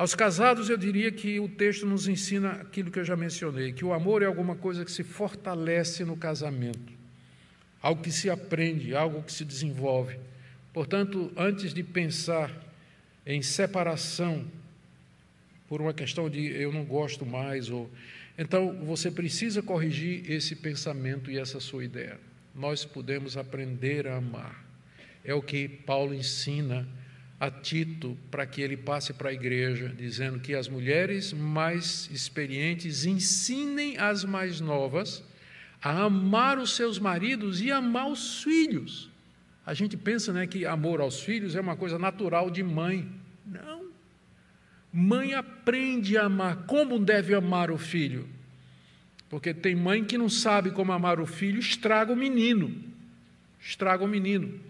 Aos 0.00 0.14
casados, 0.14 0.70
eu 0.70 0.78
diria 0.78 1.12
que 1.12 1.38
o 1.38 1.46
texto 1.46 1.84
nos 1.84 2.08
ensina 2.08 2.52
aquilo 2.52 2.90
que 2.90 2.98
eu 2.98 3.04
já 3.04 3.14
mencionei, 3.14 3.70
que 3.70 3.84
o 3.84 3.92
amor 3.92 4.22
é 4.22 4.24
alguma 4.24 4.56
coisa 4.56 4.82
que 4.82 4.90
se 4.90 5.04
fortalece 5.04 6.06
no 6.06 6.16
casamento, 6.16 6.90
algo 7.82 8.02
que 8.02 8.10
se 8.10 8.30
aprende, 8.30 8.94
algo 8.94 9.22
que 9.22 9.30
se 9.30 9.44
desenvolve. 9.44 10.18
Portanto, 10.72 11.30
antes 11.36 11.74
de 11.74 11.82
pensar 11.82 12.50
em 13.26 13.42
separação 13.42 14.46
por 15.68 15.82
uma 15.82 15.92
questão 15.92 16.30
de 16.30 16.46
eu 16.46 16.72
não 16.72 16.86
gosto 16.86 17.26
mais 17.26 17.68
ou 17.68 17.90
então 18.38 18.82
você 18.82 19.10
precisa 19.10 19.62
corrigir 19.62 20.30
esse 20.30 20.56
pensamento 20.56 21.30
e 21.30 21.38
essa 21.38 21.60
sua 21.60 21.84
ideia. 21.84 22.18
Nós 22.54 22.86
podemos 22.86 23.36
aprender 23.36 24.08
a 24.08 24.16
amar. 24.16 24.64
É 25.22 25.34
o 25.34 25.42
que 25.42 25.68
Paulo 25.68 26.14
ensina 26.14 26.88
a 27.40 27.50
Tito 27.50 28.18
para 28.30 28.44
que 28.44 28.60
ele 28.60 28.76
passe 28.76 29.14
para 29.14 29.30
a 29.30 29.32
igreja, 29.32 29.88
dizendo 29.88 30.38
que 30.38 30.54
as 30.54 30.68
mulheres 30.68 31.32
mais 31.32 32.10
experientes 32.12 33.06
ensinem 33.06 33.96
as 33.96 34.24
mais 34.24 34.60
novas 34.60 35.24
a 35.82 36.02
amar 36.02 36.58
os 36.58 36.76
seus 36.76 36.98
maridos 36.98 37.62
e 37.62 37.70
amar 37.72 38.10
os 38.10 38.42
filhos. 38.42 39.08
A 39.64 39.72
gente 39.72 39.96
pensa 39.96 40.34
né, 40.34 40.46
que 40.46 40.66
amor 40.66 41.00
aos 41.00 41.20
filhos 41.22 41.56
é 41.56 41.60
uma 41.60 41.76
coisa 41.76 41.98
natural 41.98 42.50
de 42.50 42.62
mãe. 42.62 43.08
Não. 43.46 43.88
Mãe 44.92 45.32
aprende 45.32 46.18
a 46.18 46.24
amar. 46.24 46.66
Como 46.66 46.98
deve 46.98 47.34
amar 47.34 47.70
o 47.70 47.78
filho? 47.78 48.28
Porque 49.30 49.54
tem 49.54 49.74
mãe 49.74 50.04
que 50.04 50.18
não 50.18 50.28
sabe 50.28 50.72
como 50.72 50.92
amar 50.92 51.20
o 51.20 51.26
filho, 51.26 51.58
estraga 51.58 52.12
o 52.12 52.16
menino. 52.16 52.74
Estraga 53.58 54.04
o 54.04 54.08
menino. 54.08 54.60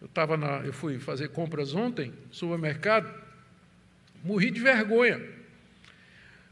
Eu, 0.00 0.08
tava 0.08 0.36
na, 0.36 0.58
eu 0.58 0.72
fui 0.72 0.98
fazer 0.98 1.28
compras 1.28 1.74
ontem, 1.74 2.12
supermercado, 2.30 3.12
morri 4.22 4.50
de 4.50 4.60
vergonha. 4.60 5.20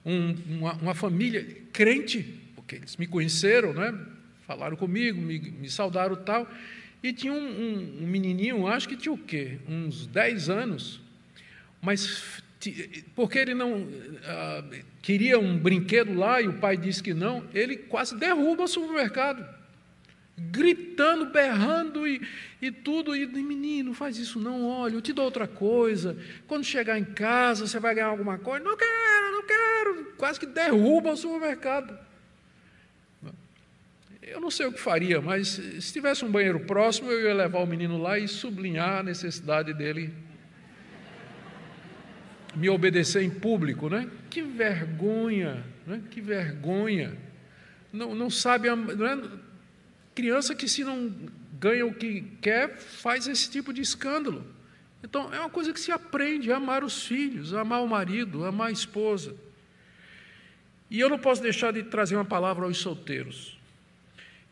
Um, 0.04 0.36
uma, 0.48 0.72
uma, 0.74 0.94
família 0.94 1.46
crente, 1.72 2.40
porque 2.54 2.76
eles 2.76 2.96
me 2.96 3.06
conheceram, 3.06 3.72
né? 3.72 3.94
falaram 4.46 4.76
comigo, 4.76 5.20
me, 5.20 5.38
me 5.38 5.70
saudaram 5.70 6.16
tal, 6.16 6.46
e 7.02 7.12
tinha 7.12 7.32
um, 7.32 7.36
um, 7.36 8.02
um, 8.02 8.06
menininho, 8.06 8.66
acho 8.66 8.88
que 8.88 8.96
tinha 8.96 9.12
o 9.12 9.18
quê? 9.18 9.58
Uns 9.68 10.06
10 10.06 10.50
anos, 10.50 11.00
mas 11.80 12.42
porque 13.14 13.38
ele 13.38 13.54
não 13.54 13.82
uh, 13.82 14.84
queria 15.02 15.38
um 15.38 15.58
brinquedo 15.58 16.14
lá 16.14 16.40
e 16.40 16.48
o 16.48 16.54
pai 16.54 16.78
disse 16.78 17.02
que 17.02 17.12
não, 17.12 17.44
ele 17.52 17.76
quase 17.76 18.16
derruba 18.16 18.64
o 18.64 18.68
supermercado 18.68 19.46
gritando, 20.36 21.26
berrando 21.26 22.06
e, 22.06 22.20
e 22.60 22.70
tudo. 22.70 23.14
E 23.14 23.26
menino, 23.26 23.94
faz 23.94 24.18
isso 24.18 24.38
não, 24.38 24.68
olha, 24.68 24.94
eu 24.94 25.02
te 25.02 25.12
dou 25.12 25.24
outra 25.24 25.46
coisa. 25.46 26.16
Quando 26.46 26.64
chegar 26.64 26.98
em 26.98 27.04
casa, 27.04 27.66
você 27.66 27.78
vai 27.78 27.94
ganhar 27.94 28.08
alguma 28.08 28.38
coisa. 28.38 28.64
Não 28.64 28.76
quero, 28.76 29.32
não 29.32 29.42
quero. 29.46 30.04
Quase 30.16 30.40
que 30.40 30.46
derruba 30.46 31.12
o 31.12 31.16
supermercado. 31.16 31.96
Eu 34.22 34.40
não 34.40 34.50
sei 34.50 34.66
o 34.66 34.72
que 34.72 34.80
faria, 34.80 35.20
mas 35.20 35.48
se 35.48 35.92
tivesse 35.92 36.24
um 36.24 36.30
banheiro 36.30 36.60
próximo, 36.60 37.10
eu 37.10 37.28
ia 37.28 37.34
levar 37.34 37.58
o 37.58 37.66
menino 37.66 38.00
lá 38.00 38.18
e 38.18 38.26
sublinhar 38.26 39.00
a 39.00 39.02
necessidade 39.02 39.74
dele 39.74 40.12
me 42.56 42.68
obedecer 42.68 43.22
em 43.22 43.30
público, 43.30 43.88
né? 43.88 44.08
Que 44.30 44.40
vergonha, 44.40 45.64
né? 45.86 46.00
Que 46.10 46.20
vergonha. 46.20 47.16
Não, 47.92 48.14
não 48.14 48.30
sabe, 48.30 48.68
não 48.68 49.06
é, 49.06 49.18
Criança 50.14 50.54
que, 50.54 50.68
se 50.68 50.84
não 50.84 51.12
ganha 51.58 51.86
o 51.86 51.94
que 51.94 52.22
quer, 52.40 52.76
faz 52.76 53.26
esse 53.26 53.50
tipo 53.50 53.72
de 53.72 53.80
escândalo. 53.80 54.44
Então, 55.02 55.32
é 55.34 55.40
uma 55.40 55.50
coisa 55.50 55.72
que 55.72 55.80
se 55.80 55.92
aprende 55.92 56.50
amar 56.50 56.82
os 56.84 57.06
filhos, 57.06 57.52
amar 57.52 57.82
o 57.82 57.88
marido, 57.88 58.44
amar 58.44 58.68
a 58.68 58.72
esposa. 58.72 59.34
E 60.90 61.00
eu 61.00 61.08
não 61.08 61.18
posso 61.18 61.42
deixar 61.42 61.72
de 61.72 61.82
trazer 61.82 62.14
uma 62.16 62.24
palavra 62.24 62.64
aos 62.64 62.78
solteiros. 62.78 63.58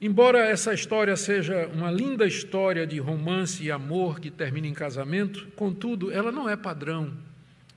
Embora 0.00 0.40
essa 0.40 0.74
história 0.74 1.16
seja 1.16 1.68
uma 1.68 1.88
linda 1.88 2.26
história 2.26 2.84
de 2.84 2.98
romance 2.98 3.62
e 3.62 3.70
amor 3.70 4.18
que 4.18 4.32
termina 4.32 4.66
em 4.66 4.74
casamento, 4.74 5.46
contudo, 5.54 6.10
ela 6.10 6.32
não 6.32 6.48
é 6.48 6.56
padrão 6.56 7.16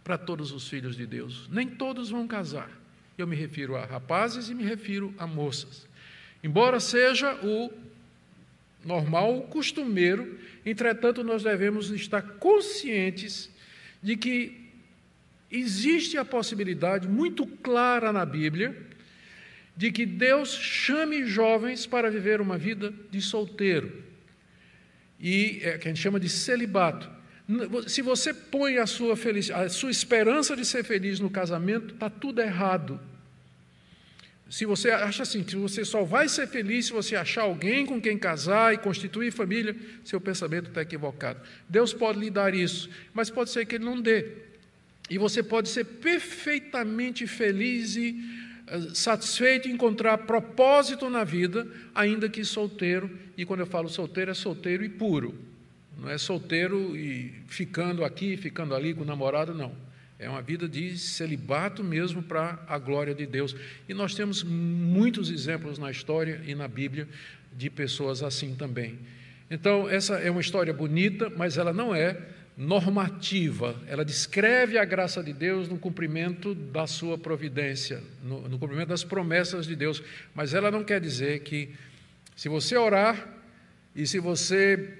para 0.04 0.18
todos 0.18 0.52
os 0.52 0.68
filhos 0.68 0.96
de 0.96 1.06
Deus. 1.06 1.48
Nem 1.52 1.68
todos 1.68 2.10
vão 2.10 2.28
casar. 2.28 2.72
Eu 3.16 3.28
me 3.28 3.36
refiro 3.36 3.76
a 3.76 3.86
rapazes 3.86 4.50
e 4.50 4.56
me 4.56 4.64
refiro 4.64 5.14
a 5.20 5.28
moças. 5.28 5.85
Embora 6.46 6.80
seja 6.80 7.34
o 7.44 7.72
normal, 8.86 9.40
o 9.40 9.48
costumeiro, 9.48 10.38
entretanto, 10.64 11.24
nós 11.24 11.42
devemos 11.42 11.90
estar 11.90 12.22
conscientes 12.22 13.50
de 14.00 14.16
que 14.16 14.70
existe 15.50 16.20
a 16.20 16.24
possibilidade 16.24 17.08
muito 17.08 17.48
clara 17.48 18.14
na 18.14 18.24
Bíblia 18.24 18.78
de 19.76 19.92
que 19.92 20.06
Deus 20.06 20.54
chame 20.54 21.26
jovens 21.26 21.88
para 21.88 22.12
viver 22.12 22.40
uma 22.40 22.60
vida 22.60 22.94
de 23.10 23.24
solteiro. 23.24 24.04
E 25.20 25.62
é 25.64 25.80
que 25.80 25.88
a 25.88 25.92
gente 25.92 26.00
chama 26.00 26.20
de 26.20 26.30
celibato. 26.30 27.10
Se 27.88 28.04
você 28.04 28.32
põe 28.36 28.78
a 28.78 28.86
sua, 28.86 29.16
a 29.56 29.68
sua 29.68 29.90
esperança 29.90 30.56
de 30.56 30.64
ser 30.64 30.84
feliz 30.84 31.20
no 31.20 31.30
casamento, 31.32 31.96
está 31.96 32.08
tudo 32.08 32.40
errado. 32.40 33.00
Se 34.50 34.66
você 34.66 34.92
acha 34.92 35.24
assim, 35.24 35.44
que 35.44 35.56
você 35.56 35.84
só 35.84 36.04
vai 36.04 36.30
ser 36.30 36.48
feliz 36.48 36.86
se 36.86 36.94
você 36.94 37.16
achar 37.16 37.44
alguém 37.44 37.86
com 37.86 38.00
quem 38.00 38.18
casar 38.18 38.74
e 38.74 38.78
constituir 38.78 39.32
família, 39.32 39.76
seu 40.04 40.22
pensamento 40.22 40.70
está 40.70 40.82
equivocado. 40.82 41.40
Deus 41.68 41.94
pode 41.94 42.20
lhe 42.20 42.30
dar 42.30 42.54
isso, 42.54 42.90
mas 43.14 43.30
pode 43.30 43.50
ser 43.50 43.66
que 43.66 43.76
Ele 43.76 43.86
não 43.86 44.00
dê. 44.00 44.28
E 45.10 45.18
você 45.18 45.42
pode 45.42 45.70
ser 45.70 45.84
perfeitamente 45.84 47.26
feliz 47.26 47.96
e 47.96 48.16
uh, 48.72 48.96
satisfeito, 48.96 49.68
encontrar 49.68 50.20
propósito 50.20 51.10
na 51.10 51.24
vida, 51.24 51.68
ainda 51.94 52.30
que 52.30 52.44
solteiro. 52.44 53.10
E 53.36 53.46
quando 53.46 53.62
eu 53.62 53.68
falo 53.68 53.90
solteiro, 53.90 54.32
é 54.32 54.36
solteiro 54.36 54.84
e 54.84 54.90
puro. 54.90 55.36
Não 55.98 56.10
é 56.10 56.18
solteiro 56.18 56.96
e 56.96 57.34
ficando 57.48 58.04
aqui, 58.04 58.38
ficando 58.38 58.76
ali 58.76 58.94
com 58.94 59.02
o 59.02 59.06
namorado, 59.06 59.54
não. 59.54 59.85
É 60.26 60.30
uma 60.30 60.42
vida 60.42 60.68
de 60.68 60.98
celibato 60.98 61.84
mesmo 61.84 62.24
para 62.24 62.58
a 62.68 62.80
glória 62.80 63.14
de 63.14 63.28
Deus. 63.28 63.56
E 63.88 63.94
nós 63.94 64.16
temos 64.16 64.42
muitos 64.42 65.30
exemplos 65.30 65.78
na 65.78 65.92
história 65.92 66.42
e 66.48 66.56
na 66.56 66.68
Bíblia 66.68 67.08
de 67.56 67.70
pessoas 67.70 68.24
assim 68.24 68.56
também. 68.56 68.98
Então, 69.52 69.88
essa 69.88 70.16
é 70.16 70.32
uma 70.32 70.42
história 70.42 70.74
bonita, 70.74 71.30
mas 71.30 71.60
ela 71.60 71.72
não 71.72 71.94
é 71.94 72.18
normativa. 72.58 73.76
Ela 73.86 74.04
descreve 74.04 74.80
a 74.80 74.84
graça 74.84 75.22
de 75.22 75.32
Deus 75.32 75.70
no 75.70 75.78
cumprimento 75.78 76.56
da 76.56 76.88
sua 76.88 77.20
providência, 77.20 78.02
no, 78.24 78.50
no 78.50 78.58
cumprimento 78.58 78.88
das 78.88 79.04
promessas 79.04 79.68
de 79.68 79.76
Deus. 79.76 80.02
Mas 80.34 80.56
ela 80.56 80.72
não 80.72 80.84
quer 80.84 81.00
dizer 81.00 81.42
que, 81.42 81.70
se 82.36 82.50
você 82.50 82.76
orar 82.76 83.30
e 83.96 84.08
se 84.08 84.18
você 84.18 84.92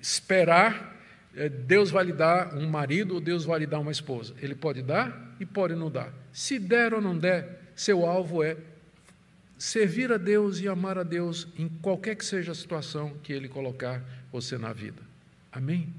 esperar, 0.00 0.97
Deus 1.46 1.90
vai 1.90 2.04
lhe 2.04 2.12
dar 2.12 2.54
um 2.54 2.66
marido 2.68 3.14
ou 3.14 3.20
Deus 3.20 3.44
vai 3.44 3.60
lhe 3.60 3.66
dar 3.66 3.78
uma 3.78 3.92
esposa. 3.92 4.34
Ele 4.40 4.54
pode 4.54 4.82
dar 4.82 5.36
e 5.38 5.46
pode 5.46 5.74
não 5.74 5.90
dar. 5.90 6.12
Se 6.32 6.58
der 6.58 6.94
ou 6.94 7.00
não 7.00 7.16
der, 7.16 7.72
seu 7.76 8.06
alvo 8.06 8.42
é 8.42 8.56
servir 9.58 10.10
a 10.10 10.16
Deus 10.16 10.60
e 10.60 10.68
amar 10.68 10.96
a 10.96 11.02
Deus 11.02 11.46
em 11.58 11.68
qualquer 11.68 12.14
que 12.16 12.24
seja 12.24 12.52
a 12.52 12.54
situação 12.54 13.14
que 13.22 13.32
Ele 13.32 13.48
colocar 13.48 14.02
você 14.32 14.56
na 14.56 14.72
vida. 14.72 15.02
Amém? 15.52 15.92